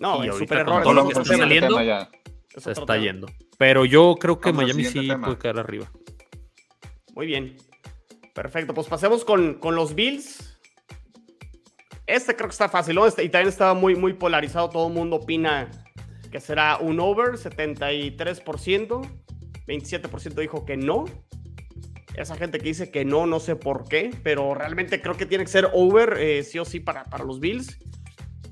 No, 0.00 0.22
y 0.24 0.28
es 0.28 0.32
ahorita 0.32 0.38
súper 0.38 0.64
con 0.64 0.72
error. 0.74 0.82
todo 0.82 0.90
es 0.92 0.96
lo 0.96 1.04
que 1.08 1.12
está 1.20 1.36
saliendo. 1.36 1.80
Es 1.80 2.62
se 2.62 2.72
está 2.72 2.86
tema. 2.86 2.98
yendo. 2.98 3.26
Pero 3.58 3.84
yo 3.84 4.14
creo 4.18 4.40
que 4.40 4.50
Vamos 4.50 4.64
Miami 4.64 4.84
sí 4.84 5.06
tema. 5.08 5.24
puede 5.26 5.38
quedar 5.38 5.58
arriba. 5.58 5.90
Muy 7.14 7.26
bien. 7.26 7.56
Perfecto, 8.34 8.74
pues 8.74 8.86
pasemos 8.86 9.24
con, 9.24 9.54
con 9.54 9.74
los 9.74 9.94
Bills. 9.94 10.55
Este 12.06 12.36
creo 12.36 12.48
que 12.48 12.52
está 12.52 12.68
fácil, 12.68 12.94
¿no? 12.94 13.06
Este- 13.06 13.24
y 13.24 13.28
también 13.28 13.48
estaba 13.48 13.74
muy, 13.74 13.96
muy 13.96 14.12
polarizado. 14.14 14.70
Todo 14.70 14.88
el 14.88 14.94
mundo 14.94 15.16
opina 15.16 15.68
que 16.30 16.40
será 16.40 16.78
un 16.78 17.00
over, 17.00 17.36
73%. 17.36 19.02
27% 19.66 20.40
dijo 20.40 20.64
que 20.64 20.76
no. 20.76 21.04
Esa 22.14 22.36
gente 22.36 22.58
que 22.58 22.64
dice 22.68 22.90
que 22.90 23.04
no, 23.04 23.26
no 23.26 23.40
sé 23.40 23.56
por 23.56 23.88
qué, 23.88 24.10
pero 24.22 24.54
realmente 24.54 25.02
creo 25.02 25.16
que 25.16 25.26
tiene 25.26 25.44
que 25.44 25.50
ser 25.50 25.68
over, 25.74 26.16
eh, 26.18 26.42
sí 26.44 26.58
o 26.58 26.64
sí, 26.64 26.80
para, 26.80 27.04
para 27.04 27.24
los 27.24 27.40
Bills. 27.40 27.78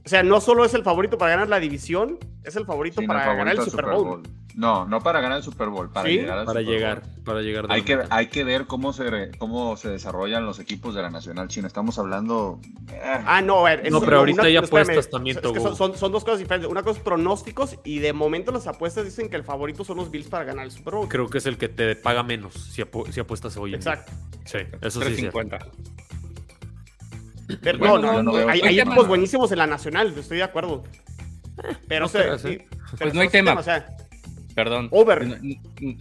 O 0.04 0.08
sea, 0.08 0.22
no 0.22 0.40
solo 0.40 0.64
es 0.64 0.74
el 0.74 0.82
favorito 0.82 1.16
para 1.16 1.30
ganar 1.30 1.48
la 1.48 1.60
división, 1.60 2.18
es 2.44 2.56
el 2.56 2.66
favorito 2.66 3.00
Sí, 3.00 3.06
para 3.06 3.20
favorito 3.20 3.38
ganar 3.46 3.56
el 3.56 3.70
Super 3.70 3.86
Bowl. 3.86 4.22
No, 4.56 4.86
no 4.86 5.00
para 5.00 5.20
ganar 5.20 5.38
el 5.38 5.42
Super 5.42 5.68
Bowl, 5.68 5.90
para 5.90 6.08
¿Sí? 6.08 6.14
llegar 6.16 6.38
al 6.38 6.44
Para 6.46 6.60
Super 6.60 6.72
llegar, 6.74 7.00
Bowl. 7.02 7.24
para 7.24 7.40
llegar. 7.42 7.66
de 7.66 7.74
Hay 7.74 7.82
que, 7.82 7.98
hay 8.08 8.26
que 8.28 8.44
ver 8.44 8.66
cómo 8.66 8.92
se, 8.92 9.32
cómo 9.38 9.76
se 9.76 9.88
desarrollan 9.88 10.46
los 10.46 10.60
equipos 10.60 10.94
de 10.94 11.02
la 11.02 11.10
Nacional 11.10 11.48
China. 11.48 11.66
Estamos 11.66 11.98
hablando. 11.98 12.60
eh, 12.92 13.00
Ah, 13.26 13.40
no, 13.42 13.66
a 13.66 13.70
ver, 13.74 13.90
No, 13.90 14.00
pero 14.00 14.18
ahorita 14.18 14.42
hay 14.44 14.56
espérame, 14.56 14.82
apuestas 14.84 15.10
también, 15.10 15.36
es 15.38 15.42
que 15.52 15.60
son, 15.60 15.74
son- 15.74 15.96
son 15.96 16.12
dos 16.12 16.22
cosas 16.22 16.38
diferentes. 16.38 16.70
Una 16.70 16.84
cosa 16.84 16.98
es 16.98 17.04
pronósticos 17.04 17.78
y 17.84 17.98
de 17.98 18.12
momento 18.12 18.52
las 18.52 18.68
apuestas 18.68 19.04
dicen 19.04 19.28
que 19.28 19.34
el 19.34 19.42
favorito 19.42 19.82
son 19.84 19.96
los 19.96 20.10
Bills 20.12 20.28
para 20.28 20.44
ganar 20.44 20.64
el 20.66 20.70
Super 20.70 20.94
Bowl. 20.94 21.08
Creo 21.08 21.28
que 21.28 21.38
es 21.38 21.46
el 21.46 21.58
que 21.58 21.68
te 21.68 21.96
paga 21.96 22.22
menos 22.22 22.54
si, 22.54 22.80
apu- 22.82 23.10
si 23.10 23.18
apuestas 23.18 23.56
hoy. 23.56 23.74
Exacto. 23.74 24.12
Sí, 24.44 24.58
eso 24.82 25.00
sí 25.02 25.08
es 25.08 25.16
cierto. 25.16 25.38
350. 25.40 25.58
Pero 27.60 27.78
Bueno, 27.78 27.98
no, 27.98 28.22
no, 28.22 28.32
no 28.32 28.48
hay, 28.48 28.60
hay 28.60 28.80
equipos 28.80 29.06
buenísimos 29.06 29.50
en 29.52 29.58
la 29.58 29.66
nacional, 29.66 30.14
estoy 30.16 30.38
de 30.38 30.44
acuerdo. 30.44 30.84
Pero, 31.88 32.00
no 32.00 32.06
o 32.06 32.08
sea, 32.08 32.22
creas, 32.22 32.44
¿eh? 32.46 32.48
sí, 32.48 32.64
pero 32.68 32.98
Pues 32.98 33.14
no 33.14 33.20
hay 33.20 33.26
ese 33.28 33.38
tema. 33.38 33.52
o 33.54 33.62
sea, 33.62 33.96
Perdón. 34.54 34.88
Over. 34.92 35.40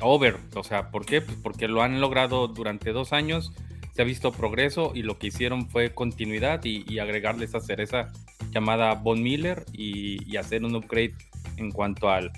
Over. 0.01 0.37
O 0.55 0.63
sea, 0.63 0.89
¿por 0.91 1.05
qué? 1.05 1.21
Pues 1.21 1.37
porque 1.41 1.67
lo 1.67 1.81
han 1.81 1.99
logrado 2.01 2.47
durante 2.47 2.91
dos 2.91 3.11
años. 3.13 3.51
Se 3.95 4.01
ha 4.01 4.05
visto 4.05 4.31
progreso 4.31 4.91
y 4.95 5.03
lo 5.03 5.17
que 5.19 5.27
hicieron 5.27 5.69
fue 5.69 5.93
continuidad 5.93 6.63
y, 6.65 6.83
y 6.91 6.99
agregarle 6.99 7.45
esa 7.45 7.59
cereza 7.59 8.07
llamada 8.51 8.93
Von 8.95 9.21
Miller 9.21 9.65
y, 9.71 10.17
y 10.31 10.37
hacer 10.37 10.63
un 10.63 10.75
upgrade 10.75 11.13
en 11.57 11.71
cuanto 11.71 12.09
al 12.09 12.31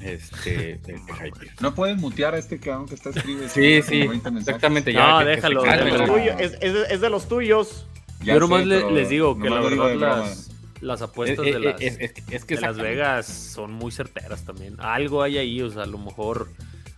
este 0.00 0.80
no 1.60 1.74
pueden 1.74 1.98
mutear 1.98 2.34
a 2.34 2.38
este 2.38 2.58
cabrón 2.58 2.86
que 2.88 2.94
está 2.96 3.10
escribiendo. 3.10 3.48
Sí, 3.48 3.80
sí, 3.82 4.00
exactamente. 4.02 4.92
No, 4.92 5.18
que- 5.20 5.24
que 5.26 5.30
se 5.30 5.36
déjalo, 5.36 5.64
es, 5.64 5.70
de 5.70 5.76
los 5.76 5.84
déjalo. 5.84 6.06
¿no? 6.06 6.12
tuyos, 6.12 6.36
es, 6.40 6.52
es 6.60 6.74
de- 6.74 6.94
es 6.94 7.00
de 7.00 7.10
los 7.10 7.28
tuyos. 7.28 7.86
Yo 8.22 8.38
nomás 8.40 8.66
le- 8.66 8.90
les 8.92 9.08
digo 9.08 9.38
que 9.38 9.48
la 9.50 9.60
verdad 9.60 9.94
las, 9.96 10.50
las 10.82 11.00
Es, 11.00 11.08
apuestas 11.08 11.46
es- 11.46 11.54
de 11.54 11.60
las, 11.60 11.80
es- 11.80 11.96
es- 11.98 12.12
es 12.30 12.44
que 12.44 12.56
de 12.56 12.60
Las. 12.60 12.76
Vegas 12.76 13.26
son 13.26 13.72
muy 13.72 13.90
certeras 13.92 14.44
también. 14.44 14.76
Algo 14.78 15.22
hay 15.22 15.38
ahí, 15.38 15.62
o 15.62 15.70
sea, 15.70 15.84
a 15.84 15.86
lo 15.86 15.98
mejor. 15.98 16.48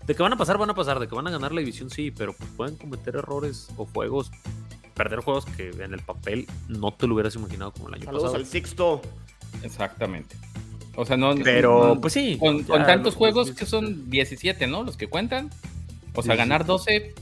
De 0.07 0.15
que 0.15 0.23
van 0.23 0.33
a 0.33 0.37
pasar, 0.37 0.59
van 0.59 0.71
a 0.71 0.75
pasar. 0.75 0.99
De 1.01 1.07
que 1.09 1.15
van 1.15 1.27
a 1.27 1.31
ganar 1.31 1.53
la 1.53 1.61
división, 1.61 1.89
sí, 1.91 2.11
pero 2.11 2.35
pues 2.35 2.51
pueden 2.57 2.77
cometer 2.77 3.17
errores 3.17 3.69
o 3.77 3.87
juegos, 3.87 4.31
perder 4.95 5.21
juegos 5.21 5.45
que 5.47 5.71
en 5.71 5.95
el 5.95 6.01
papel 6.01 6.47
no 6.69 6.93
te 6.93 7.07
lo 7.07 7.15
hubieras 7.15 7.35
imaginado 7.37 7.73
como 7.73 7.89
el 7.89 7.95
año 7.95 8.05
Saludos 8.05 8.25
pasado. 8.25 8.39
al 8.43 8.47
Sixto. 8.47 9.01
Exactamente. 9.63 10.37
O 10.97 11.05
sea, 11.05 11.17
no. 11.17 11.35
Pero, 11.37 11.95
no- 11.95 12.01
pues 12.01 12.13
sí. 12.13 12.37
Con, 12.39 12.61
ya 12.61 12.67
con 12.67 12.87
tantos 12.87 13.15
juegos 13.15 13.53
que 13.53 13.67
son 13.67 14.11
17, 14.11 14.67
¿no? 14.67 14.83
Los 14.85 14.97
que 14.97 15.09
cuentan. 15.09 15.51
O 16.15 16.23
sea, 16.23 16.35
sí. 16.35 16.39
ganar 16.39 16.65
12 16.65 17.15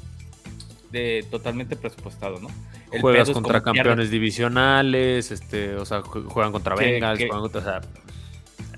de 0.92 1.24
totalmente 1.30 1.74
presupuestado, 1.74 2.38
¿no? 2.38 2.48
El 2.92 3.00
Juegas 3.00 3.30
contra 3.30 3.62
campeones 3.62 4.10
divisionales, 4.10 5.30
este, 5.30 5.74
o 5.76 5.84
sea, 5.86 6.02
ju- 6.02 6.26
juegan 6.28 6.52
contra 6.52 6.76
Que- 6.76 6.84
Bengals, 6.92 7.18
que- 7.18 7.26
juegan 7.28 7.42
contra, 7.42 7.60
o 7.60 7.64
sea, 7.64 7.80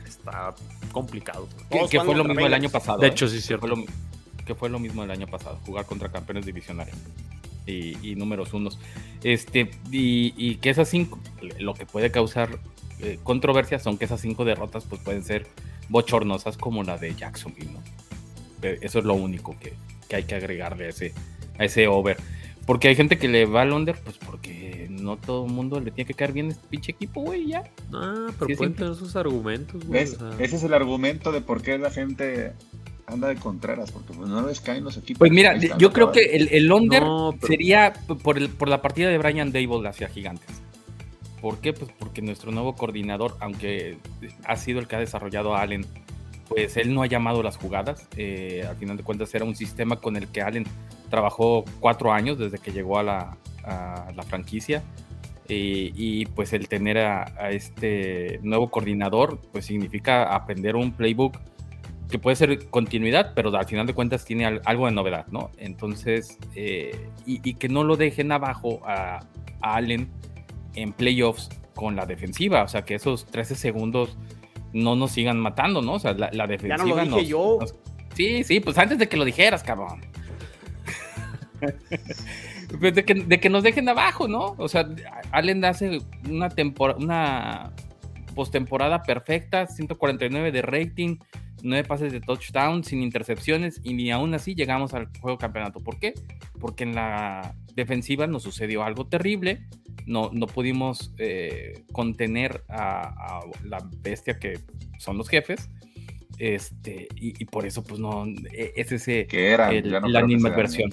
está 0.06 0.54
complicado. 0.92 1.48
Que, 1.70 1.78
Todos 1.78 1.90
que 1.90 2.00
fue 2.00 2.14
lo 2.14 2.24
mismo 2.24 2.46
el 2.46 2.54
año 2.54 2.70
pasado. 2.70 2.98
De 2.98 3.08
¿eh? 3.08 3.10
hecho, 3.10 3.28
sí 3.28 3.36
es 3.36 3.42
Que 3.42 3.46
cierto. 3.48 3.66
fue 3.66 3.76
lo, 3.76 3.84
que 4.44 4.54
fue 4.54 4.68
lo 4.68 4.78
mismo 4.78 5.02
el 5.02 5.10
año 5.10 5.26
pasado, 5.26 5.58
jugar 5.66 5.86
contra 5.86 6.10
campeones 6.10 6.46
divisionales 6.46 6.94
y, 7.66 7.96
y 8.08 8.14
números 8.14 8.52
unos. 8.54 8.78
Este, 9.22 9.70
y, 9.90 10.32
y 10.36 10.56
que 10.56 10.70
esas 10.70 10.88
cinco, 10.88 11.18
lo 11.58 11.74
que 11.74 11.86
puede 11.86 12.10
causar 12.10 12.58
eh, 13.00 13.18
controversia 13.24 13.78
son 13.80 13.98
que 13.98 14.04
esas 14.04 14.20
cinco 14.20 14.44
derrotas 14.44 14.84
pues 14.84 15.00
pueden 15.02 15.24
ser 15.24 15.46
bochornosas 15.88 16.56
como 16.56 16.82
la 16.84 16.96
de 16.98 17.14
Jacksonville, 17.14 17.72
¿no? 17.72 17.82
Eh, 18.62 18.78
Eso 18.82 19.00
es 19.00 19.04
lo 19.04 19.14
único 19.14 19.56
que, 19.58 19.74
que 20.08 20.16
hay 20.16 20.24
que 20.24 20.34
agregarle 20.36 20.86
a 20.86 20.88
ese, 20.90 21.12
a 21.58 21.64
ese 21.64 21.86
over. 21.88 22.16
Porque 22.66 22.88
hay 22.88 22.96
gente 22.96 23.18
que 23.18 23.28
le 23.28 23.44
va 23.44 23.62
al 23.62 23.72
under, 23.72 23.94
pues 23.96 24.16
porque 24.18 24.86
no 24.90 25.16
todo 25.18 25.44
el 25.46 25.52
mundo 25.52 25.80
le 25.80 25.90
tiene 25.90 26.06
que 26.08 26.14
caer 26.14 26.32
bien 26.32 26.48
este 26.48 26.66
pinche 26.68 26.92
equipo, 26.92 27.20
güey, 27.20 27.46
ya. 27.48 27.64
Ah, 27.92 28.28
pero 28.38 28.46
Sí, 28.48 28.54
pueden 28.56 28.74
tener 28.74 28.94
sus 28.94 29.16
argumentos, 29.16 29.84
güey. 29.84 30.00
¿Ves? 30.04 30.14
o 30.20 30.32
sea. 30.32 30.44
Ese 30.44 30.56
es 30.56 30.62
el 30.62 30.72
argumento 30.72 31.30
de 31.30 31.42
por 31.42 31.60
qué 31.60 31.76
la 31.76 31.90
gente 31.90 32.52
anda 33.06 33.28
de 33.28 33.34
Contreras, 33.36 33.90
porque 33.92 34.14
pues, 34.14 34.28
no 34.30 34.46
les 34.46 34.60
caen 34.62 34.82
los 34.82 34.96
equipos. 34.96 35.18
Pues 35.18 35.30
mira, 35.30 35.58
yo 35.76 35.92
creo 35.92 36.10
que 36.10 36.22
el, 36.36 36.48
el 36.52 36.72
under 36.72 37.02
No, 37.02 37.34
pero- 37.38 37.46
sería 37.48 37.92
por, 38.22 38.38
el- 38.38 38.48
por 38.48 38.68
la 38.68 38.80
partida 38.80 39.10
de 39.10 39.18
Brian 39.18 39.52
Dable 39.52 39.86
hacia 39.86 40.08
Gigantes. 40.08 40.62
¿Por 41.42 41.58
qué? 41.58 41.74
Pues 41.74 41.90
porque 41.98 42.22
nuestro 42.22 42.50
nuevo 42.50 42.74
coordinador, 42.74 43.36
aunque 43.40 43.98
ha 44.46 44.56
sido 44.56 44.80
el 44.80 44.86
que 44.88 44.96
ha 44.96 45.00
desarrollado 45.00 45.54
a 45.54 45.60
Allen, 45.60 45.84
pues 46.48 46.78
él 46.78 46.94
no 46.94 47.02
ha 47.02 47.06
llamado 47.06 47.42
las 47.42 47.58
jugadas. 47.58 48.08
Eh, 48.16 48.64
al 48.66 48.76
final 48.76 48.96
de 48.96 49.02
cuentas 49.02 49.34
era 49.34 49.44
un 49.44 49.54
sistema 49.54 49.96
con 49.96 50.16
el 50.16 50.28
que 50.28 50.40
Allen 50.40 50.64
trabajó 51.14 51.64
cuatro 51.80 52.12
años 52.12 52.38
desde 52.38 52.58
que 52.58 52.72
llegó 52.72 52.98
a 52.98 53.02
la, 53.02 53.36
a 53.64 54.10
la 54.14 54.22
franquicia. 54.24 54.82
Y 55.48 56.26
pues 56.26 56.52
el 56.54 56.68
tener 56.68 56.98
a, 56.98 57.24
a 57.38 57.50
este 57.50 58.40
nuevo 58.42 58.70
coordinador, 58.70 59.38
pues 59.52 59.66
significa 59.66 60.34
aprender 60.34 60.74
un 60.74 60.92
playbook 60.92 61.36
que 62.10 62.18
puede 62.18 62.36
ser 62.36 62.68
continuidad, 62.70 63.32
pero 63.34 63.54
al 63.56 63.66
final 63.66 63.86
de 63.86 63.92
cuentas 63.94 64.24
tiene 64.24 64.46
al- 64.46 64.62
algo 64.64 64.86
de 64.86 64.92
novedad, 64.92 65.26
¿no? 65.30 65.50
Entonces, 65.58 66.38
eh, 66.54 67.08
y, 67.26 67.40
y 67.48 67.54
que 67.54 67.68
no 67.68 67.82
lo 67.84 67.96
dejen 67.96 68.32
abajo 68.32 68.80
a, 68.86 69.20
a 69.60 69.74
Allen 69.76 70.08
en 70.74 70.92
playoffs 70.92 71.48
con 71.74 71.94
la 71.96 72.06
defensiva, 72.06 72.62
o 72.62 72.68
sea, 72.68 72.82
que 72.84 72.94
esos 72.94 73.26
13 73.26 73.54
segundos 73.56 74.16
no 74.72 74.96
nos 74.96 75.12
sigan 75.12 75.38
matando, 75.40 75.82
¿no? 75.82 75.94
O 75.94 75.98
sea, 75.98 76.12
la, 76.12 76.30
la 76.32 76.44
Ya 76.44 76.46
defensiva 76.46 76.76
no 76.76 76.84
lo 76.86 76.96
dije 76.96 77.10
nos- 77.16 77.28
yo. 77.28 77.56
nos- 77.60 77.74
Sí, 78.14 78.44
sí, 78.44 78.60
pues 78.60 78.78
antes 78.78 78.96
de 78.98 79.08
que 79.08 79.16
lo 79.16 79.24
dijeras, 79.24 79.62
cabrón. 79.64 80.00
Pues 82.80 82.94
de, 82.94 83.04
que, 83.04 83.14
de 83.14 83.38
que 83.40 83.50
nos 83.50 83.62
dejen 83.62 83.88
abajo, 83.88 84.26
¿no? 84.26 84.54
O 84.58 84.68
sea, 84.68 84.88
Allen 85.30 85.64
hace 85.64 86.00
una 86.28 86.48
temporada, 86.48 86.98
una 86.98 87.72
postemporada 88.34 89.02
perfecta, 89.02 89.66
149 89.66 90.50
de 90.50 90.62
rating, 90.62 91.18
9 91.62 91.86
pases 91.86 92.12
de 92.12 92.20
touchdown 92.20 92.82
sin 92.82 93.02
intercepciones 93.02 93.80
y 93.84 93.94
ni 93.94 94.10
aún 94.10 94.34
así 94.34 94.54
llegamos 94.54 94.92
al 94.94 95.08
juego 95.20 95.38
campeonato. 95.38 95.80
¿Por 95.80 95.98
qué? 95.98 96.14
Porque 96.58 96.84
en 96.84 96.94
la 96.94 97.54
defensiva 97.74 98.26
nos 98.26 98.42
sucedió 98.42 98.82
algo 98.82 99.06
terrible, 99.06 99.66
no, 100.06 100.30
no 100.32 100.46
pudimos 100.46 101.12
eh, 101.18 101.84
contener 101.92 102.64
a, 102.68 103.38
a 103.38 103.40
la 103.64 103.78
bestia 104.02 104.38
que 104.38 104.58
son 104.98 105.16
los 105.16 105.28
jefes. 105.28 105.68
Este, 106.38 107.06
y, 107.14 107.40
y 107.40 107.44
por 107.44 107.64
eso, 107.64 107.84
pues 107.84 108.00
no, 108.00 108.26
e- 108.26 108.72
es 108.74 108.90
ese 108.90 109.26
Que 109.28 109.50
era, 109.50 109.70
el- 109.70 109.88
ya 109.90 110.00
no 110.00 110.08
la 110.08 110.20
que 110.20 110.26
sea, 110.26 110.34
animadversión. 110.34 110.90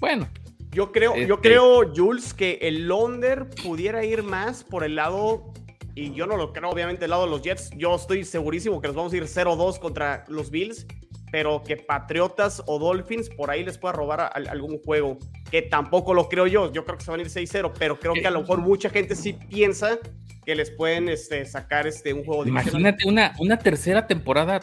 Bueno, 0.00 0.28
Yo 0.70 0.92
creo, 0.92 1.16
yo 1.16 1.36
Este- 1.36 1.48
creo, 1.48 1.92
Jules, 1.96 2.34
que 2.34 2.58
el 2.60 2.90
under 2.92 3.48
pudiera 3.62 4.04
ir 4.04 4.22
más 4.22 4.62
por 4.64 4.84
el 4.84 4.96
lado, 4.96 5.52
y 5.94 6.12
yo 6.12 6.26
no 6.26 6.36
lo 6.36 6.52
creo, 6.52 6.68
obviamente, 6.68 7.06
el 7.06 7.10
lado 7.10 7.24
de 7.24 7.30
los 7.30 7.40
Jets. 7.42 7.70
Yo 7.76 7.94
estoy 7.96 8.22
segurísimo 8.24 8.78
que 8.82 8.88
nos 8.88 8.94
vamos 8.94 9.12
a 9.14 9.16
ir 9.16 9.26
0-2 9.26 9.78
contra 9.78 10.24
los 10.28 10.50
Bills, 10.50 10.86
pero 11.32 11.62
que 11.62 11.76
Patriotas 11.78 12.62
o 12.66 12.78
Dolphins 12.78 13.30
por 13.30 13.50
ahí 13.50 13.64
les 13.64 13.78
pueda 13.78 13.92
robar 13.94 14.20
a- 14.20 14.26
a 14.26 14.50
algún 14.50 14.78
juego, 14.82 15.16
que 15.50 15.62
tampoco 15.62 16.12
lo 16.12 16.28
creo 16.28 16.46
yo. 16.46 16.70
Yo 16.70 16.84
creo 16.84 16.98
que 16.98 17.04
se 17.04 17.10
van 17.10 17.20
a 17.20 17.22
ir 17.22 17.30
6-0, 17.30 17.72
pero 17.78 17.98
creo 17.98 18.12
que 18.12 18.26
a 18.26 18.30
lo 18.30 18.40
mejor 18.42 18.58
mucha 18.60 18.90
gente 18.90 19.16
sí 19.16 19.32
piensa 19.32 19.98
que 20.44 20.54
les 20.54 20.70
pueden 20.70 21.08
este, 21.08 21.46
sacar 21.46 21.86
este, 21.86 22.12
un 22.12 22.24
juego 22.26 22.44
divisional. 22.44 22.80
Imagínate 22.82 23.08
una, 23.08 23.34
una 23.38 23.58
tercera 23.58 24.06
temporada 24.06 24.60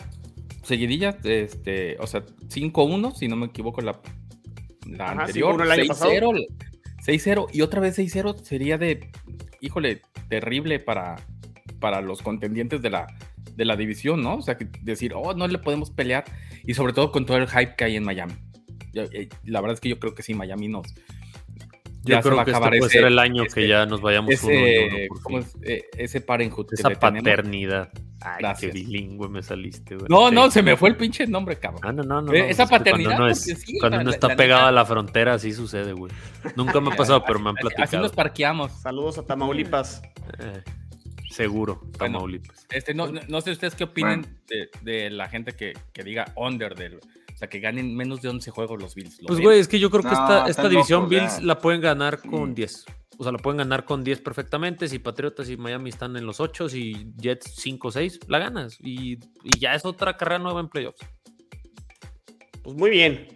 seguidilla, 0.64 1.18
este, 1.24 1.98
o 2.00 2.06
sea, 2.08 2.24
5-1, 2.48 3.12
si 3.16 3.28
no 3.28 3.36
me 3.36 3.48
equivoco, 3.48 3.82
la, 3.82 4.00
la 4.86 5.12
Ajá, 5.12 5.22
anterior. 5.22 5.56
5-1 5.56 5.64
el 5.64 5.72
año 5.72 5.94
6-0, 5.94 6.48
6-0 7.06 7.48
y 7.54 7.62
otra 7.62 7.82
vez 7.82 7.98
6-0 7.98 8.42
sería 8.44 8.78
de, 8.78 9.10
híjole, 9.62 10.02
terrible 10.30 10.80
para, 10.80 11.16
para 11.80 12.02
los 12.02 12.22
contendientes 12.22 12.82
de 12.82 12.90
la, 12.90 13.08
de 13.56 13.66
la 13.66 13.76
división, 13.76 14.22
¿no? 14.22 14.36
O 14.38 14.42
sea, 14.42 14.58
que 14.58 14.68
decir, 14.82 15.14
oh, 15.16 15.34
no 15.34 15.48
le 15.48 15.60
podemos 15.60 15.92
pelear 15.92 16.26
y 16.66 16.74
sobre 16.74 16.94
todo 16.94 17.12
con 17.12 17.26
todo 17.26 17.38
el 17.38 17.48
hype 17.48 17.76
que 17.76 17.84
hay 17.86 17.96
en 17.96 18.04
Miami. 18.04 18.34
Eh, 18.94 19.30
La 19.44 19.62
verdad 19.62 19.76
es 19.76 19.82
que 19.82 19.90
yo 19.90 20.00
creo 20.00 20.16
que 20.16 20.24
sí, 20.24 20.34
Miami 20.34 20.68
nos... 20.68 20.88
Yo 22.06 22.16
ya 22.16 22.22
se 22.22 22.24
creo 22.30 22.36
va 22.38 22.42
a 22.42 22.46
que 22.46 22.52
este 22.52 22.58
acabar 22.58 22.70
puede 22.78 22.88
ese- 22.90 22.98
ser 23.00 23.06
el 23.08 23.20
año 23.20 23.44
ese- 23.44 23.56
que 23.62 23.68
ya 23.68 23.86
nos 23.86 24.02
vayamos 24.02 24.44
uno 24.44 24.54
y 24.54 24.58
ese, 24.58 24.88
uno, 24.88 24.98
por 25.10 25.22
¿cómo 25.24 25.40
es? 25.40 25.56
Eh, 25.64 25.84
ese 25.98 26.22
parenthood 26.22 26.68
que 26.68 26.76
Esa 26.76 26.90
paternidad. 26.92 27.90
Ay, 28.22 28.38
Gracias. 28.40 28.72
qué 28.72 28.80
bilingüe 28.80 29.30
me 29.30 29.44
saliste, 29.44 29.96
güey. 29.96 30.08
No, 30.10 30.32
no, 30.32 30.50
se 30.50 30.64
me 30.64 30.76
fue 30.78 30.90
el 30.90 30.96
pinche 30.96 31.28
nombre, 31.28 31.58
cabrón. 31.58 31.82
Ah, 31.84 31.92
no, 31.92 32.02
no, 32.04 32.22
no. 32.22 32.34
Eh, 32.34 32.50
esa 32.50 32.66
paternidad, 32.66 33.10
Cuando 33.18 33.24
uno, 33.26 33.32
es- 33.32 33.42
sí, 33.44 33.78
cuando 33.80 33.98
uno 34.00 34.10
la- 34.10 34.16
está 34.16 34.28
la 34.30 34.36
pegado 34.36 34.66
a 34.68 34.72
la 34.72 34.86
frontera, 34.86 35.34
así 35.36 35.52
sucede, 35.54 35.94
güey. 35.94 36.12
Nunca 36.56 36.80
me 36.82 36.92
ha 36.94 36.96
pasado, 36.96 37.24
pero 37.26 37.40
me 37.40 37.50
han 37.50 37.58
Así- 37.58 37.68
Así, 37.68 37.76
platicado. 37.76 38.04
nos 38.04 38.12
parqueamos. 38.14 38.72
Saludos 38.82 39.18
a 39.20 39.26
Tamaulipas. 39.26 40.02
Eh, 40.40 40.64
seguro, 41.30 41.76
Bueno, 41.82 41.98
Tamaulipas. 41.98 42.66
Este, 42.72 42.94
no, 42.94 43.08
no, 43.12 43.20
no 43.28 43.42
sé 43.42 43.52
ustedes 43.52 43.76
qué 43.76 43.84
opinen 43.84 44.26
de, 44.48 44.70
de 44.82 45.10
la 45.10 45.28
gente 45.30 45.52
que, 45.54 45.74
que 45.94 46.04
diga 46.04 46.26
under, 46.36 46.74
del, 46.76 47.00
o 47.36 47.38
sea, 47.38 47.50
que 47.50 47.60
ganen 47.60 47.94
menos 47.98 48.22
de 48.22 48.30
11 48.30 48.50
juegos 48.50 48.82
los 48.82 48.96
Bills. 48.96 49.22
¿Lo 49.22 49.28
Pues, 49.28 49.42
güey, 49.42 49.60
es 49.60 49.68
que 49.68 49.78
yo 49.78 49.90
creo 49.92 50.04
que 50.04 50.10
No, 50.10 50.48
esta, 50.48 50.70
división 50.70 51.02
locos, 51.04 51.10
Bills 51.10 51.38
ya. 51.38 51.44
la 51.44 51.60
pueden 51.60 51.82
ganar 51.82 52.22
con 52.22 52.48
Sí. 52.50 52.54
10. 52.56 52.86
O 53.18 53.24
sea, 53.24 53.34
lo 53.34 53.40
pueden 53.40 53.58
ganar 53.58 53.84
con 53.84 54.06
10 54.06 54.22
perfectamente. 54.22 54.88
Si 54.88 55.00
Patriotas 55.00 55.50
y 55.50 55.58
Miami 55.58 55.90
están 55.90 56.16
en 56.16 56.26
los 56.26 56.40
8 56.40 56.68
y 56.74 57.14
Jets 57.18 57.52
5 57.58 57.90
o 57.90 57.92
6, 57.92 58.22
la 58.30 58.40
ganas. 58.40 58.78
Y, 58.82 59.14
y 59.44 59.60
ya 59.60 59.76
es 59.76 59.84
otra 59.86 60.16
carrera 60.16 60.40
nueva 60.40 60.62
en 60.62 60.70
playoffs. 60.70 61.02
Pues 62.64 62.76
muy 62.78 62.90
bien. 62.90 63.28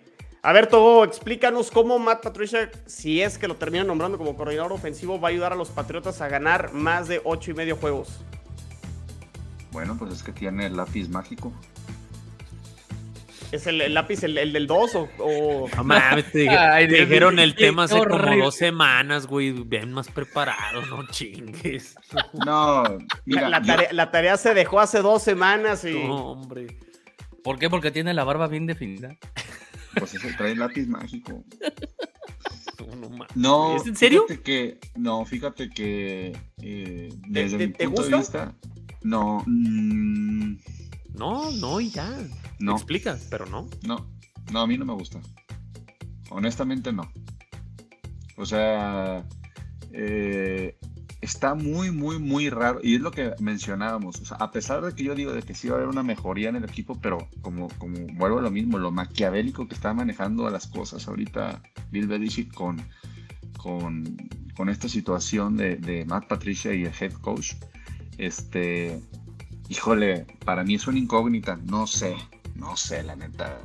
A 0.42 0.54
ver, 0.54 0.68
Togo, 0.68 1.04
explícanos 1.04 1.70
cómo 1.70 2.00
Matt 2.00 2.24
Patricia, 2.24 2.72
si 2.86 3.22
es 3.22 3.38
que 3.38 3.50
lo 3.50 3.56
terminan 3.58 3.88
nombrando 3.88 4.18
como 4.18 4.38
coordinador 4.38 4.72
ofensivo, 4.72 5.20
va 5.20 5.28
a 5.28 5.32
ayudar 5.32 5.52
a 5.52 5.56
los 5.58 5.68
Patriotas 5.70 6.22
a 6.22 6.30
ganar 6.30 6.72
más 6.74 7.10
de 7.10 7.20
8 7.26 7.52
y 7.52 7.54
medio 7.54 7.76
juegos. 7.76 8.22
Bueno, 9.74 9.98
pues 10.00 10.14
es 10.14 10.24
que 10.24 10.32
tiene 10.32 10.66
el 10.68 10.78
lápiz 10.78 11.10
mágico. 11.10 11.52
¿Es 13.52 13.66
el, 13.66 13.82
el 13.82 13.94
lápiz 13.96 14.22
el, 14.24 14.38
el 14.38 14.54
del 14.54 14.68
2 14.68 14.96
o, 14.96 15.10
o- 15.20 15.70
No 15.76 15.84
mames, 15.84 16.32
te, 16.32 16.48
Ay, 16.50 16.86
dijeron 16.88 17.40
el 17.40 17.56
tema 17.56 17.84
hace 17.86 17.98
como 17.98 18.36
dos 18.36 18.56
semanas, 18.56 19.26
güey. 19.26 19.52
Bien 19.52 19.92
más 19.92 20.08
preparado, 20.10 20.86
no 20.86 21.08
chingues. 21.08 21.96
No, 22.46 22.84
mira, 23.26 23.50
la, 23.50 23.50
la 23.50 23.62
yo- 23.62 23.66
tarea, 23.74 23.90
la 23.94 24.12
tarea 24.12 24.38
se 24.38 24.54
dejó 24.54 24.80
hace 24.80 25.02
dos 25.02 25.24
semanas 25.24 25.84
y... 25.84 25.94
No, 25.94 26.32
hombre. 26.34 26.78
¿Por 27.44 27.58
qué? 27.58 27.70
Porque 27.70 27.90
tiene 27.90 28.14
la 28.14 28.24
barba 28.24 28.48
bien 28.48 28.68
definida. 28.68 29.16
pues 29.98 30.14
ese 30.14 30.32
trae 30.34 30.56
lápiz 30.56 30.86
mágico. 30.88 31.44
No, 32.80 32.96
no 32.96 33.10
mames. 33.10 33.36
No, 33.36 33.76
¿Es 33.78 33.88
en 33.88 33.96
serio? 33.96 34.26
Fíjate 34.28 34.44
que, 34.44 34.78
no, 34.96 35.26
fíjate 35.26 35.70
que 35.70 36.38
eh, 36.62 37.10
desde 37.28 37.58
te- 37.58 37.68
mi 37.68 37.74
te 37.74 37.86
punto 37.86 38.02
gusta? 38.04 38.16
de 38.16 38.22
vista, 38.22 38.56
no, 39.02 39.44
mm, 39.48 40.56
No, 41.14 41.52
no, 41.52 41.82
y 41.82 41.90
ya. 41.90 42.10
no, 42.60 42.74
Explica, 42.76 43.18
pero 43.30 43.46
no. 43.46 43.68
no, 43.86 44.10
no, 44.52 44.62
a 44.62 44.68
mí 44.68 44.78
no 44.78 44.86
me 44.86 44.94
gusta. 44.94 45.20
Honestamente 46.30 46.94
no. 46.94 47.12
O 48.38 48.46
sea, 48.46 49.26
eh, 49.92 50.78
está 51.22 51.56
muy, 51.56 51.92
muy, 51.92 52.20
muy 52.20 52.50
raro. 52.50 52.80
Y 52.82 52.96
es 52.96 53.02
lo 53.02 53.12
que 53.12 53.34
mencionábamos. 53.40 54.22
O 54.22 54.26
sea, 54.26 54.38
a 54.38 54.52
pesar 54.52 54.82
de 54.82 54.94
que 54.94 55.04
yo 55.04 55.16
digo 55.16 55.34
de 55.34 55.42
que 55.42 55.54
sí 55.54 55.68
va 55.68 55.76
a 55.76 55.78
haber 55.78 55.90
una 55.90 56.04
mejoría 56.04 56.50
en 56.50 56.56
el 56.56 56.64
equipo, 56.64 57.00
pero 57.02 57.28
como, 57.42 57.68
como 57.78 57.98
vuelvo 58.14 58.40
a 58.40 58.42
lo 58.42 58.52
mismo, 58.52 58.78
lo 58.78 58.92
maquiavélico 58.92 59.68
que 59.68 59.76
está 59.76 59.94
manejando 59.94 60.48
a 60.48 60.52
las 60.52 60.68
cosas 60.68 61.08
ahorita 61.08 61.62
Bill 61.92 62.08
Belichick 62.08 62.54
con, 62.54 62.82
con, 63.58 64.18
con 64.56 64.70
esta 64.70 64.88
situación 64.88 65.58
de, 65.58 65.76
de 65.76 66.06
Matt 66.06 66.28
Patricia 66.28 66.74
y 66.74 66.86
el 66.86 66.94
head 67.00 67.14
coach. 67.14 67.54
Este, 68.18 69.02
híjole, 69.70 70.26
para 70.46 70.64
mí 70.64 70.76
es 70.76 70.88
una 70.88 71.00
incógnita. 71.00 71.58
No 71.66 71.88
sé, 71.88 72.16
no 72.56 72.76
sé, 72.76 73.04
la 73.04 73.16
neta. 73.16 73.60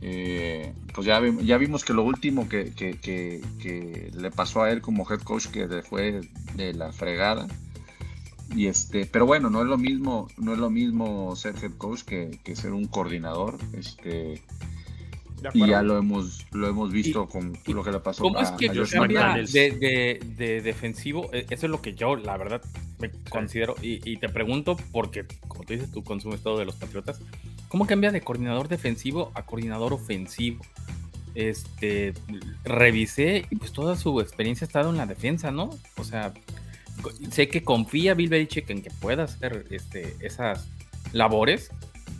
Eh, 0.00 0.72
pues 0.94 1.06
ya, 1.06 1.20
ya 1.42 1.58
vimos 1.58 1.84
que 1.84 1.92
lo 1.92 2.04
último 2.04 2.48
que, 2.48 2.72
que- 2.72 4.10
le 4.14 4.30
pasó 4.30 4.62
a 4.62 4.70
él 4.70 4.80
como 4.80 5.06
head 5.10 5.20
coach 5.20 5.46
que 5.46 5.66
fue 5.82 6.20
de 6.54 6.74
la 6.74 6.92
fregada. 6.92 7.46
Y 8.54 8.66
este, 8.66 9.04
pero 9.06 9.26
bueno, 9.26 9.50
no 9.50 9.60
es 9.60 9.66
lo 9.66 9.76
mismo, 9.76 10.28
no 10.38 10.52
es 10.52 10.58
lo 10.58 10.70
mismo 10.70 11.36
ser 11.36 11.54
head 11.62 11.72
coach 11.76 12.02
que, 12.02 12.38
ser 12.54 12.72
un 12.72 12.86
coordinador. 12.86 13.58
Este, 13.74 14.42
y 15.54 15.66
ya 15.66 15.82
lo 15.82 15.98
hemos, 15.98 16.46
lo 16.52 16.68
hemos 16.68 16.92
visto 16.92 17.26
con 17.26 17.56
y 17.66 17.72
lo 17.72 17.82
que 17.84 17.90
le 17.92 18.00
pasó 18.00 18.22
¿Cómo 18.22 18.38
a, 18.38 18.42
es 18.42 18.50
que 18.52 18.68
a 18.70 18.74
Josh 18.74 18.92
cambia 18.92 19.20
McDaniels. 19.20 19.52
de, 19.52 19.70
de- 19.72 20.20
de 20.36 20.62
defensivo? 20.62 21.28
Eh, 21.32 21.46
Eso 21.50 21.66
es 21.66 21.70
lo 21.70 21.80
que 21.82 21.94
yo, 21.94 22.16
la 22.16 22.36
verdad, 22.36 22.62
me 22.98 23.10
considero. 23.30 23.74
Y, 23.82 24.00
y 24.10 24.16
te 24.16 24.28
pregunto, 24.28 24.76
porque, 24.92 25.24
como 25.46 25.64
tú 25.64 25.72
dices, 25.74 25.90
tú 25.90 26.02
consumes 26.04 26.40
todo 26.42 26.58
de 26.58 26.64
los 26.64 26.76
Patriotas. 26.76 27.20
¿Cómo 27.68 27.86
cambia 27.86 28.10
de 28.10 28.20
coordinador 28.20 28.68
defensivo 28.68 29.30
a 29.34 29.44
coordinador 29.44 29.92
ofensivo? 29.92 30.64
Este, 31.34 32.14
revisé 32.64 33.46
y 33.50 33.56
pues 33.56 33.72
toda 33.72 33.96
su 33.96 34.20
experiencia 34.20 34.64
ha 34.64 34.68
estado 34.68 34.90
en 34.90 34.96
la 34.96 35.06
defensa, 35.06 35.50
¿no? 35.50 35.70
O 35.96 36.04
sea, 36.04 36.32
sé 37.30 37.48
que 37.48 37.62
confía 37.62 38.14
Bill 38.14 38.28
Belichick 38.28 38.68
en 38.70 38.82
que 38.82 38.90
pueda 38.90 39.24
hacer 39.24 39.66
este, 39.70 40.16
esas 40.20 40.66
labores, 41.12 41.70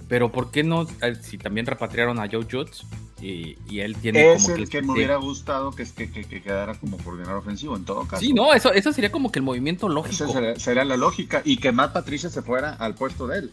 pero 0.09 0.31
¿por 0.31 0.51
qué 0.51 0.63
no? 0.63 0.87
eh, 1.03 1.17
Si 1.21 1.37
también 1.37 1.67
repatriaron 1.67 2.19
a 2.21 2.29
Joe 2.31 2.45
Judge 2.49 2.85
y, 3.21 3.57
y 3.69 3.81
él 3.81 3.97
tiene 3.97 4.33
Es 4.35 4.45
como 4.45 4.57
el 4.57 4.69
que 4.69 4.81
me 4.81 4.87
sí. 4.89 4.93
hubiera 4.93 5.17
gustado 5.17 5.73
que, 5.73 5.85
que, 5.91 6.11
que, 6.11 6.25
que 6.25 6.41
quedara 6.43 6.75
como 6.75 6.97
coordinador 6.99 7.37
ofensivo 7.39 7.77
en 7.77 7.85
todo 7.85 8.07
caso. 8.07 8.21
Sí, 8.21 8.33
no, 8.33 8.53
eso, 8.55 8.73
eso 8.73 8.93
sería 8.93 9.11
como 9.11 9.33
que 9.33 9.39
el 9.41 9.45
movimiento 9.45 9.89
lógico. 9.89 10.13
Esa 10.25 10.29
sería, 10.33 10.59
sería 10.59 10.85
la 10.85 10.97
lógica. 10.97 11.43
Y 11.45 11.57
que 11.57 11.73
Matt 11.73 11.93
Patricia 11.93 12.31
se 12.31 12.43
fuera 12.43 12.75
al 12.75 12.95
puesto 12.95 13.27
de 13.27 13.39
él. 13.41 13.53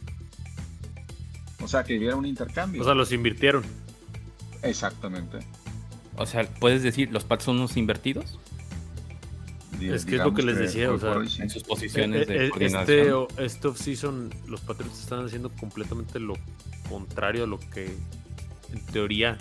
O 1.63 1.67
sea, 1.67 1.83
que 1.83 1.97
hubiera 1.97 2.15
un 2.15 2.25
intercambio. 2.25 2.81
O 2.81 2.85
sea, 2.85 2.93
los 2.93 3.11
invirtieron. 3.11 3.63
Exactamente. 4.61 5.39
O 6.17 6.25
sea, 6.25 6.47
puedes 6.59 6.83
decir, 6.83 7.11
los 7.11 7.23
Pats 7.23 7.43
son 7.45 7.57
unos 7.57 7.75
invertidos 7.75 8.39
Es 9.81 10.05
que 10.05 10.15
es 10.15 10.21
lo 10.21 10.33
que 10.33 10.43
les 10.43 10.57
decía, 10.57 10.89
o 10.91 10.97
sea, 10.99 11.09
por 11.09 11.17
hoy 11.23 11.29
sí. 11.29 11.41
en 11.41 11.49
sus 11.49 11.63
posiciones 11.63 12.21
Eh, 12.21 12.25
de 12.25 12.35
eh, 12.35 12.37
Este, 12.45 12.49
coordinación. 12.51 13.13
o- 13.13 13.27
este 13.41 13.67
off-season, 13.67 14.33
los 14.47 14.61
Patriots 14.61 14.99
están 15.01 15.25
haciendo 15.25 15.49
completamente 15.49 16.19
lo 16.19 16.35
contrario 16.87 17.43
a 17.43 17.47
lo 17.47 17.59
que 17.59 17.85
en 18.71 18.85
teoría 18.93 19.37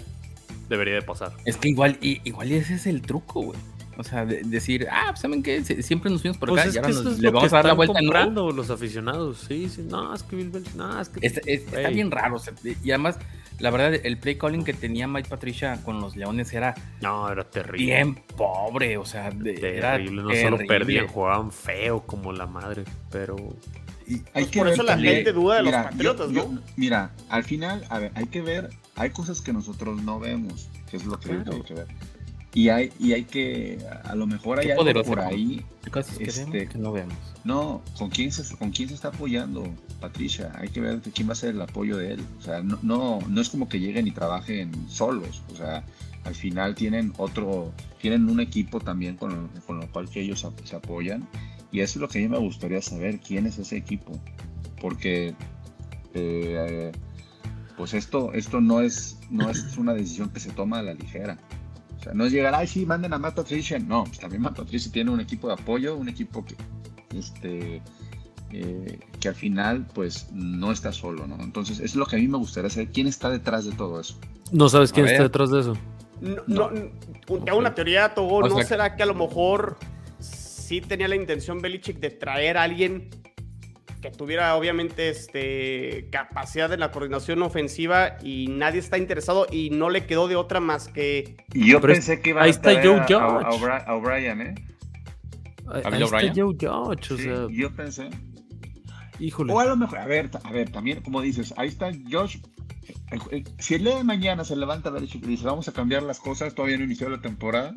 debería 0.69 0.95
de 0.95 1.03
pasar. 1.03 1.33
Es 1.45 1.57
que 1.57 1.69
igual, 1.69 1.99
y, 2.01 2.21
igual 2.25 2.51
ese 2.53 2.75
es 2.75 2.87
el 2.87 3.03
truco, 3.03 3.41
güey. 3.43 3.59
O 3.97 4.03
sea, 4.03 4.27
de- 4.27 4.43
decir, 4.43 4.89
ah, 4.91 5.07
pues, 5.11 5.21
¿saben 5.21 5.41
qué? 5.43 5.63
Siempre 5.63 6.11
nos 6.11 6.21
fuimos 6.23 6.37
por 6.37 6.49
Pues 6.49 6.63
acá 6.63 6.71
y 6.71 6.73
que 6.73 6.79
ahora 6.81 6.89
nos- 6.91 7.07
es 7.13 7.19
le 7.21 7.29
que 7.29 7.35
vamos 7.35 7.53
a 7.53 7.57
dar 7.57 7.65
la 7.67 7.73
vuelta. 7.75 7.93
No, 7.95 7.99
comprando 8.01 8.51
los 8.51 8.69
aficionados. 8.71 9.45
Sí, 9.49 9.69
sí, 9.69 9.87
no, 9.89 10.13
es 10.13 10.25
que 10.25 10.35
Bill 10.35 10.51
Belichick, 10.51 10.75
no, 10.75 11.01
es 11.01 11.09
que... 11.11 11.25
Está, 11.25 11.41
es- 11.47 11.63
está 11.73 11.89
bien 11.91 12.11
raro. 12.11 12.35
o 12.37 12.39
sea, 12.41 12.53
y 12.65 12.91
además, 12.91 13.19
la 13.61 13.71
verdad, 13.71 13.95
el 14.03 14.19
play 14.19 14.35
calling 14.37 14.65
que 14.65 14.73
tenía 14.73 15.07
Mike 15.07 15.29
Patricia 15.29 15.79
con 15.85 16.01
los 16.01 16.17
Leones 16.17 16.53
era 16.53 16.75
No, 17.03 17.31
era 17.31 17.45
terrible. 17.45 17.87
bien 17.87 18.15
pobre. 18.37 18.97
O 18.99 19.05
sea, 19.05 19.31
de- 19.31 19.77
era 19.79 19.93
Terrible, 19.93 20.23
no 20.25 20.35
solo 20.35 20.59
perdían, 20.67 21.07
jugaban 21.07 21.53
feo 21.53 22.01
como 22.05 22.33
la 22.33 22.47
madre, 22.47 22.83
pero... 23.13 23.37
Y 24.09 24.17
Pues 24.19 24.47
por 24.49 24.69
eso 24.69 24.83
la 24.83 24.99
gente 24.99 25.33
duda 25.33 25.57
de 25.59 25.63
los 25.63 25.73
Patriotas, 25.73 26.31
yo- 26.33 26.49
¿no? 26.49 26.55
yo- 26.57 26.61
mira, 26.77 27.13
al 27.29 27.45
final, 27.45 27.87
a 27.89 28.01
ver, 28.01 28.11
hay 28.17 28.27
que 28.27 28.43
ver, 28.43 28.71
hay 28.97 29.11
cosas 29.11 29.41
que 29.41 29.53
nosotros 29.53 30.03
no 30.03 30.19
vemos, 30.21 30.69
que 30.91 30.97
es 30.97 31.05
lo 31.05 31.19
que 31.19 31.31
Claro. 31.31 31.53
hay 31.53 31.63
que 31.63 31.75
ver. 31.75 31.87
Y 32.57 32.69
hay, 32.69 32.93
y 33.01 33.13
hay 33.15 33.25
que, 33.25 33.85
a 34.05 34.15
lo 34.15 34.29
mejor 34.29 34.61
hay 34.61 34.71
algo 34.71 34.85
por 35.03 35.17
¿no? 35.19 35.25
ahí. 35.27 35.65
Cosas 35.91 36.17
que 36.17 36.25
Este- 36.25 36.45
vemos 36.49 36.73
que 36.73 36.79
no 36.79 36.93
vemos. 36.93 37.15
No, 37.43 37.83
¿con 37.99 38.11
quién, 38.11 38.31
se, 38.31 38.57
¿con 38.57 38.71
quién 38.71 38.89
se 38.89 38.95
está 38.95 39.09
apoyando, 39.09 39.65
Patricia? 40.01 40.53
Hay 40.57 40.69
que 40.69 40.81
ver 40.81 41.01
quién 41.01 41.29
va 41.29 41.33
a 41.33 41.35
ser 41.37 41.51
el 41.51 41.61
apoyo 41.61 41.97
de 41.97 42.13
él. 42.13 42.25
O 42.39 42.43
sea, 42.43 42.63
no, 42.63 42.79
no, 42.83 43.19
no 43.29 43.41
es 43.41 43.49
como 43.51 43.69
que 43.69 43.81
lleguen 43.81 44.07
y 44.07 44.13
trabajen 44.13 44.71
solos. 44.89 45.43
O 45.53 45.57
sea, 45.57 45.85
al 46.23 46.35
final 46.37 46.77
tienen 46.77 47.13
otro, 47.19 47.73
tienen 48.01 48.31
un 48.31 48.39
equipo 48.39 48.79
también 48.79 49.17
con 49.17 49.49
con 49.67 49.81
lo 49.81 49.91
cual 49.91 50.09
que 50.09 50.21
ellos 50.21 50.47
se 50.65 50.77
apoyan. 50.77 51.27
Y 51.73 51.81
eso 51.81 51.99
es 51.99 52.03
lo 52.03 52.09
que 52.09 52.19
a 52.19 52.23
mí 52.23 52.29
me 52.29 52.39
gustaría 52.39 52.81
saber, 52.83 53.19
quién 53.19 53.47
es 53.47 53.59
ese 53.59 53.77
equipo. 53.77 54.13
Porque, 54.81 55.35
eh, 56.15 56.93
pues 57.77 57.95
esto, 57.95 58.33
esto 58.33 58.61
no, 58.61 58.81
es, 58.81 59.19
no 59.31 59.51
es 59.51 59.77
una 59.77 59.93
decisión 59.95 60.31
que 60.31 60.41
se 60.41 60.51
toma 60.51 60.79
a 60.79 60.83
la 60.83 60.95
ligera. 60.95 61.39
O 61.99 62.03
sea, 62.03 62.13
no 62.15 62.25
es 62.27 62.33
llegar, 62.33 62.55
ay, 62.55 62.67
sí, 62.67 62.85
manden 62.87 63.13
a 63.15 63.19
Matt 63.19 63.35
Patricia. 63.37 63.79
No, 63.79 64.05
pues 64.05 64.19
también 64.19 64.43
Matt 64.43 64.57
Patricia 64.57 64.93
tiene 64.93 65.11
un 65.11 65.21
equipo 65.21 65.49
de 65.49 65.55
apoyo, 65.55 65.97
un 65.97 66.09
equipo 66.09 66.45
que, 66.45 66.55
este, 67.17 67.83
eh, 68.53 68.99
que 69.21 69.29
al 69.29 69.35
final, 69.35 69.87
pues, 69.95 70.29
no 70.33 70.71
está 70.71 70.93
solo, 70.93 71.27
¿no? 71.27 71.37
Entonces, 71.43 71.81
es 71.81 71.97
lo 71.97 72.07
que 72.07 72.17
a 72.17 72.19
mí 72.19 72.29
me 72.29 72.39
gustaría 72.39 72.71
saber, 72.71 72.91
quién 72.93 73.07
está 73.07 73.31
detrás 73.31 73.65
de 73.65 73.73
todo 73.73 74.01
eso. 74.01 74.17
No 74.53 74.69
sabes 74.69 74.93
quién 74.93 75.07
está 75.07 75.23
detrás 75.23 75.51
de 75.51 75.61
eso. 75.61 75.77
No, 76.21 76.43
no, 76.47 76.69
un- 76.69 77.45
te 77.45 77.51
hago 77.51 77.59
una 77.59 77.75
teoría, 77.75 78.15
Togo. 78.15 78.37
O 78.39 78.49
¿No 78.49 78.57
sea- 78.57 78.65
será 78.67 78.97
que 78.97 79.03
a 79.03 79.07
lo 79.07 79.15
mejor 79.15 79.77
sí 80.21 80.81
tenía 80.81 81.09
la 81.09 81.17
intención 81.17 81.61
Belichick 81.61 81.99
de 81.99 82.11
traer 82.11 82.57
a 82.57 82.63
alguien 82.63 83.09
que 84.05 84.11
tuviera, 84.11 84.55
obviamente, 84.55 85.09
este, 85.09 86.09
capacidad 86.11 86.71
en 86.75 86.81
la 86.81 86.91
coordinación 86.91 87.41
ofensiva 87.43 88.19
y 88.23 88.49
nadie 88.49 88.79
está 88.81 88.99
interesado 88.99 89.47
y 89.51 89.71
no 89.71 89.89
le 89.89 90.05
quedó 90.05 90.29
de 90.29 90.37
otra 90.37 90.61
más 90.61 90.89
que. 90.89 91.37
Y 91.55 91.71
yo 91.71 91.81
Pero 91.81 91.95
pensé 91.95 92.21
que 92.21 92.31
iba 92.31 92.43
ahí 92.43 92.49
a 92.49 92.51
está 92.51 92.71
Joe 92.83 92.99
a- 93.01 93.05
a- 93.17 93.41
a 93.41 93.79
a 93.79 93.95
O'Brien, 93.95 94.41
¿eh? 94.43 94.55
Ahí, 95.67 95.83
ahí 95.87 96.03
está 96.03 96.17
O'Brien? 96.17 96.35
Joe 96.37 96.55
Judge, 96.61 97.15
o 97.15 97.17
Sí, 97.17 97.23
sea, 97.23 97.47
yo 97.51 97.71
pensé. 97.75 98.11
híjole. 99.19 99.55
O 99.55 99.61
a 99.61 99.65
lo 99.65 99.77
mejor, 99.77 99.99
a 99.99 100.07
ver, 100.07 100.29
a 100.43 100.53
ver, 100.53 100.69
también 100.71 101.01
como 101.01 101.23
dices, 101.23 101.55
ahí 101.57 101.69
está 101.69 101.91
Josh. 102.11 102.37
Eh, 103.11 103.19
eh, 103.31 103.45
Si 103.59 103.75
el 103.77 103.85
día 103.85 103.97
de 103.97 104.05
mañana 104.05 104.45
se 104.45 104.55
levanta 104.55 104.91
Belichick 104.91 105.25
y 105.25 105.29
dice, 105.29 105.47
vamos 105.47 105.67
a 105.69 105.73
cambiar 105.73 106.03
las 106.03 106.21
cosas, 106.21 106.55
todavía 106.55 106.77
no 106.77 106.85
inició 106.85 107.09
la 107.09 107.23
temporada, 107.23 107.73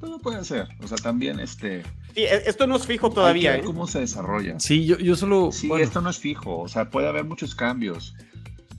todo 0.00 0.18
puede 0.18 0.44
ser. 0.44 0.68
O 0.82 0.86
sea, 0.86 0.96
también 0.98 1.40
este. 1.40 1.82
Sí, 2.14 2.22
e- 2.22 2.48
esto 2.48 2.66
no 2.66 2.76
es 2.76 2.86
fijo 2.86 3.06
hay 3.06 3.10
que 3.10 3.14
todavía, 3.14 3.50
ver 3.52 3.60
¿eh? 3.60 3.64
cómo 3.64 3.86
se 3.86 4.00
desarrolla. 4.00 4.58
Sí, 4.60 4.84
yo, 4.86 4.98
yo 4.98 5.16
solo... 5.16 5.50
Sí, 5.52 5.68
bueno, 5.68 5.84
esto 5.84 6.00
no 6.00 6.10
es 6.10 6.18
fijo, 6.18 6.58
o 6.58 6.68
sea, 6.68 6.90
puede 6.90 7.08
haber 7.08 7.24
muchos 7.24 7.54
cambios. 7.54 8.14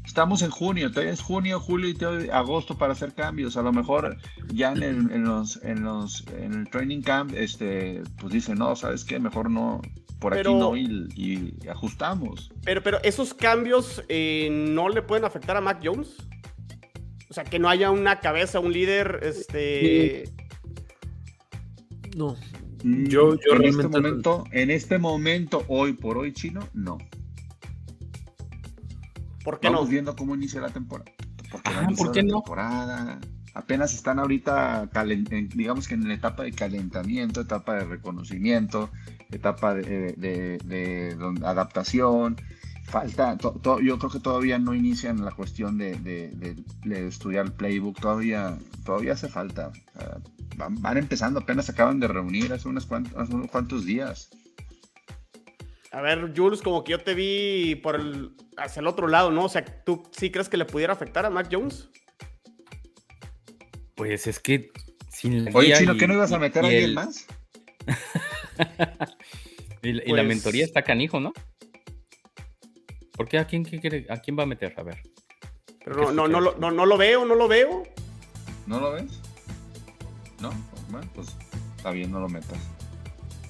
Estamos 0.06 0.42
en 0.42 0.50
junio, 0.50 0.90
todavía 0.90 1.12
es 1.14 1.22
junio, 1.22 1.60
julio 1.60 1.90
y 1.90 2.30
agosto 2.30 2.78
para 2.78 2.94
hacer 2.94 3.14
cambios. 3.14 3.58
A 3.58 3.62
lo 3.62 3.74
mejor 3.74 4.18
ya 4.54 4.72
en, 4.72 4.82
el, 4.82 5.12
en 5.12 5.24
los, 5.26 5.62
en 5.64 5.84
los, 5.84 6.26
en 6.28 6.54
el 6.54 6.70
training 6.70 7.02
camp, 7.02 7.34
este, 7.36 8.02
pues 8.20 8.34
dicen, 8.34 8.58
no, 8.58 8.76
sabes 8.76 9.04
qué, 9.04 9.20
mejor 9.20 9.52
no, 9.52 9.82
por 10.20 10.34
aquí 10.34 10.52
no 10.52 10.78
y, 10.78 11.10
y 11.16 11.68
ajustamos. 11.68 12.52
Pero, 12.64 12.82
pero 12.82 13.00
esos 13.04 13.34
cambios 13.34 14.02
eh, 14.08 14.48
no 14.50 14.88
le 14.90 15.02
pueden 15.02 15.26
afectar 15.26 15.58
a 15.58 15.62
Mac 15.62 15.82
Jones. 15.84 16.16
O 17.30 17.34
sea, 17.34 17.44
que 17.44 17.60
no 17.60 17.68
haya 17.68 17.92
una 17.92 18.22
cabeza, 18.22 18.60
un 18.62 18.72
líder, 18.72 19.20
este. 19.24 20.24
No, 22.18 22.36
Mm, 22.84 23.06
Yo- 23.08 23.36
yo 23.40 23.56
en 23.56 23.66
este 23.66 23.88
momento, 23.88 24.44
en 24.52 24.70
este 24.70 24.98
momento, 25.00 25.64
hoy 25.68 25.94
por 25.94 26.18
hoy, 26.18 26.32
chino, 26.32 26.60
no. 26.76 27.00
¿Por 29.44 29.60
qué 29.60 29.70
no? 29.70 29.86
Viendo 29.86 30.16
cómo 30.16 30.36
inicia 30.36 30.62
la 30.62 30.70
temporada. 30.70 31.12
Porque 31.52 31.72
no 31.72 31.80
Ah, 31.80 31.88
¿por 31.98 32.12
qué 32.12 32.22
la 32.22 32.28
no? 32.34 32.42
temporada. 32.42 33.20
Apenas 33.54 33.94
están 33.94 34.20
ahorita, 34.20 34.90
en- 34.94 35.50
digamos 35.50 35.88
que 35.88 35.96
en 35.96 36.08
la 36.08 36.14
etapa 36.14 36.44
de 36.44 36.52
calentamiento, 36.52 37.42
etapa 37.42 37.76
de 37.76 37.86
reconocimiento, 37.86 38.92
etapa 39.32 39.74
de, 39.74 40.14
de- 40.14 40.58
de 40.64 41.16
don- 41.16 41.44
adaptación. 41.44 42.36
Falta, 42.88 43.38
to- 43.38 43.60
to- 43.62 43.82
yo 43.82 44.00
creo 44.00 44.10
que 44.10 44.20
todavía 44.22 44.58
no 44.60 44.74
inician 44.74 45.24
la 45.26 45.32
cuestión 45.32 45.78
de, 45.78 45.96
de- 46.00 46.30
de- 46.30 46.56
de 46.86 47.08
estudiar 47.08 47.46
el 47.48 47.52
playbook, 47.52 48.00
todavía, 48.00 48.58
todavía 48.86 49.12
hace 49.14 49.28
falta. 49.28 49.74
O 49.96 50.00
sea, 50.00 50.18
van, 50.56 50.82
van 50.82 50.98
empezando, 50.98 51.42
apenas 51.42 51.66
se 51.66 51.74
acaban 51.74 52.00
de 52.00 52.08
reunir 52.08 52.54
hace, 52.54 52.68
unos 52.70 52.86
cuantos, 52.86 53.14
hace 53.18 53.34
unos 53.36 53.52
cuantos 53.52 53.86
días. 53.86 54.30
A 55.92 56.00
ver, 56.02 56.34
Jules, 56.36 56.62
como 56.62 56.84
que 56.86 56.92
yo 56.94 57.00
te 57.00 57.14
vi 57.14 57.76
por 57.76 57.96
el, 57.96 58.32
hacia 58.56 58.80
el 58.80 58.88
otro 58.88 59.08
lado, 59.08 59.32
¿no? 59.32 59.46
O 59.46 59.50
sea, 59.50 59.66
¿tú 59.84 60.04
sí 60.12 60.30
crees 60.32 60.48
que 60.48 60.56
le 60.58 60.64
pudiera 60.66 60.94
afectar 60.94 61.26
a 61.26 61.30
Mac 61.30 61.50
Jones? 61.52 61.90
Pues 63.96 64.28
es 64.28 64.40
que 64.40 64.70
sin 65.10 65.44
la 65.46 65.52
Oye, 65.54 65.74
Chino, 65.74 65.94
y- 65.96 65.98
¿qué 65.98 66.08
no 66.08 66.14
ibas 66.14 66.32
a 66.32 66.40
meter 66.40 66.64
a 66.64 66.68
alguien 66.68 66.84
el- 66.86 66.94
más? 66.96 67.26
Y, 69.84 69.94
la- 69.94 70.04
y 70.04 70.08
la 70.10 70.16
Pues- 70.16 70.28
mentoría 70.28 70.64
está 70.66 70.82
canijo, 70.82 71.20
¿no? 71.20 71.34
¿Por 73.18 73.28
qué? 73.28 73.40
¿A 73.40 73.46
quién, 73.46 73.64
quiere- 73.66 74.06
¿A 74.10 74.18
quién 74.18 74.38
va 74.40 74.44
a 74.44 74.46
meter? 74.46 74.74
A 74.78 74.84
ver. 74.84 75.02
Pero 75.84 75.96
¿Qué 75.96 76.02
no, 76.06 76.12
no, 76.12 76.28
no, 76.28 76.38
escuchas? 76.40 76.62
lo- 76.62 76.70
no, 76.70 76.72
no 76.72 76.86
lo 76.86 76.98
veo, 76.98 77.26
no 77.26 77.36
lo 77.36 77.48
veo. 77.48 77.84
¿No 78.68 78.80
lo 78.80 78.92
ves? 78.92 79.20
No, 80.40 80.52
bueno, 80.90 81.10
pues 81.16 81.36
está 81.76 81.92
bien, 81.92 82.12
no 82.12 82.20
lo 82.20 82.30
metas. 82.30 82.60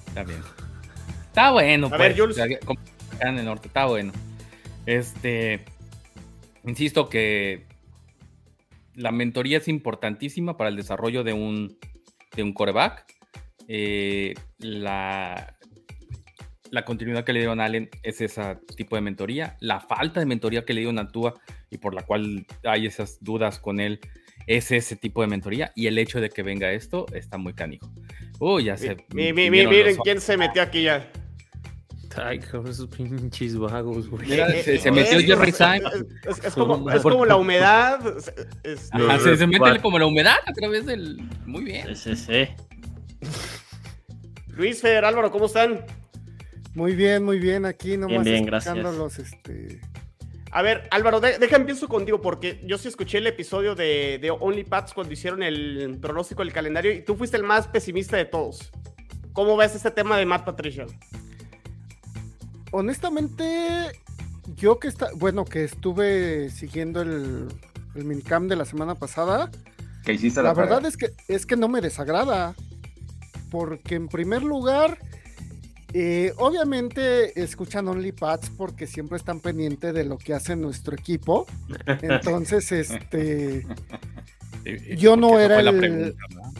Está 0.06 0.24
bien. 0.24 0.40
Está 1.26 1.50
bueno, 1.52 1.86
A 1.86 1.90
pues. 1.90 2.00
ver, 2.00 2.18
Jules. 2.18 2.38
o 2.38 2.44
sea, 2.46 2.58
como 2.60 2.80
acá 3.14 3.28
en 3.28 3.38
el 3.38 3.44
norte, 3.44 3.68
está 3.68 3.84
bueno. 3.86 4.12
Este. 4.86 5.64
Insisto 6.64 7.08
que 7.08 7.66
la 8.94 9.12
mentoría 9.12 9.58
es 9.58 9.68
importantísima 9.68 10.56
para 10.56 10.70
el 10.70 10.76
desarrollo 10.76 11.22
de 11.24 11.32
un, 11.32 11.78
de 12.34 12.42
un 12.42 12.52
coreback. 12.52 13.04
Eh, 13.68 14.34
la, 14.58 15.54
la 16.70 16.84
continuidad 16.84 17.24
que 17.24 17.32
le 17.32 17.40
dieron 17.40 17.60
a 17.60 17.64
Allen 17.66 17.88
es 18.02 18.20
ese 18.20 18.56
tipo 18.76 18.96
de 18.96 19.02
mentoría. 19.02 19.56
La 19.60 19.80
falta 19.80 20.20
de 20.20 20.26
mentoría 20.26 20.64
que 20.64 20.74
le 20.74 20.80
dieron 20.80 20.98
a 20.98 21.08
Tua 21.08 21.34
y 21.70 21.78
por 21.78 21.94
la 21.94 22.02
cual 22.02 22.46
hay 22.64 22.86
esas 22.86 23.18
dudas 23.22 23.58
con 23.58 23.80
él 23.80 24.00
es 24.46 24.70
ese 24.72 24.96
tipo 24.96 25.20
de 25.22 25.28
mentoría. 25.28 25.72
Y 25.74 25.86
el 25.86 25.98
hecho 25.98 26.20
de 26.20 26.30
que 26.30 26.42
venga 26.42 26.72
esto 26.72 27.06
está 27.12 27.36
muy 27.38 27.52
canijo. 27.54 27.90
Uy, 28.38 28.64
ya 28.64 28.76
se. 28.76 28.96
Mi- 29.12 29.32
mi- 29.32 29.32
mi- 29.32 29.50
vinieron 29.50 29.72
miren 29.74 29.96
quién 30.02 30.20
se 30.20 30.36
metió 30.36 30.62
aquí 30.62 30.82
ya. 30.84 31.10
Ay, 32.16 32.38
cabrón, 32.40 32.68
esos 32.72 32.88
pinches 32.88 33.56
vagos, 33.56 34.08
güey. 34.08 34.26
Mira, 34.28 34.48
Eh, 34.48 34.62
se, 34.62 34.74
eh, 34.76 34.78
se 34.78 34.90
metió 34.90 35.20
Jerry 35.20 35.52
Sainz. 35.52 35.84
Es, 36.24 36.38
es- 36.38 36.44
es 36.46 36.54
como, 36.54 36.74
Como 36.78 36.90
es 36.90 37.02
como 37.02 37.26
la 37.26 37.36
humedad. 37.36 38.00
es- 38.16 38.32
es- 38.64 38.90
Los 38.94 39.08
Ajá, 39.10 39.18
se, 39.20 39.36
se 39.36 39.46
mete 39.46 39.78
como 39.80 39.98
la 39.98 40.06
humedad 40.06 40.36
a 40.46 40.52
través 40.52 40.86
del. 40.86 41.18
Muy 41.46 41.62
bien. 41.64 41.94
Sí, 41.94 42.16
sí, 42.16 42.16
sí. 42.16 42.48
Luis 44.48 44.80
Fer, 44.80 45.04
Álvaro, 45.04 45.30
¿cómo 45.30 45.46
están? 45.46 45.84
Muy 46.74 46.94
bien, 46.94 47.24
muy 47.24 47.38
bien. 47.38 47.64
Aquí 47.64 47.96
nomás 47.96 48.24
bien, 48.24 48.46
los, 48.82 49.18
este... 49.18 49.80
A 50.50 50.62
ver, 50.62 50.88
Álvaro, 50.90 51.20
de- 51.20 51.38
deja 51.38 51.56
empiezo 51.56 51.88
contigo 51.88 52.20
porque 52.22 52.62
yo 52.64 52.78
sí 52.78 52.88
escuché 52.88 53.18
el 53.18 53.26
episodio 53.26 53.74
de, 53.74 54.18
de 54.20 54.30
OnlyPats 54.30 54.94
cuando 54.94 55.12
hicieron 55.12 55.42
el 55.42 55.98
pronóstico 56.00 56.42
del 56.42 56.52
calendario 56.52 56.92
y 56.92 57.02
tú 57.02 57.16
fuiste 57.16 57.36
el 57.36 57.42
más 57.42 57.68
pesimista 57.68 58.16
de 58.16 58.24
todos. 58.24 58.70
¿Cómo 59.34 59.56
ves 59.56 59.74
este 59.74 59.90
tema 59.90 60.16
de 60.16 60.24
Matt 60.24 60.44
Patricia? 60.44 60.86
Honestamente, 62.70 63.92
yo 64.56 64.78
que 64.78 64.88
está, 64.88 65.08
bueno, 65.16 65.44
que 65.44 65.64
estuve 65.64 66.50
siguiendo 66.50 67.02
el, 67.02 67.48
el 67.94 68.04
minicam 68.04 68.48
de 68.48 68.56
la 68.56 68.64
semana 68.64 68.94
pasada, 68.94 69.50
¿Qué 70.04 70.14
hiciste 70.14 70.42
la 70.42 70.50
la, 70.50 70.54
verdad 70.54 70.86
es 70.86 70.96
que 70.96 71.10
es 71.28 71.44
que 71.44 71.56
no 71.56 71.68
me 71.68 71.80
desagrada. 71.80 72.54
Porque 73.50 73.94
en 73.94 74.08
primer 74.08 74.42
lugar, 74.42 74.98
eh, 75.94 76.32
obviamente 76.36 77.40
escuchan 77.40 77.88
OnlyPads 77.88 78.50
porque 78.50 78.86
siempre 78.86 79.16
están 79.16 79.40
pendientes 79.40 79.94
de 79.94 80.04
lo 80.04 80.18
que 80.18 80.34
hace 80.34 80.54
nuestro 80.56 80.94
equipo. 80.94 81.46
Entonces, 82.02 82.70
este. 82.72 83.66
Yo 84.96 85.16
no 85.16 85.38
era 85.40 85.60
el- 85.60 85.78
pregunta, 85.78 86.18
¿no? 86.34 86.52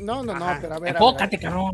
No, 0.00 0.22
no, 0.22 0.38
no, 0.38 0.44
Ajá. 0.44 0.58
pero 0.60 0.74
a 0.74 0.78
ver. 0.78 0.90
a 0.90 0.92
ver, 0.92 1.02
Enfócate, 1.02 1.38
cabrón. 1.38 1.72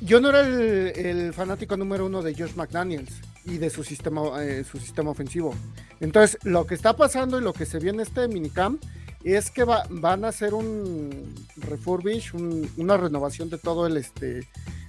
Yo 0.00 0.20
no 0.20 0.30
era 0.30 0.40
el, 0.40 0.92
el 0.96 1.32
fanático 1.34 1.76
número 1.76 2.06
uno 2.06 2.22
de 2.22 2.32
Josh 2.34 2.54
McDaniels 2.54 3.12
y 3.44 3.58
de 3.58 3.68
su 3.68 3.82
sistema, 3.84 4.42
eh, 4.42 4.64
su 4.64 4.78
sistema 4.78 5.10
ofensivo. 5.10 5.54
Entonces, 6.00 6.38
lo 6.44 6.66
que 6.66 6.74
está 6.74 6.96
pasando 6.96 7.38
y 7.38 7.42
lo 7.42 7.52
que 7.52 7.66
se 7.66 7.78
viene 7.78 8.02
en 8.02 8.06
este 8.08 8.28
minicamp 8.28 8.82
es 9.24 9.50
que 9.50 9.64
va- 9.64 9.84
van 9.90 10.24
a 10.24 10.28
hacer 10.28 10.54
un 10.54 11.34
refurbish, 11.56 12.32
un- 12.34 12.70
una 12.76 12.96
renovación 12.96 13.50
de 13.50 13.58
todo 13.58 13.86
el, 13.86 13.96
este, 13.96 14.46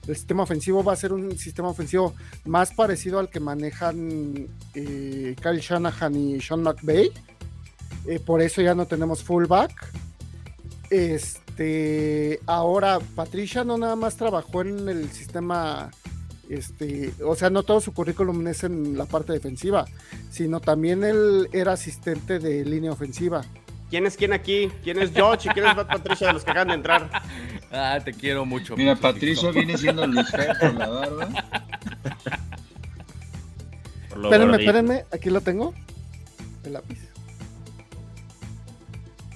el 0.10 0.18
sistema 0.18 0.44
ofensivo. 0.44 0.84
Va 0.84 0.94
a 0.94 0.96
ser 0.96 1.14
un 1.14 1.38
sistema 1.38 1.70
ofensivo 1.70 2.14
más 2.46 2.74
parecido 2.74 3.20
al 3.20 3.30
que 3.30 3.40
manejan 3.40 4.48
eh, 4.74 5.36
Kyle 5.42 5.60
Shanahan 5.60 6.16
y 6.16 6.42
Sean 6.42 6.64
McVay. 6.64 7.12
Eh, 8.06 8.20
por 8.20 8.42
eso 8.42 8.62
ya 8.62 8.76
no 8.76 8.86
tenemos 8.86 9.24
fullback. 9.24 9.92
Este, 10.90 12.40
ahora 12.46 13.00
Patricia 13.16 13.64
no 13.64 13.78
nada 13.78 13.96
más 13.96 14.16
trabajó 14.16 14.62
en 14.62 14.90
el 14.90 15.10
sistema, 15.12 15.92
este, 16.50 17.14
o 17.24 17.36
sea, 17.36 17.50
no 17.50 17.64
todo 17.64 17.80
su 17.80 17.94
currículum 17.94 18.48
es 18.48 18.64
en 18.64 18.98
la 18.98 19.06
parte 19.06 19.34
defensiva, 19.34 19.86
sino 20.32 20.60
también 20.60 21.04
él 21.04 21.48
era 21.52 21.74
asistente 21.74 22.40
de 22.40 22.66
línea 22.66 22.92
ofensiva. 22.92 23.44
¿Quién 23.90 24.06
es 24.06 24.18
quién 24.18 24.34
aquí? 24.34 24.70
¿Quién 24.84 25.00
es 25.00 25.12
George 25.12 25.50
y 25.50 25.54
quién 25.54 25.66
es 25.66 25.76
Patricia 25.76 26.28
de 26.28 26.34
los 26.34 26.44
que 26.44 26.52
acaban 26.52 26.70
de 26.70 26.74
entrar? 26.76 27.10
Ah, 27.72 28.00
te 28.04 28.14
quiero 28.14 28.46
mucho. 28.46 28.76
Mira, 28.76 28.96
Patricio 28.96 29.54
viene 29.54 29.78
siendo 29.78 30.06
Luis 30.08 30.30
Fer 30.30 30.58
por 30.60 30.74
la 30.74 30.90
barba. 30.90 31.30
Espérenme, 34.10 34.38
gordito. 34.38 34.58
espérenme, 34.58 35.06
aquí 35.12 35.30
lo 35.30 35.42
tengo. 35.42 35.74
El 36.64 36.74
lápiz. 36.74 37.00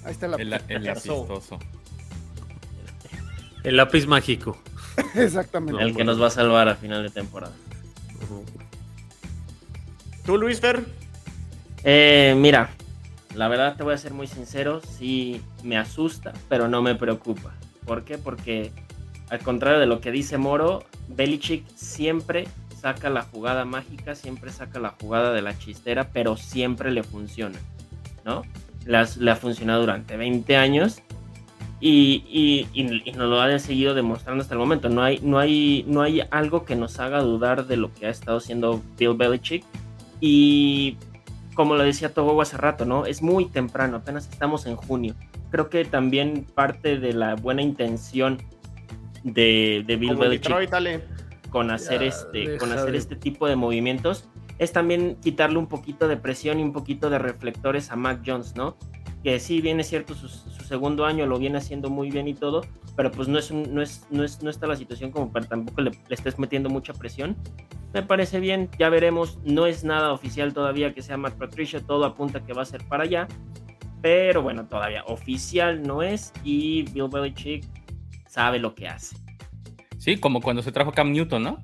Ahí 0.04 0.12
está 0.12 0.26
el 0.26 0.32
lápiz. 0.32 0.44
El, 0.44 0.54
el 0.84 0.90
apistoso. 0.90 1.60
El 3.64 3.78
lápiz 3.78 4.08
mágico. 4.08 4.58
Exactamente. 5.16 5.82
El 5.82 5.96
que 5.96 6.04
nos 6.04 6.22
va 6.22 6.28
a 6.28 6.32
salvar 6.32 6.68
a 6.68 6.76
final 6.76 7.04
de 7.04 7.10
temporada. 7.10 7.54
¿Tú, 10.26 10.38
Luis 10.38 10.60
Fer? 10.60 10.86
Eh, 11.84 12.34
mira, 12.38 12.70
la 13.36 13.48
verdad 13.48 13.76
te 13.76 13.84
voy 13.84 13.94
a 13.94 13.98
ser 13.98 14.14
muy 14.14 14.28
sincero, 14.28 14.82
sí 14.82 15.42
me 15.64 15.78
asusta, 15.78 16.34
pero 16.48 16.68
no 16.68 16.82
me 16.82 16.96
preocupa. 16.96 17.54
¿Por 17.86 18.04
qué? 18.04 18.18
Porque 18.18 18.72
al 19.30 19.40
contrario 19.40 19.80
de 19.80 19.86
lo 19.88 20.00
que 20.02 20.12
dice 20.12 20.38
Moro, 20.38 20.84
Belichick 21.08 21.66
siempre 21.76 22.48
saca 22.80 23.10
la 23.10 23.24
jugada 23.24 23.66
mágica, 23.66 24.16
siempre 24.16 24.52
saca 24.52 24.80
la 24.80 24.90
jugada 25.00 25.32
de 25.34 25.42
la 25.42 25.58
chistera, 25.58 26.10
pero 26.12 26.36
siempre 26.38 26.92
le 26.92 27.04
funciona, 27.04 27.58
¿no? 28.26 28.44
Las- 28.86 29.18
le 29.18 29.32
ha 29.32 29.36
funcionado 29.36 29.82
durante 29.82 30.18
20 30.18 30.58
años 30.58 31.02
y, 31.80 32.24
y- 32.30 32.68
y- 32.74 33.02
y 33.10 33.12
nos 33.14 33.30
lo 33.30 33.42
ha 33.42 33.58
seguido 33.60 33.94
demostrando 33.94 34.42
hasta 34.42 34.54
el 34.54 34.60
momento. 34.60 34.90
No 34.90 35.02
hay, 35.04 35.20
no, 35.22 35.40
hay, 35.40 35.86
no 35.88 36.02
hay 36.02 36.22
algo 36.32 36.66
que 36.66 36.76
nos 36.76 37.00
haga 37.00 37.22
dudar 37.22 37.66
de 37.68 37.78
lo 37.78 37.94
que 37.94 38.06
ha 38.08 38.10
estado 38.10 38.38
haciendo 38.38 38.82
Bill 38.98 39.16
Belichick. 39.16 39.64
Y 40.20 40.98
como 41.56 41.76
lo 41.76 41.84
decía 41.84 42.14
Togo 42.14 42.42
hace 42.42 42.58
rato, 42.58 42.86
¿no? 42.86 43.06
Es 43.06 43.22
muy 43.22 43.46
temprano, 43.46 43.98
apenas 43.98 44.28
estamos 44.30 44.66
en 44.66 44.76
junio. 44.76 45.16
Creo 45.54 45.70
que 45.70 45.86
también 45.86 46.48
parte 46.56 46.98
de 46.98 47.14
la 47.14 47.36
buena 47.36 47.62
intención 47.62 48.40
de, 49.24 49.84
de 49.86 49.96
Bill 49.98 50.16
Belichick 50.16 50.48
con 51.52 51.70
hacer 51.70 52.02
Ya, 52.02 52.08
este 52.08 52.58
con 52.58 52.72
hacer 52.72 52.94
de- 52.94 52.98
este 52.98 53.16
tipo 53.16 53.48
de 53.48 53.56
movimientos 53.56 54.28
es 54.58 54.72
también 54.72 55.16
quitarle 55.22 55.60
un 55.60 55.68
poquito 55.68 56.08
de 56.08 56.18
presión 56.18 56.60
y 56.60 56.64
un 56.64 56.74
poquito 56.74 57.12
de 57.12 57.20
reflectores 57.20 57.92
a 57.92 57.96
Mac 57.96 58.22
Jones, 58.26 58.56
¿no? 58.56 58.78
Que 59.24 59.40
sí, 59.40 59.62
bien 59.62 59.80
es 59.80 59.90
cierto, 59.90 60.16
su, 60.16 60.28
su 60.28 60.50
segundo 60.64 61.06
año 61.06 61.28
lo 61.28 61.38
viene 61.38 61.60
haciendo 61.60 61.92
muy 61.92 62.10
bien 62.10 62.28
y 62.28 62.34
todo, 62.34 62.62
pero 62.96 63.12
pues 63.12 63.28
no 63.28 63.38
es, 63.38 63.52
un- 63.52 63.76
no 63.76 63.84
es, 63.84 64.08
no 64.10 64.24
es 64.24 64.42
no 64.42 64.50
está 64.50 64.66
la 64.66 64.76
situación 64.76 65.12
como 65.12 65.32
para 65.32 65.46
tampoco 65.46 65.82
le, 65.82 65.92
le 65.92 66.16
estés 66.16 66.40
metiendo 66.40 66.70
mucha 66.72 66.94
presión. 66.94 67.38
Me 67.94 68.02
parece 68.02 68.40
bien, 68.40 68.70
ya 68.80 68.90
veremos, 68.90 69.38
no 69.46 69.68
es 69.68 69.84
nada 69.84 70.14
oficial 70.14 70.52
todavía 70.52 70.96
que 70.96 71.04
sea 71.04 71.16
Matt 71.16 71.36
Patricia, 71.36 71.80
todo 71.80 72.06
apunta 72.06 72.40
que 72.44 72.54
va 72.54 72.64
a 72.64 72.66
ser 72.66 72.84
para 72.88 73.04
allá, 73.04 73.28
pero 74.04 74.42
bueno, 74.42 74.66
todavía 74.68 75.02
oficial 75.06 75.82
no 75.82 76.04
es 76.04 76.34
y 76.44 76.84
Bill 76.92 77.08
Belichick 77.10 77.64
sabe 78.28 78.60
lo 78.60 78.76
que 78.76 78.90
hace. 78.90 79.16
Sí, 79.98 80.18
como 80.18 80.42
cuando 80.42 80.62
se 80.62 80.74
trajo 80.74 80.92
Cam 80.92 81.14
Newton, 81.14 81.42
¿no? 81.42 81.58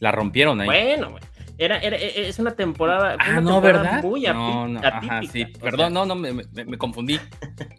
La 0.00 0.10
rompieron 0.10 0.60
ahí. 0.60 0.66
Bueno, 0.66 1.10
güey. 1.12 1.22
Era, 1.56 1.78
era- 1.78 1.96
e- 1.96 2.28
es 2.28 2.38
una 2.40 2.50
temporada. 2.56 3.16
ah, 3.18 3.24
una 3.30 3.40
no, 3.40 3.50
temporada 3.60 3.82
¿verdad? 3.82 4.02
Muy 4.02 4.22
no, 4.22 4.66
no, 4.68 4.80
ajá, 4.80 5.20
sí. 5.30 5.44
Perdón, 5.44 5.78
sea, 5.78 5.90
no, 5.90 6.06
no, 6.06 6.14
me, 6.16 6.32
me- 6.32 6.64
me 6.64 6.76
confundí. 6.78 7.20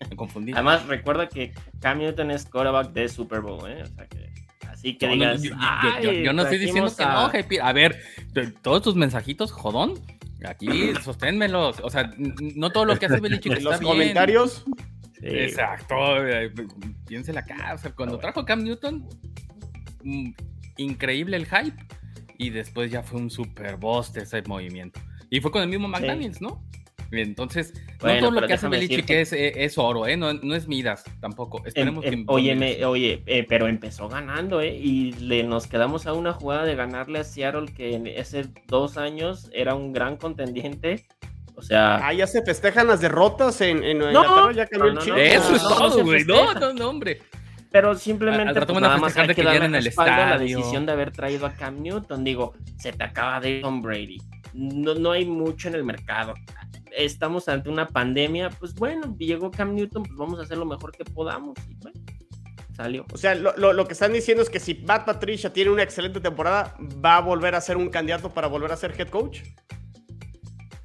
Me 0.10 0.16
confundí. 0.16 0.54
Además, 0.54 0.86
recuerda 0.88 1.28
que 1.28 1.54
Cam 1.82 1.98
Newton 2.00 2.32
es 2.32 2.46
quarterback 2.46 2.92
de 2.94 3.10
Super 3.10 3.42
Bowl, 3.42 3.70
¿eh? 3.70 3.84
O 3.84 3.88
sea 3.88 4.08
que 4.08 4.30
Así 4.70 4.98
que 4.98 5.10
digas, 5.10 5.42
yo, 5.44 5.50
yo- 5.50 5.56
"Ay, 5.60 6.04
yo- 6.06 6.12
yo 6.14 6.32
no 6.34 6.44
estoy 6.44 6.58
diciendo 6.58 6.90
que 6.96 7.04
a- 7.04 7.14
no, 7.14 7.30
Hype. 7.32 7.60
A 7.62 7.74
ver, 7.74 8.00
todos 8.62 8.82
tus 8.82 8.96
mensajitos, 8.96 9.52
jodón. 9.52 9.96
Aquí, 10.46 10.94
sosténmelos. 11.04 11.80
O 11.84 11.90
sea, 11.90 12.14
no 12.18 12.72
todo 12.72 12.86
lo 12.86 12.98
que 12.98 13.06
hace 13.08 13.20
Belichick 13.20 13.54
está 13.58 13.72
los 13.72 13.80
bien. 13.80 13.92
comentarios. 13.92 14.66
Sí, 15.20 15.28
Exacto. 15.28 15.96
Piénsela 17.08 17.42
acá. 17.42 17.74
O 17.74 17.78
sea, 17.78 17.92
cuando 17.92 18.18
trajo 18.20 18.46
Cam 18.46 18.64
Newton, 18.64 19.08
mm, 20.04 20.32
increíble 20.78 21.38
el 21.38 21.46
hype. 21.46 21.78
Y 22.38 22.52
después 22.52 22.90
ya 22.90 23.04
fue 23.04 23.20
un 23.20 23.30
super 23.30 23.76
boss 23.76 24.14
de 24.14 24.22
ese 24.22 24.42
movimiento. 24.44 25.02
Y 25.30 25.42
fue 25.42 25.52
con 25.52 25.62
el 25.62 25.68
mismo 25.68 25.90
McDaniels, 25.90 26.42
¿no? 26.42 26.64
Entonces, 27.12 27.74
Bueno, 28.00 28.22
no 28.22 28.28
todo 28.30 28.42
lo 28.42 28.48
que 28.48 28.54
hace 28.54 28.68
Belichick 28.68 29.06
decirte- 29.08 29.22
es, 29.22 29.34
eh, 29.34 29.64
es 29.64 29.78
oro, 29.78 30.06
¿eh? 30.08 30.16
No, 30.16 30.34
no 30.34 30.56
es 30.56 30.68
Midas 30.68 31.04
tampoco. 31.20 31.60
Em- 31.60 31.66
Esperemos 31.68 32.06
em- 32.06 32.26
que. 32.26 32.32
oye, 32.32 32.56
me- 32.56 32.86
oye, 32.86 33.24
eh, 33.26 33.46
pero 33.50 33.68
empezó 33.68 34.08
ganando, 34.10 34.62
¿eh? 34.62 34.76
Y 34.76 35.14
le, 35.14 35.44
nos 35.44 35.68
quedamos 35.68 36.06
a 36.08 36.14
una 36.14 36.34
jugada 36.34 36.66
de 36.66 36.76
ganarle 36.76 37.20
a 37.20 37.24
Seattle 37.24 37.68
que 37.74 37.96
en 37.96 38.06
ese 38.08 38.46
dos 38.68 38.98
años 38.98 39.50
era 39.54 39.74
un 39.76 39.92
gran 39.94 40.18
contendiente. 40.18 41.06
O 41.56 41.62
sea, 41.62 41.98
Ah, 42.08 42.14
ya 42.14 42.26
se 42.26 42.42
festejan 42.44 42.88
las 42.88 43.02
derrotas 43.02 43.60
en, 43.60 43.84
en 43.84 43.98
No, 44.00 44.08
Inglaterra, 44.08 44.52
ya 44.54 44.66
cambió 44.68 44.94
no, 44.94 45.16
el 45.16 45.22
Eso 45.22 45.56
es 45.56 45.62
todo, 45.62 46.04
güey. 46.06 46.24
No, 46.24 46.54
no, 46.54 46.74
no, 46.74 46.90
hombre. 46.90 47.20
pero 47.72 47.96
simplemente 47.96 48.48
Al 48.50 48.56
rato 48.56 48.74
pues, 48.74 48.82
nada 48.82 48.98
más 48.98 49.18
hay 49.18 49.28
que 49.28 49.36
que 49.36 49.44
darle 49.44 49.60
llenen 49.60 49.76
el 49.76 49.94
la 49.96 50.38
decisión 50.38 50.86
de 50.86 50.92
haber 50.94 51.12
traído 51.12 51.46
a 51.46 51.54
Cam 51.54 51.82
Newton. 51.82 52.24
Digo, 52.24 52.54
se 52.78 52.94
te 52.94 53.04
acaba 53.04 53.40
de 53.42 53.60
Tom 53.60 53.82
Brady. 53.82 54.20
No, 54.54 54.96
no 54.96 55.12
hay 55.12 55.26
mucho 55.26 55.68
en 55.68 55.76
el 55.76 55.84
mercado. 55.84 56.34
Estamos 57.04 57.48
ante 57.48 57.70
una 57.70 57.88
pandemia, 57.88 58.50
pues 58.50 58.76
bueno, 58.76 59.16
llegó 59.18 59.52
Cam 59.52 59.74
Newton, 59.74 60.04
pues 60.04 60.16
vamos 60.18 60.40
a 60.40 60.44
hacer 60.44 60.58
lo 60.58 60.66
mejor 60.66 60.92
que 60.92 61.06
podamos. 61.06 61.58
Y 61.70 61.76
bueno, 61.76 62.00
salió. 62.76 63.06
O 63.14 63.18
sea, 63.18 63.36
lo, 63.36 63.56
lo- 63.58 63.72
lo 63.74 63.86
que 63.88 63.94
están 63.94 64.12
diciendo 64.14 64.44
es 64.44 64.50
que 64.50 64.60
si 64.60 64.76
Matt 64.76 65.06
Patricia 65.06 65.54
tiene 65.54 65.72
una 65.72 65.84
excelente 65.84 66.20
temporada, 66.20 66.76
va 67.04 67.18
a 67.18 67.22
volver 67.22 67.56
a 67.56 67.62
ser 67.62 67.78
un 67.78 67.90
candidato 67.90 68.30
para 68.30 68.48
volver 68.48 68.72
a 68.72 68.76
ser 68.78 68.94
head 69.00 69.08
coach. 69.10 69.40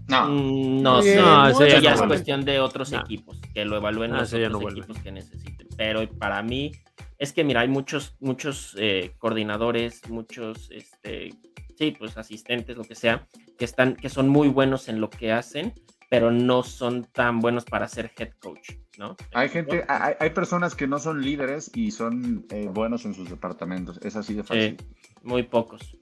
No, 0.07 0.29
Mm, 0.29 0.83
No, 0.83 1.03
Bien, 1.03 1.17
no, 1.17 1.49
eso 1.49 1.65
eso 1.65 1.77
ya 1.77 1.81
ya 1.81 1.95
no 1.97 2.03
es 2.03 2.07
cuestión 2.09 2.45
de 2.45 2.61
otros 2.61 2.93
No. 2.93 3.01
equipos, 3.01 3.41
que 3.55 3.65
lo 3.65 3.77
evalúen 3.77 4.13
Ah, 4.13 4.19
los 4.19 4.29
eso 4.29 4.39
ya 4.39 4.47
otros 4.49 4.63
no 4.63 4.71
equipos 4.71 4.99
que 4.99 5.11
necesiten. 5.13 5.67
Pero 5.77 6.07
para 6.19 6.43
mí, 6.43 6.73
es 7.19 7.33
que 7.33 7.43
mira, 7.43 7.63
hay 7.63 7.69
muchos, 7.69 8.15
muchos 8.21 8.77
eh, 8.79 9.13
coordinadores, 9.19 10.09
muchos, 10.11 10.71
este, 10.71 11.31
sí, 11.79 11.97
pues 11.99 12.17
asistentes, 12.19 12.77
lo 12.77 12.85
que 12.85 12.95
sea, 12.95 13.27
que 13.59 13.65
están, 13.65 13.97
que 13.97 14.09
son 14.11 14.29
muy 14.29 14.49
buenos 14.49 14.89
en 14.89 15.01
lo 15.01 15.09
que 15.11 15.33
hacen, 15.33 15.73
pero 16.11 16.31
no 16.31 16.63
son 16.63 17.05
tan 17.05 17.41
buenos 17.41 17.65
para 17.65 17.89
ser 17.89 18.13
head 18.19 18.31
coach, 18.41 18.73
¿no? 18.99 19.17
hay 19.33 19.49
gente, 19.49 19.85
hay, 19.89 20.15
hay 20.21 20.31
personas 20.31 20.75
que 20.75 20.87
no 20.87 20.99
son 20.99 21.23
líderes 21.23 21.71
y 21.75 21.91
son 21.91 22.47
eh, 22.51 22.69
buenos 22.73 23.05
en 23.05 23.15
sus 23.15 23.29
departamentos. 23.31 23.99
Es 24.03 24.15
así 24.17 24.35
de 24.35 24.45
fácil. 24.45 24.77
Sí, 24.79 24.87
muy 25.23 25.43
pocos. 25.43 25.97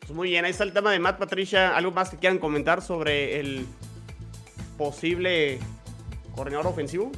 Pues 0.00 0.12
muy 0.12 0.30
bien, 0.30 0.44
ahí 0.44 0.50
está 0.50 0.64
el 0.64 0.72
tema 0.72 0.90
de 0.90 0.98
Matt 0.98 1.18
Patricia. 1.18 1.76
¿Algo 1.76 1.90
más 1.92 2.10
que 2.10 2.16
quieran 2.16 2.38
comentar 2.38 2.82
sobre 2.82 3.38
el 3.40 3.66
posible 4.76 5.58
coordinador 6.34 6.66
ofensivo? 6.66 7.12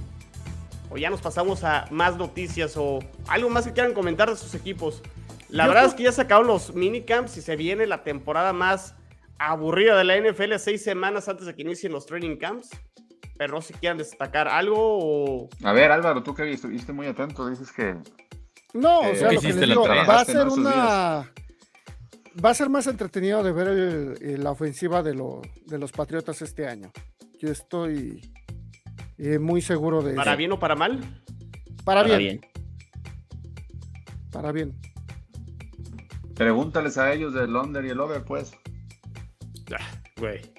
O 0.91 0.97
ya 0.99 1.11
nos 1.11 1.21
pasamos 1.21 1.65
a 1.65 1.87
más 1.91 2.17
noticias 2.17 2.77
o 2.77 2.99
algo 3.29 3.49
más 3.49 3.65
que 3.67 3.73
quieran 3.73 3.95
comentar 3.95 4.29
de 4.31 4.37
sus 4.37 4.55
equipos. 4.55 5.03
La 5.49 5.65
Yo 5.65 5.69
verdad 5.71 5.83
creo- 5.83 5.91
es 5.91 5.95
que 5.95 6.03
ya 6.05 6.13
se 6.13 6.23
acabaron 6.23 6.49
los 6.49 6.75
minicamps 6.75 7.37
y 7.37 7.43
se 7.43 7.57
viene 7.57 7.87
la 7.87 8.03
temporada 8.05 8.53
más 8.53 8.95
aburrida 9.39 9.97
de 9.97 10.05
la 10.05 10.17
NFL 10.19 10.55
seis 10.59 10.83
semanas 10.83 11.29
antes 11.29 11.47
de 11.47 11.55
que 11.55 11.63
inicien 11.63 11.93
los 11.93 12.07
training 12.07 12.37
camps. 12.37 12.71
Pero 13.37 13.55
no 13.55 13.61
sé 13.61 13.73
si 13.75 13.81
quieran 13.81 13.99
destacar 13.99 14.47
algo 14.47 14.77
o... 14.79 15.49
A 15.65 15.73
ver, 15.73 15.91
Álvaro, 15.91 16.23
tú 16.23 16.35
que 16.35 16.53
estuviste 16.53 16.93
muy 16.93 17.09
atento, 17.09 17.49
dices 17.49 17.73
que 17.73 17.97
No, 18.75 19.01
o 19.01 19.05
Eh, 19.07 19.17
sea, 19.17 19.31
va 20.07 20.21
a 20.21 20.25
ser 20.25 20.47
una. 20.47 21.33
Va 22.45 22.51
a 22.51 22.55
ser 22.55 22.69
más 22.69 22.87
entretenido 22.87 23.43
de 23.43 23.53
ver 23.53 23.69
el- 23.69 24.19
el- 24.23 24.45
la 24.45 24.51
ofensiva 24.53 25.03
de, 25.03 25.15
lo- 25.15 25.43
de 25.67 25.79
los 25.79 25.91
Patriotas 25.93 26.43
este 26.43 26.67
año. 26.69 26.93
Yo 27.41 27.49
estoy 27.51 28.21
eh, 29.19 29.39
muy 29.41 29.61
seguro 29.63 30.01
de 30.03 30.15
¿Para 30.15 30.33
eso. 30.33 30.39
bien 30.39 30.53
o 30.53 30.59
para 30.61 30.75
mal? 30.77 31.01
Para 31.85 32.03
Para 32.03 32.17
bien, 32.17 32.41
bien. 32.41 32.41
para 34.33 34.53
bien. 34.53 34.75
pregúntales 36.35 36.99
a 36.99 37.13
ellos 37.13 37.35
del 37.35 37.55
under 37.55 37.85
y 37.85 37.91
el 37.91 38.01
over, 38.01 38.25
pues. 38.25 38.53
Güey. 40.17 40.41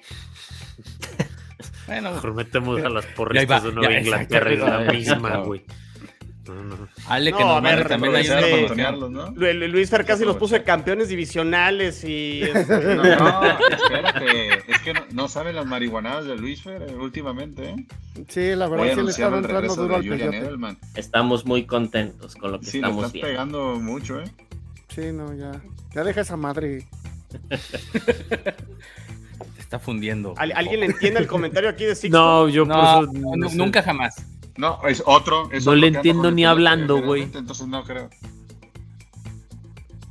Bueno, 1.86 2.10
Mejor 2.14 2.34
metemos 2.34 2.82
a 2.84 2.88
las 2.88 3.06
porristas 3.06 3.62
de 3.62 3.72
Nueva 3.72 3.98
Inglaterra 4.00 4.52
y 4.52 4.56
la 4.56 4.80
misma, 4.92 5.36
güey. 5.36 5.62
No, 6.48 6.54
no. 6.62 6.88
Ale 7.08 7.32
que 7.32 7.38
No, 7.38 7.60
nos 7.60 7.70
a 7.72 7.76
ver, 7.76 7.88
también 7.88 8.12
promoción. 8.12 8.66
Tonearlos, 8.68 9.10
¿no? 9.10 9.30
Lu- 9.30 9.52
Lu- 9.52 9.68
Luis 9.68 9.88
Fer 9.90 10.04
casi 10.04 10.24
los 10.24 10.36
puso 10.36 10.54
de 10.56 10.64
campeones 10.64 11.08
divisionales 11.08 12.02
y... 12.04 12.42
este, 12.42 12.94
No, 12.96 13.02
no, 13.04 13.58
espérate. 13.70 14.70
Es 14.72 14.78
que 14.80 14.94
no, 14.94 15.00
no 15.12 15.28
saben 15.28 15.54
las 15.56 15.64
marihuanadas 15.66 16.24
de 16.26 16.36
Luis 16.36 16.62
Fer 16.62 16.82
eh, 16.82 16.94
últimamente, 16.96 17.70
¿eh? 17.70 17.86
Sí, 18.28 18.54
la 18.56 18.66
verdad 18.68 18.90
a 18.90 18.94
sí 18.96 19.02
le 19.02 19.10
estaba 19.10 19.36
entrando 19.38 19.76
duro 19.76 19.96
al 19.96 20.02
peyote. 20.04 20.76
Estamos 20.96 21.46
muy 21.46 21.66
contentos 21.66 22.34
con 22.34 22.50
lo 22.52 22.58
que 22.60 22.66
Sí, 22.66 22.80
le 22.80 22.86
estamos 22.86 23.06
estás 23.06 23.12
viendo. 23.12 23.28
pegando 23.30 23.74
mucho, 23.80 24.20
¿eh? 24.20 24.30
Sí, 24.88 25.12
no, 25.12 25.32
ya. 25.34 25.52
Ya 25.94 26.02
deja 26.04 26.20
esa 26.22 26.36
madre. 26.36 26.86
Se 29.54 29.60
está 29.60 29.78
fundiendo. 29.78 30.34
¿Al- 30.36 30.52
¿Alguien 30.52 30.80
le 30.80 30.86
entiende 30.86 31.20
el 31.20 31.26
comentario 31.26 31.68
aquí 31.70 31.84
de 31.84 31.94
Sixto? 31.94 32.16
No, 32.18 32.48
yo 32.48 32.66
por 32.66 32.76
No, 32.76 33.02
eso. 33.02 33.12
no, 33.12 33.36
no 33.36 33.48
sé. 33.48 33.56
nunca 33.56 33.82
jamás. 33.82 34.14
No, 34.56 34.78
es 34.86 35.02
otro. 35.06 35.50
es 35.52 35.64
No 35.66 35.72
otro 35.72 35.80
le 35.80 35.86
entiendo 35.88 36.30
ni 36.30 36.36
peyote, 36.42 36.46
hablando, 36.46 37.02
güey. 37.02 37.22
Entonces 37.24 37.66
no 37.66 37.84
creo. 37.84 38.08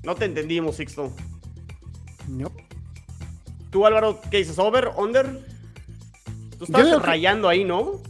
No 0.04 0.16
te 0.16 0.26
entendimos, 0.26 0.76
Sixto. 0.76 1.12
No. 2.28 2.52
¿Tú, 3.72 3.86
Álvaro, 3.86 4.22
qué 4.30 4.38
dices? 4.38 4.58
¿Over? 4.60 4.92
¿Under? 4.98 5.46
Tú 6.60 6.66
estás 6.66 7.02
rayando 7.02 7.50
ahí, 7.50 7.64
¿no? 7.64 8.02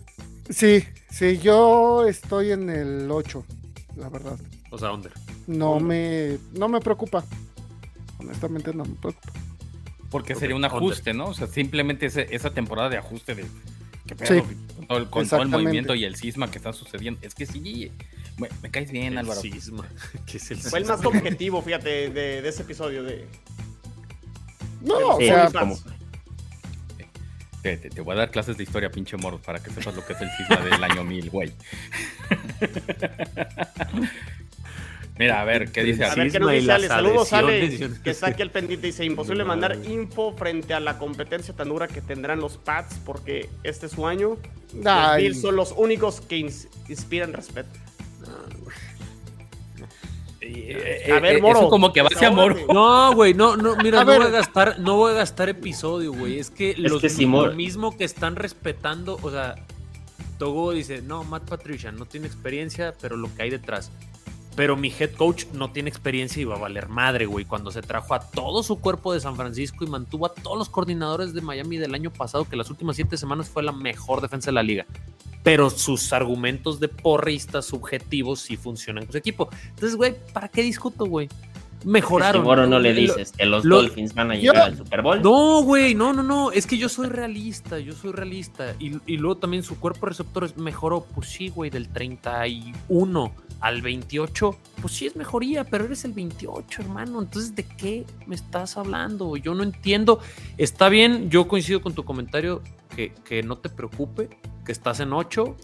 Sí, 0.49 0.83
sí, 1.09 1.39
yo 1.39 2.05
estoy 2.07 2.51
en 2.51 2.69
el 2.69 3.09
8, 3.09 3.43
la 3.95 4.09
verdad. 4.09 4.37
O 4.69 4.77
sea, 4.77 4.91
under. 4.91 5.11
No 5.47 5.79
me, 5.79 6.37
no 6.53 6.67
me 6.67 6.79
preocupa. 6.81 7.23
Honestamente 8.25 8.73
no 8.73 8.85
me 8.85 8.95
preocupa. 8.95 9.31
Porque 10.11 10.35
sería 10.35 10.55
un 10.55 10.65
ajuste, 10.65 11.13
¿no? 11.13 11.25
O 11.27 11.33
sea, 11.33 11.47
simplemente 11.47 12.05
ese- 12.07 12.27
esa 12.33 12.51
temporada 12.53 12.89
de 12.89 12.97
ajuste 12.97 13.35
de. 13.35 13.45
¿Qué 14.07 14.15
pedo? 14.15 14.35
Sí, 14.35 14.55
con, 14.75 14.87
todo 14.87 14.97
el, 14.99 15.03
con 15.05 15.09
todo 15.11 15.19
el 15.19 15.25
exactamente. 15.25 15.57
movimiento 15.57 15.95
y 15.95 16.03
el 16.05 16.15
cisma 16.15 16.49
que 16.51 16.57
está 16.57 16.71
sucediendo. 16.73 17.19
Es 17.23 17.33
que 17.35 17.45
sí, 17.45 17.91
me, 18.37 18.47
me 18.61 18.69
caes 18.71 18.91
bien, 18.91 19.13
El 19.13 19.17
Álvaro. 19.19 19.41
cisma. 19.41 19.85
¿Qué 20.25 20.37
es 20.37 20.51
el 20.51 20.57
Fue 20.59 20.79
el 20.79 20.85
más 20.85 21.03
objetivo, 21.05 21.61
fíjate, 21.61 22.09
de, 22.11 22.41
de 22.41 22.47
ese 22.49 22.61
episodio. 22.61 23.03
De... 23.03 23.27
No, 24.81 24.95
o 25.15 25.19
Sí, 25.19 25.25
sea, 25.25 25.49
como- 25.51 25.77
Te, 27.63 27.77
te- 27.77 27.89
te 27.89 28.01
voy 28.01 28.13
a 28.13 28.19
dar 28.19 28.29
clases 28.31 28.55
de 28.57 28.63
historia, 28.63 28.91
pinche 28.91 29.17
moro, 29.17 29.41
para 29.41 29.57
que 29.61 29.71
sepas 29.71 29.95
lo 29.95 30.05
que 30.05 30.13
es 30.13 30.21
el 30.21 30.29
cisma 30.37 30.57
del 30.57 30.83
año 30.83 31.03
1000, 31.03 31.29
güey. 31.31 31.51
Mira, 35.17 35.39
a 35.39 35.45
ver, 35.45 35.71
¿qué 35.71 35.83
dice 35.83 36.03
A 36.03 36.13
ver 36.13 36.29
qué 36.29 36.39
nos 36.41 36.51
dice 36.51 36.71
Ale. 36.73 36.87
Saludos, 36.89 37.31
Ale, 37.31 37.89
que 38.03 38.09
está 38.09 38.27
aquí 38.27 38.41
al 38.41 38.51
pendiente. 38.51 38.87
Dice, 38.87 39.05
imposible 39.05 39.45
mandar 39.45 39.77
info 39.87 40.33
frente 40.35 40.73
a 40.73 40.81
la 40.81 40.97
competencia 40.97 41.53
tan 41.55 41.69
dura 41.69 41.87
que 41.87 42.01
tendrán 42.01 42.39
los 42.41 42.57
Pats 42.57 42.99
porque 43.05 43.49
este 43.63 43.85
es 43.85 43.93
su 43.93 44.05
año. 44.07 44.37
Los 44.73 44.85
ay, 44.85 45.23
Bills 45.23 45.41
son 45.41 45.55
los 45.55 45.71
únicos 45.77 46.19
que 46.19 46.37
ins- 46.39 46.67
inspiran 46.89 47.31
respeto. 47.31 47.69
Eh, 50.41 51.11
A 51.11 51.19
ver, 51.19 51.37
eh, 51.37 51.41
Moro, 51.41 51.59
Eso 51.61 51.69
como 51.69 51.91
que 51.91 52.01
va 52.01 52.09
hacia 52.13 52.29
Moro. 52.29 52.55
No, 52.71 53.13
güey, 53.15 53.33
no, 53.33 53.55
no, 53.57 53.75
mira, 53.77 54.01
A 54.01 54.03
no 54.03 54.11
ver. 54.11 54.19
voy 54.19 54.27
a 54.27 54.31
gastar, 54.31 54.79
no 54.79 54.95
voy 54.97 55.11
a 55.11 55.15
gastar 55.15 55.49
episodio, 55.49 56.13
güey. 56.13 56.37
Es 56.39 56.51
que, 56.51 56.75
los, 56.77 57.01
que 57.01 57.09
si 57.09 57.25
lo 57.25 57.51
mismo 57.53 57.97
que 57.97 58.03
están 58.03 58.35
respetando, 58.35 59.17
o 59.23 59.31
sea, 59.31 59.55
Togo 60.37 60.71
dice, 60.73 61.01
no, 61.01 61.23
Matt 61.23 61.49
Patricia 61.49 61.91
no 61.91 62.05
tiene 62.05 62.27
experiencia, 62.27 62.93
pero 63.01 63.15
lo 63.17 63.33
que 63.33 63.43
hay 63.43 63.49
detrás. 63.49 63.91
Pero 64.55 64.77
mi 64.77 64.87
head 64.87 65.11
coach 65.11 65.45
no 65.53 65.71
tiene 65.71 65.89
experiencia 65.89 66.41
y 66.41 66.45
va 66.45 66.55
a 66.55 66.59
valer 66.59 66.87
madre, 66.87 67.25
güey. 67.25 67.45
Cuando 67.45 67.71
se 67.71 67.81
trajo 67.81 68.13
a 68.13 68.19
todo 68.19 68.63
su 68.63 68.79
cuerpo 68.79 69.13
de 69.13 69.19
San 69.19 69.35
Francisco 69.35 69.83
y 69.83 69.87
mantuvo 69.87 70.25
a 70.25 70.33
todos 70.33 70.57
los 70.57 70.69
coordinadores 70.69 71.33
de 71.33 71.41
Miami 71.41 71.77
del 71.77 71.93
año 71.93 72.11
pasado, 72.11 72.45
que 72.45 72.55
las 72.55 72.69
últimas 72.69 72.95
siete 72.95 73.17
semanas 73.17 73.49
fue 73.49 73.63
la 73.63 73.73
mejor 73.73 74.21
defensa 74.21 74.51
de 74.51 74.53
la 74.53 74.63
liga. 74.63 74.85
Pero 75.43 75.69
sus 75.69 76.13
argumentos 76.13 76.79
de 76.79 76.87
porristas 76.87 77.65
subjetivos 77.65 78.39
sí 78.39 78.55
funcionan 78.55 79.05
con 79.05 79.11
su 79.11 79.17
equipo. 79.17 79.49
Entonces, 79.69 79.95
güey, 79.95 80.15
¿para 80.33 80.47
qué 80.47 80.63
discuto, 80.63 81.05
güey? 81.05 81.27
Mejoraron. 81.85 82.43
No 82.69 82.79
le 82.79 82.93
dices 82.93 83.31
que 83.31 83.45
los 83.45 83.63
lo- 83.63 83.77
Dolphins 83.77 84.13
van 84.13 84.31
a 84.31 84.35
Yo- 84.35 84.51
llegar 84.51 84.69
al 84.69 84.77
Super 84.77 85.01
Bowl. 85.01 85.21
no, 85.21 85.61
güey, 85.63 85.95
no, 85.95 86.11
no, 86.13 86.23
no. 86.23 86.51
Es 86.51 86.65
que 86.65 86.77
yo 86.77 86.89
soy 86.89 87.07
realista, 87.07 87.79
yo 87.79 87.93
soy 87.93 88.11
realista. 88.11 88.73
Y, 88.79 88.97
y 89.05 89.17
luego 89.17 89.37
también 89.37 89.63
su 89.63 89.79
cuerpo 89.79 90.05
de 90.05 90.09
receptores 90.11 90.57
mejoró. 90.57 91.05
Pues 91.15 91.29
sí, 91.29 91.49
güey, 91.49 91.69
del 91.69 91.87
31 91.89 93.31
al 93.61 93.81
28. 93.81 94.57
Pues 94.81 94.93
sí 94.93 95.05
es 95.05 95.15
mejoría, 95.15 95.63
pero 95.63 95.85
eres 95.85 96.05
el 96.05 96.13
28, 96.13 96.81
hermano. 96.81 97.21
Entonces, 97.21 97.55
¿de 97.55 97.63
qué 97.65 98.05
me 98.27 98.35
estás 98.35 98.77
hablando? 98.77 99.35
Yo 99.37 99.53
no 99.55 99.63
entiendo. 99.63 100.19
Está 100.57 100.89
bien, 100.89 101.29
yo 101.29 101.47
coincido 101.47 101.81
con 101.81 101.93
tu 101.93 102.03
comentario 102.03 102.61
que, 102.95 103.13
que 103.23 103.43
no 103.43 103.57
te 103.57 103.69
preocupe, 103.69 104.29
que 104.65 104.71
estás 104.71 104.99
en 104.99 105.13
8. 105.13 105.55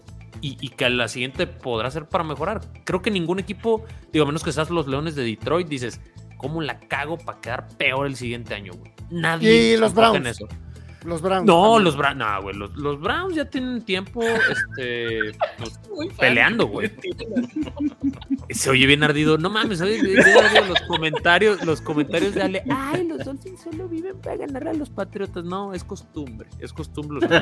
Y, 0.42 0.58
y 0.60 0.68
que 0.68 0.84
a 0.84 0.90
la 0.90 1.08
siguiente 1.08 1.46
podrá 1.46 1.90
ser 1.90 2.06
para 2.06 2.24
mejorar. 2.24 2.60
Creo 2.84 3.00
que 3.00 3.10
ningún 3.10 3.38
equipo, 3.38 3.84
digo, 4.12 4.24
a 4.24 4.26
menos 4.26 4.44
que 4.44 4.52
seas 4.52 4.68
los 4.68 4.86
Leones 4.86 5.14
de 5.14 5.24
Detroit, 5.24 5.68
dices, 5.68 6.00
¿cómo 6.36 6.60
la 6.60 6.78
cago 6.80 7.16
para 7.16 7.40
quedar 7.40 7.68
peor 7.78 8.06
el 8.06 8.16
siguiente 8.16 8.54
año, 8.54 8.72
güey? 8.74 8.92
Nadie 9.10 9.74
Y 9.74 9.76
los 9.78 9.96
en 9.96 10.26
eso. 10.26 10.46
Los 11.04 11.20
Browns. 11.20 11.46
No, 11.46 11.62
también. 11.62 11.84
los 11.84 11.96
Browns, 11.96 12.16
no, 12.16 12.42
güey, 12.42 12.56
los, 12.56 12.76
los 12.76 13.00
Browns 13.00 13.34
ya 13.34 13.44
tienen 13.44 13.82
tiempo 13.82 14.22
este, 14.22 15.32
pues, 15.58 15.78
peleando, 16.18 16.66
güey. 16.66 16.90
Se 18.50 18.70
oye 18.70 18.86
bien 18.86 19.02
ardido. 19.02 19.38
No 19.38 19.50
mames, 19.50 19.78
se 19.78 19.84
oye 19.84 20.02
bien 20.02 20.20
ardido 20.20 20.66
los 20.66 20.80
comentarios, 20.82 21.64
los 21.64 21.80
comentarios 21.80 22.34
de 22.34 22.42
Ale. 22.42 22.62
Ay, 22.70 23.06
los 23.06 23.24
Dolphins 23.24 23.62
solo 23.62 23.88
viven 23.88 24.20
para 24.20 24.36
ganar 24.36 24.68
a 24.68 24.72
los 24.72 24.90
Patriotas. 24.90 25.44
No, 25.44 25.74
es 25.74 25.84
costumbre, 25.84 26.48
es 26.58 26.72
costumbre. 26.72 27.20
los. 27.20 27.40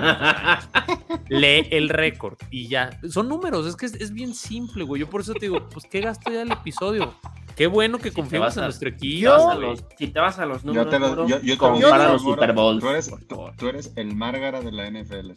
Lee 1.28 1.66
el 1.70 1.88
récord 1.88 2.38
y 2.50 2.68
ya. 2.68 2.98
Son 3.08 3.28
números, 3.28 3.66
es 3.66 3.76
que 3.76 3.86
es, 3.86 3.94
es 3.94 4.12
bien 4.12 4.34
simple, 4.34 4.84
güey. 4.84 5.00
Yo 5.00 5.10
por 5.10 5.20
eso 5.20 5.34
te 5.34 5.46
digo, 5.46 5.68
pues 5.68 5.86
qué 5.90 6.00
gasto 6.00 6.30
ya 6.30 6.42
el 6.42 6.52
episodio. 6.52 7.14
Qué 7.60 7.66
bueno 7.66 7.98
que 7.98 8.10
confiamos 8.10 8.46
vas 8.46 8.56
en 8.56 8.62
a- 8.62 8.66
nuestro 8.68 8.88
Si 8.88 8.94
equipo. 8.94 9.36
güey. 9.54 9.60
los- 9.60 9.84
si 9.98 10.06
te 10.08 10.18
vas 10.18 10.38
a 10.38 10.46
los 10.46 10.62
Yo 10.62 10.68
números, 10.68 10.88
te 10.88 10.98
lo, 10.98 11.28
yo, 11.28 11.40
yo 11.42 11.52
te 11.52 11.58
compara 11.58 12.06
lo- 12.06 12.12
los 12.14 12.22
Super 12.22 12.54
Bowls. 12.54 12.80
Tú 12.82 12.88
eres, 12.88 13.10
tú, 13.28 13.36
tú 13.58 13.68
eres 13.68 13.92
el 13.96 14.16
Márgara 14.16 14.62
de 14.62 14.72
la 14.72 14.86
NFL. 14.86 15.34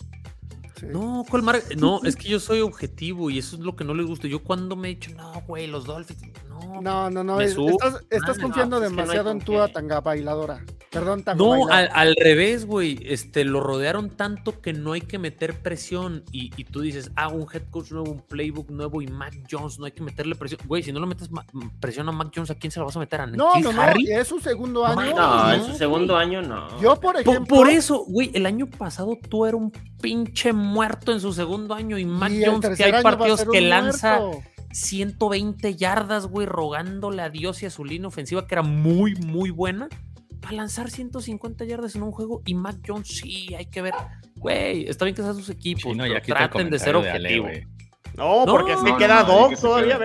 Sí. 0.83 0.89
No, 0.91 1.23
¿cuál 1.29 1.43
mar- 1.43 1.61
No, 1.77 2.01
es 2.03 2.15
que 2.15 2.27
yo 2.29 2.39
soy 2.39 2.61
objetivo 2.61 3.29
y 3.29 3.39
eso 3.39 3.55
es 3.55 3.61
lo 3.61 3.75
que 3.75 3.83
no 3.83 3.93
les 3.93 4.05
gusta. 4.05 4.27
Yo 4.27 4.43
cuando 4.43 4.75
me 4.75 4.89
he 4.89 4.95
dicho, 4.95 5.11
no, 5.15 5.41
güey, 5.47 5.67
los 5.67 5.85
Dolphins. 5.85 6.21
No, 6.49 6.81
No, 6.81 7.09
no, 7.09 7.23
no. 7.23 7.39
Es- 7.41 7.55
estás 7.57 8.03
estás 8.09 8.39
confiando 8.39 8.77
es 8.77 8.83
que 8.83 8.89
no 8.89 8.95
demasiado 9.01 9.31
en 9.31 9.39
tu 9.39 9.51
qué. 9.53 9.67
tanga 9.73 10.01
bailadora. 10.01 10.63
Perdón, 10.89 11.23
tanga 11.23 11.43
No, 11.43 11.67
al, 11.69 11.89
al 11.91 12.15
revés, 12.15 12.65
güey. 12.65 12.99
Este, 13.03 13.43
lo 13.45 13.59
rodearon 13.59 14.09
tanto 14.11 14.61
que 14.61 14.73
no 14.73 14.93
hay 14.93 15.01
que 15.01 15.17
meter 15.19 15.59
presión. 15.61 16.23
Y, 16.31 16.51
y 16.55 16.63
tú 16.65 16.81
dices, 16.81 17.11
ah, 17.15 17.27
un 17.29 17.47
head 17.51 17.63
coach 17.71 17.91
nuevo, 17.91 18.11
un 18.11 18.21
playbook 18.21 18.69
nuevo 18.69 19.01
y 19.01 19.07
Mac 19.07 19.33
Jones, 19.49 19.79
no 19.79 19.85
hay 19.85 19.91
que 19.91 20.01
meterle 20.03 20.35
presión. 20.35 20.61
Güey, 20.67 20.83
si 20.83 20.91
no 20.91 20.99
le 20.99 21.07
metes 21.07 21.31
ma- 21.31 21.45
presión 21.79 22.07
a 22.09 22.11
Mac 22.11 22.31
Jones, 22.33 22.51
¿a 22.51 22.55
quién 22.55 22.69
se 22.71 22.79
la 22.79 22.85
vas 22.85 22.95
a 22.95 22.99
meter? 22.99 23.21
¿A 23.21 23.27
No, 23.27 23.59
no, 23.59 23.71
no. 23.73 23.81
Harry? 23.81 24.11
Es 24.11 24.27
su 24.27 24.39
segundo 24.39 24.85
año. 24.85 25.15
No, 25.15 25.53
en 25.53 25.59
No, 25.61 25.65
su 25.67 25.73
segundo 25.75 26.15
año 26.15 26.41
no. 26.43 26.79
Yo, 26.79 26.95
por 26.99 27.13
Por, 27.13 27.17
ejemplo. 27.33 27.55
por 27.57 27.69
eso, 27.69 28.05
güey, 28.07 28.31
el 28.33 28.45
año 28.45 28.67
pasado 28.67 29.17
tú 29.29 29.45
eras 29.45 29.59
un 29.61 29.71
pinche 30.01 30.53
muerto 30.73 31.11
en 31.11 31.19
su 31.19 31.33
segundo 31.33 31.73
año 31.75 31.97
y 31.97 32.05
Mac 32.05 32.31
y 32.31 32.43
Jones, 32.45 32.77
que 32.77 32.83
hay 32.83 33.03
partidos 33.03 33.45
que 33.49 33.61
lanza 33.61 34.19
muerto. 34.19 34.43
120 34.71 35.75
yardas, 35.75 36.25
güey, 36.25 36.47
rogándole 36.47 37.21
a 37.21 37.29
Dios 37.29 37.61
y 37.63 37.67
a 37.67 37.69
su 37.69 37.85
línea 37.85 38.07
ofensiva, 38.07 38.47
que 38.47 38.55
era 38.55 38.63
muy, 38.63 39.15
muy 39.15 39.51
buena, 39.51 39.87
para 40.41 40.55
lanzar 40.55 40.89
150 40.89 41.63
yardas 41.65 41.95
en 41.95 42.03
un 42.03 42.11
juego. 42.11 42.41
Y 42.45 42.55
Mac 42.55 42.77
Jones, 42.85 43.07
sí, 43.07 43.53
hay 43.55 43.67
que 43.67 43.81
ver. 43.81 43.93
Güey, 44.35 44.87
está 44.89 45.05
bien 45.05 45.15
que 45.15 45.21
sean 45.21 45.35
sus 45.35 45.49
equipos, 45.49 45.95
pero 45.95 46.21
traten 46.21 46.69
de 46.69 46.79
ser 46.79 46.97
de 46.97 47.11
Ale, 47.11 47.39
güey. 47.39 47.67
No, 48.15 48.45
No, 48.45 48.51
porque 48.51 48.73
así 48.73 48.85
no, 48.85 48.97
queda 48.97 49.23
no, 49.23 49.49
Doc 49.49 49.59
todavía, 49.59 49.97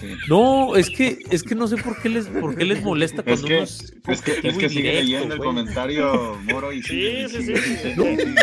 sí. 0.00 0.14
No, 0.28 0.76
es 0.76 0.90
que, 0.90 1.18
es 1.28 1.42
que 1.42 1.56
no 1.56 1.66
sé 1.66 1.76
por 1.76 2.00
qué 2.00 2.08
les, 2.08 2.28
por 2.28 2.54
qué 2.54 2.64
les 2.64 2.82
molesta 2.84 3.22
Es 3.26 3.40
cuando 3.40 3.48
que, 3.48 3.54
uno 3.54 3.64
es 3.64 3.94
es 4.06 4.22
que, 4.22 4.32
es 4.32 4.38
objetivo 4.38 4.58
que 4.58 4.66
y 4.66 4.68
sigue 4.68 4.90
directo, 4.90 5.02
leyendo 5.02 5.34
el 5.34 5.40
comentario 5.40 6.38
Moro 6.44 6.72
y 6.72 6.82
Sí, 6.82 7.28
sigue, 7.28 7.28
sí, 7.28 7.42
sigue, 7.42 7.56
sí, 7.56 7.76
sigue, 7.76 8.16
sí. 8.16 8.34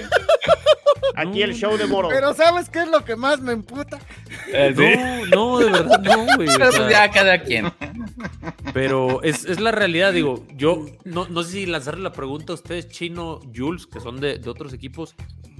Aquí 1.15 1.41
el 1.41 1.53
show 1.53 1.77
de 1.77 1.85
Moro. 1.85 2.09
Pero 2.09 2.33
¿sabes 2.33 2.69
qué 2.69 2.79
es 2.79 2.87
lo 2.87 3.03
que 3.05 3.15
más 3.15 3.39
me 3.41 3.53
emputa? 3.53 3.99
Eh, 4.51 4.73
sí. 4.75 5.29
No, 5.29 5.59
no, 5.59 5.59
de 5.59 5.71
verdad 5.71 5.99
no, 5.99 6.35
güey. 6.35 6.47
o 6.49 6.71
sea, 6.71 6.89
ya 6.89 7.11
cada 7.11 7.41
quien. 7.41 7.71
Pero 8.73 9.21
es, 9.23 9.45
es 9.45 9.59
la 9.59 9.71
realidad, 9.71 10.13
digo, 10.13 10.45
yo 10.55 10.85
no, 11.03 11.27
no 11.27 11.43
sé 11.43 11.51
si 11.51 11.65
lanzarle 11.65 12.03
la 12.03 12.13
pregunta 12.13 12.53
a 12.53 12.55
ustedes, 12.55 12.89
Chino, 12.89 13.39
Jules, 13.55 13.85
que 13.87 13.99
son 13.99 14.19
de, 14.19 14.39
de 14.39 14.49
otros 14.49 14.73
equipos, 14.73 15.15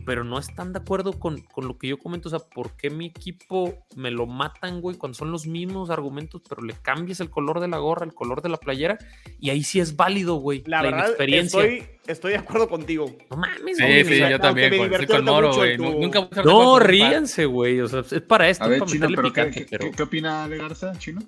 pero 0.05 0.23
no 0.23 0.37
están 0.39 0.73
de 0.73 0.79
acuerdo 0.79 1.13
con, 1.19 1.41
con 1.41 1.67
lo 1.67 1.77
que 1.77 1.87
yo 1.87 1.97
comento, 1.97 2.27
o 2.27 2.31
sea, 2.31 2.39
¿por 2.39 2.75
qué 2.75 2.89
mi 2.89 3.05
equipo 3.07 3.85
me 3.95 4.11
lo 4.11 4.25
matan, 4.27 4.81
güey, 4.81 4.97
cuando 4.97 5.17
son 5.17 5.31
los 5.31 5.47
mismos 5.47 5.89
argumentos, 5.89 6.41
pero 6.47 6.61
le 6.61 6.73
cambias 6.73 7.19
el 7.19 7.29
color 7.29 7.59
de 7.59 7.67
la 7.67 7.77
gorra, 7.77 8.05
el 8.05 8.13
color 8.13 8.41
de 8.41 8.49
la 8.49 8.57
playera, 8.57 8.97
y 9.39 9.49
ahí 9.49 9.63
sí 9.63 9.79
es 9.79 9.95
válido, 9.95 10.35
güey, 10.35 10.63
La 10.65 10.77
la, 10.77 10.83
verdad, 10.83 11.03
inexperiencia. 11.05 11.61
estoy, 11.63 11.87
estoy 12.07 12.31
de 12.33 12.37
acuerdo 12.37 12.67
contigo. 12.69 13.11
No 13.31 13.37
mames, 13.37 13.77
Sí, 13.77 13.83
güey, 13.83 14.03
sí, 14.05 14.13
o 14.13 14.17
sea, 14.17 14.29
yo 14.31 14.39
también. 14.39 14.69
me 14.71 14.77
con- 14.77 14.91
Estoy 14.93 15.07
con 15.07 15.25
Moro, 15.25 15.53
güey. 15.55 15.77
tu- 15.77 15.83
Nunca 15.83 16.21
de 16.21 16.43
No, 16.43 16.79
ríanse, 16.79 17.45
güey, 17.45 17.79
o 17.81 17.87
sea, 17.87 18.01
es 18.01 18.21
para 18.21 18.49
esto, 18.49 18.63
A 18.63 18.67
es 18.67 18.71
ver, 18.71 18.79
para 18.79 18.91
Chino, 18.91 19.09
meterle 19.09 19.15
pero 19.15 19.33
¿qué, 19.33 19.41
picante, 19.41 19.59
qué, 19.65 19.67
pero 19.77 19.85
qué- 19.91 19.97
qué 19.97 20.03
opina 20.03 20.43
Ale 20.43 20.57
Garza, 20.57 20.93
Chino? 20.99 21.21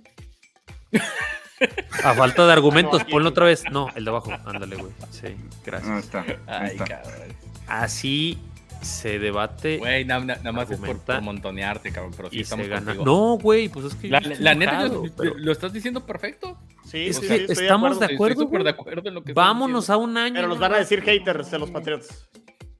a 2.04 2.14
falta 2.14 2.46
de 2.46 2.54
argumentos, 2.54 3.04
ponlo 3.06 3.30
otra 3.30 3.46
vez. 3.46 3.64
No, 3.72 3.90
el 3.96 4.04
de 4.06 4.10
abajo, 4.12 4.32
ándale, 4.46 4.76
güey. 4.76 4.92
Sí, 5.10 5.28
gracias. 5.66 6.06
está. 6.06 6.22
ahí 6.22 6.36
Ay, 6.48 6.68
está. 6.72 6.86
cabrón. 6.86 7.14
Así 7.68 8.38
se 8.86 9.20
debate 9.20 9.78
Güey, 9.78 10.06
na- 10.06 10.20
na- 10.20 10.36
nada 10.38 10.52
más 10.52 10.72
es 10.72 10.80
por, 10.80 11.00
por 11.00 11.22
montonearte, 11.22 11.92
cabrón. 11.92 12.14
Pero 12.16 12.30
sí 12.30 12.40
y 12.40 12.44
se 12.46 12.56
gana. 12.68 12.86
contigo. 12.86 13.06
No, 13.06 13.38
güey, 13.38 13.68
pues 13.70 13.88
es 13.88 13.96
que. 13.96 14.08
La, 14.08 14.20
la 14.22 14.56
neta, 14.56 14.72
enojado, 14.84 15.06
yo- 15.06 15.14
pero 15.18 15.34
lo 15.38 15.52
estás 15.52 15.74
diciendo 15.74 16.06
perfecto. 16.06 16.58
Sí, 16.86 17.08
Es 17.08 17.18
sí, 17.18 17.28
que 17.28 17.48
sí, 17.56 17.64
estamos 17.64 18.00
de 18.00 18.08
de 18.08 18.14
acuerdo. 18.14 18.42
de 18.46 18.48
güey. 18.48 18.68
acuerdo 18.68 19.10
en 19.10 19.16
lo 19.16 19.24
que 19.24 19.32
estás 19.32 19.44
Vámonos 19.44 19.90
a 19.90 19.98
un 19.98 20.18
año. 20.18 20.36
Pero 20.36 20.48
nos 20.48 20.60
van 20.60 20.74
a 20.76 20.78
decir 20.78 21.02
haters 21.02 21.50
de 21.52 21.60
los 21.60 21.72
Patriots. 21.72 22.30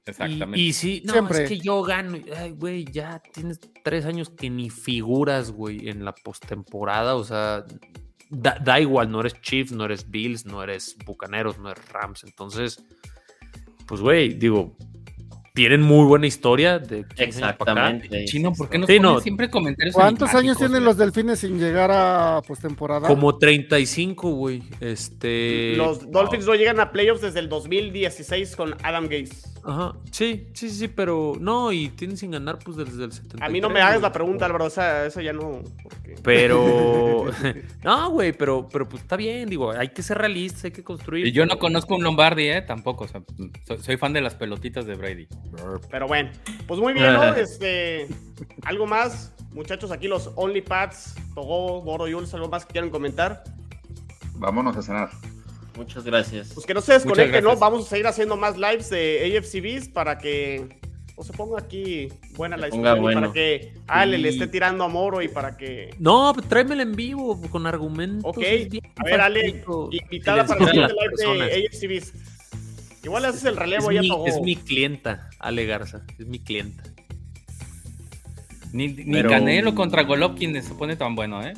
Exactamente. 0.06 0.60
Y, 0.60 0.68
y 0.68 0.72
sí, 0.72 1.02
no, 1.04 1.12
Siempre. 1.12 1.42
es 1.42 1.48
que 1.48 1.58
yo 1.58 1.82
gano. 1.82 2.16
Ay, 2.36 2.52
güey, 2.52 2.84
ya 2.84 3.20
tienes 3.34 3.58
tres 3.82 4.04
años 4.06 4.30
que 4.30 4.48
ni 4.48 4.70
figuras, 4.70 5.50
güey, 5.50 5.88
en 5.88 6.04
la 6.04 6.14
postemporada. 6.14 7.16
O 7.16 7.24
sea, 7.24 7.64
da, 8.30 8.56
da 8.62 8.78
igual, 8.78 9.10
no 9.10 9.18
eres 9.20 9.40
Chiefs, 9.42 9.72
no 9.72 9.84
eres 9.84 10.08
Bills, 10.08 10.46
no 10.46 10.62
eres 10.62 10.96
Bucaneros, 11.04 11.58
no 11.58 11.70
eres 11.72 11.88
Rams. 11.88 12.22
Entonces, 12.22 12.80
pues, 13.88 14.00
güey, 14.00 14.34
digo, 14.34 14.76
tienen 15.56 15.80
muy 15.80 16.04
buena 16.04 16.26
historia 16.26 16.78
de 16.78 17.06
15 17.16 17.22
años 17.42 17.56
para 17.56 17.72
acá. 17.72 17.90
Exactamente. 17.90 18.24
Chino, 18.26 18.52
¿por 18.52 18.68
qué 18.68 18.76
nos 18.76 18.86
Sí, 18.88 19.00
no. 19.00 19.20
siempre 19.20 19.48
comentarios 19.50 19.94
¿Cuántos 19.94 20.34
años 20.34 20.58
tienen 20.58 20.74
güey? 20.82 20.84
los 20.84 20.98
delfines 20.98 21.38
sin 21.38 21.58
llegar 21.58 21.90
a 21.90 22.42
postemporada? 22.46 23.08
Como 23.08 23.38
35, 23.38 24.30
güey. 24.32 24.62
Este. 24.80 25.72
Los 25.78 26.10
Dolphins 26.10 26.44
no 26.44 26.54
llegan 26.54 26.78
a 26.78 26.92
playoffs 26.92 27.22
desde 27.22 27.40
el 27.40 27.48
2016 27.48 28.54
con 28.54 28.74
Adam 28.82 29.06
Gaze. 29.08 29.32
Ajá, 29.68 29.94
sí, 30.12 30.46
sí, 30.54 30.70
sí, 30.70 30.86
pero 30.86 31.32
no, 31.40 31.72
y 31.72 31.88
tienen 31.88 32.16
sin 32.16 32.30
ganar 32.30 32.60
pues 32.64 32.76
desde 32.76 33.02
el 33.04 33.10
70. 33.10 33.44
A 33.44 33.48
mí 33.48 33.60
no 33.60 33.68
me 33.68 33.80
hagas 33.80 34.00
la 34.00 34.12
pregunta, 34.12 34.46
Álvaro. 34.46 34.68
Esa, 34.68 35.04
esa 35.06 35.20
ya 35.22 35.32
no. 35.32 35.60
porque- 35.82 36.14
Pero, 36.22 37.24
no, 37.82 38.10
güey, 38.10 38.32
pero, 38.32 38.68
pero 38.70 38.88
pues 38.88 39.02
está 39.02 39.16
bien, 39.16 39.48
digo, 39.48 39.72
hay 39.72 39.88
que 39.88 40.04
ser 40.04 40.18
realistas, 40.18 40.66
hay 40.66 40.70
que 40.70 40.84
construir. 40.84 41.26
Y 41.26 41.32
yo 41.32 41.46
no 41.46 41.58
conozco 41.58 41.96
un 41.96 42.04
Lombardi, 42.04 42.44
¿eh? 42.48 42.62
Tampoco. 42.62 43.04
o 43.04 43.08
sea, 43.08 43.22
soy, 43.66 43.78
soy 43.78 43.96
fan 43.96 44.12
de 44.12 44.20
las 44.20 44.36
pelotitas 44.36 44.86
de 44.86 44.94
Brady. 44.94 45.26
Pero 45.90 46.06
bueno, 46.06 46.30
pues 46.68 46.78
muy 46.78 46.92
bien, 46.92 47.12
¿no? 47.12 47.24
Este, 47.36 48.06
algo 48.62 48.86
más, 48.86 49.32
muchachos, 49.50 49.90
aquí 49.90 50.06
los 50.06 50.30
OnlyPads, 50.36 51.16
Togo, 51.34 51.80
Goro, 51.82 52.04
Jules, 52.04 52.32
algo 52.34 52.48
más 52.48 52.64
que 52.66 52.72
quieran 52.72 52.90
comentar. 52.90 53.42
Vámonos 54.36 54.76
a 54.76 54.82
cenar. 54.82 55.10
Muchas 55.76 56.04
gracias. 56.04 56.52
Pues 56.54 56.66
que 56.66 56.74
no 56.74 56.80
se 56.80 56.94
desconecten, 56.94 57.44
¿no? 57.44 57.56
Vamos 57.56 57.86
a 57.86 57.88
seguir 57.90 58.06
haciendo 58.06 58.36
más 58.36 58.56
lives 58.56 58.88
de 58.90 59.36
AFCBs 59.38 59.88
para 59.90 60.18
que 60.18 60.66
pues, 61.14 61.28
se 61.28 61.32
ponga 61.34 61.58
aquí 61.60 62.08
buena 62.34 62.56
la 62.56 62.68
bueno. 62.68 63.20
para 63.20 63.32
que 63.32 63.72
Ale 63.86 64.18
le 64.18 64.28
esté 64.30 64.46
tirando 64.46 64.84
a 64.84 64.88
Moro 64.88 65.22
y 65.22 65.28
para 65.28 65.56
que 65.56 65.94
No, 65.98 66.32
tráemela 66.34 66.82
en 66.82 66.92
vivo, 66.92 67.40
con 67.50 67.66
argumentos. 67.66 68.24
Ok, 68.24 68.42
a 68.96 69.04
ver, 69.04 69.20
Ale, 69.20 69.64
invitada 69.90 70.42
Que 70.42 70.48
para 70.48 70.60
les 70.60 70.68
el 70.68 70.72
diga 70.72 70.86
a 70.86 70.88
siguiente 70.88 71.44
live 71.44 71.90
de. 71.90 71.98
AFCBs. 71.98 72.12
Igual 73.04 73.22
le 73.22 73.28
haces 73.28 73.44
el 73.44 73.56
relevo 73.56 73.82
Es 73.84 73.88
ahí 73.90 73.96
a 73.98 74.02
mi, 74.02 74.08
Togo. 74.08 74.26
es 74.26 74.40
mi 74.40 74.56
clienta, 74.56 75.30
Ale 75.38 75.64
Garza, 75.64 76.04
es 76.18 76.26
mi 76.26 76.40
clienta. 76.40 76.82
Ni, 78.72 78.88
ni 78.88 79.12
Pero- 79.12 79.30
Canelo 79.30 79.74
contra 79.74 80.02
Golovkin 80.02 80.60
se 80.62 80.74
pone 80.74 80.96
tan 80.96 81.14
bueno, 81.14 81.40
¿eh? 81.46 81.54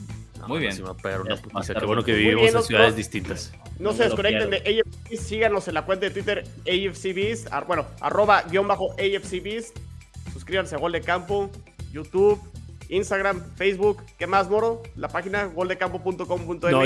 No, 0.49 0.55
Muy 0.55 0.61
bien. 0.61 0.72
sí 0.72 0.80
me 0.82 0.86
va 0.88 0.92
a 0.94 0.96
pegar 0.96 1.20
una 1.20 1.36
putiza, 1.36 1.74
Qué 1.74 1.84
bueno 1.84 2.03
que 2.03 2.12
vivimos 2.14 2.36
bien, 2.42 2.49
en 2.49 2.55
¿no? 2.55 2.62
ciudades 2.62 2.90
No. 2.92 2.96
distintas. 2.96 3.53
No 3.78 3.92
se 3.92 3.99
me 3.99 4.05
lo 4.09 4.11
desconecten 4.16 4.51
de. 4.51 4.57
AFCBs, 4.57 5.20
síganos 5.20 5.68
en 5.68 5.74
la 5.74 5.84
cuenta 5.84 6.07
de 6.07 6.11
Twitter 6.11 6.44
AFCBs, 6.66 7.53
ar- 7.53 7.66
bueno, 7.66 7.86
arroba 8.01 8.42
guion 8.51 8.66
bajo 8.66 8.92
AFCBs, 8.92 9.72
suscríbanse 10.32 10.74
a 10.74 10.78
Gol 10.78 10.92
de 10.92 11.01
Campo, 11.03 11.51
YouTube, 11.92 12.40
Instagram, 12.88 13.42
Facebook, 13.57 14.03
¿qué 14.18 14.26
más, 14.26 14.49
Moro? 14.49 14.82
La 14.96 15.09
página 15.09 15.44
goldecampo.com.mx. 15.44 16.70
No, 16.72 16.82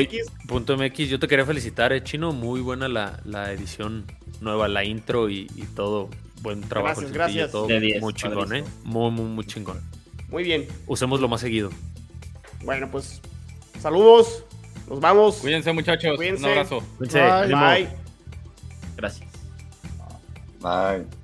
punto 0.49 0.77
MX, 0.77 1.09
yo 1.09 1.19
te 1.19 1.29
quería 1.29 1.47
felicitar, 1.47 1.93
eh, 1.93 2.03
Chino, 2.03 2.33
muy 2.33 2.61
buena 2.61 2.89
la, 2.89 3.21
la 3.25 3.53
edición 3.53 4.05
nueva, 4.41 4.67
la 4.69 4.85
intro 4.85 5.31
y, 5.31 5.49
y 5.55 5.63
todo. 5.75 6.09
Buen 6.41 6.61
trabajo. 6.63 6.97
Gracias, 7.03 7.13
gracias. 7.13 7.51
Todo 7.53 7.69
De 7.69 7.79
10, 7.79 8.01
muy 8.03 8.13
chingón, 8.15 8.53
eh. 8.55 8.65
Muy, 8.83 9.13
muy, 9.13 9.27
muy 9.27 9.47
chingón. 9.47 9.81
Muy 10.29 10.43
bien. 10.43 10.67
Usémoslo 10.89 11.29
más 11.29 11.41
seguido. 11.41 11.71
Bueno, 12.65 12.89
pues 12.91 13.21
saludos, 13.83 14.45
nos 14.89 15.01
vamos. 15.01 15.37
Cuídense, 15.37 15.73
muchachos. 15.73 16.17
Cuídense. 16.17 16.45
Un 16.45 16.51
abrazo. 16.51 16.83
Bye. 16.99 17.89
Gracias. 18.97 19.31
Bye. 20.61 21.22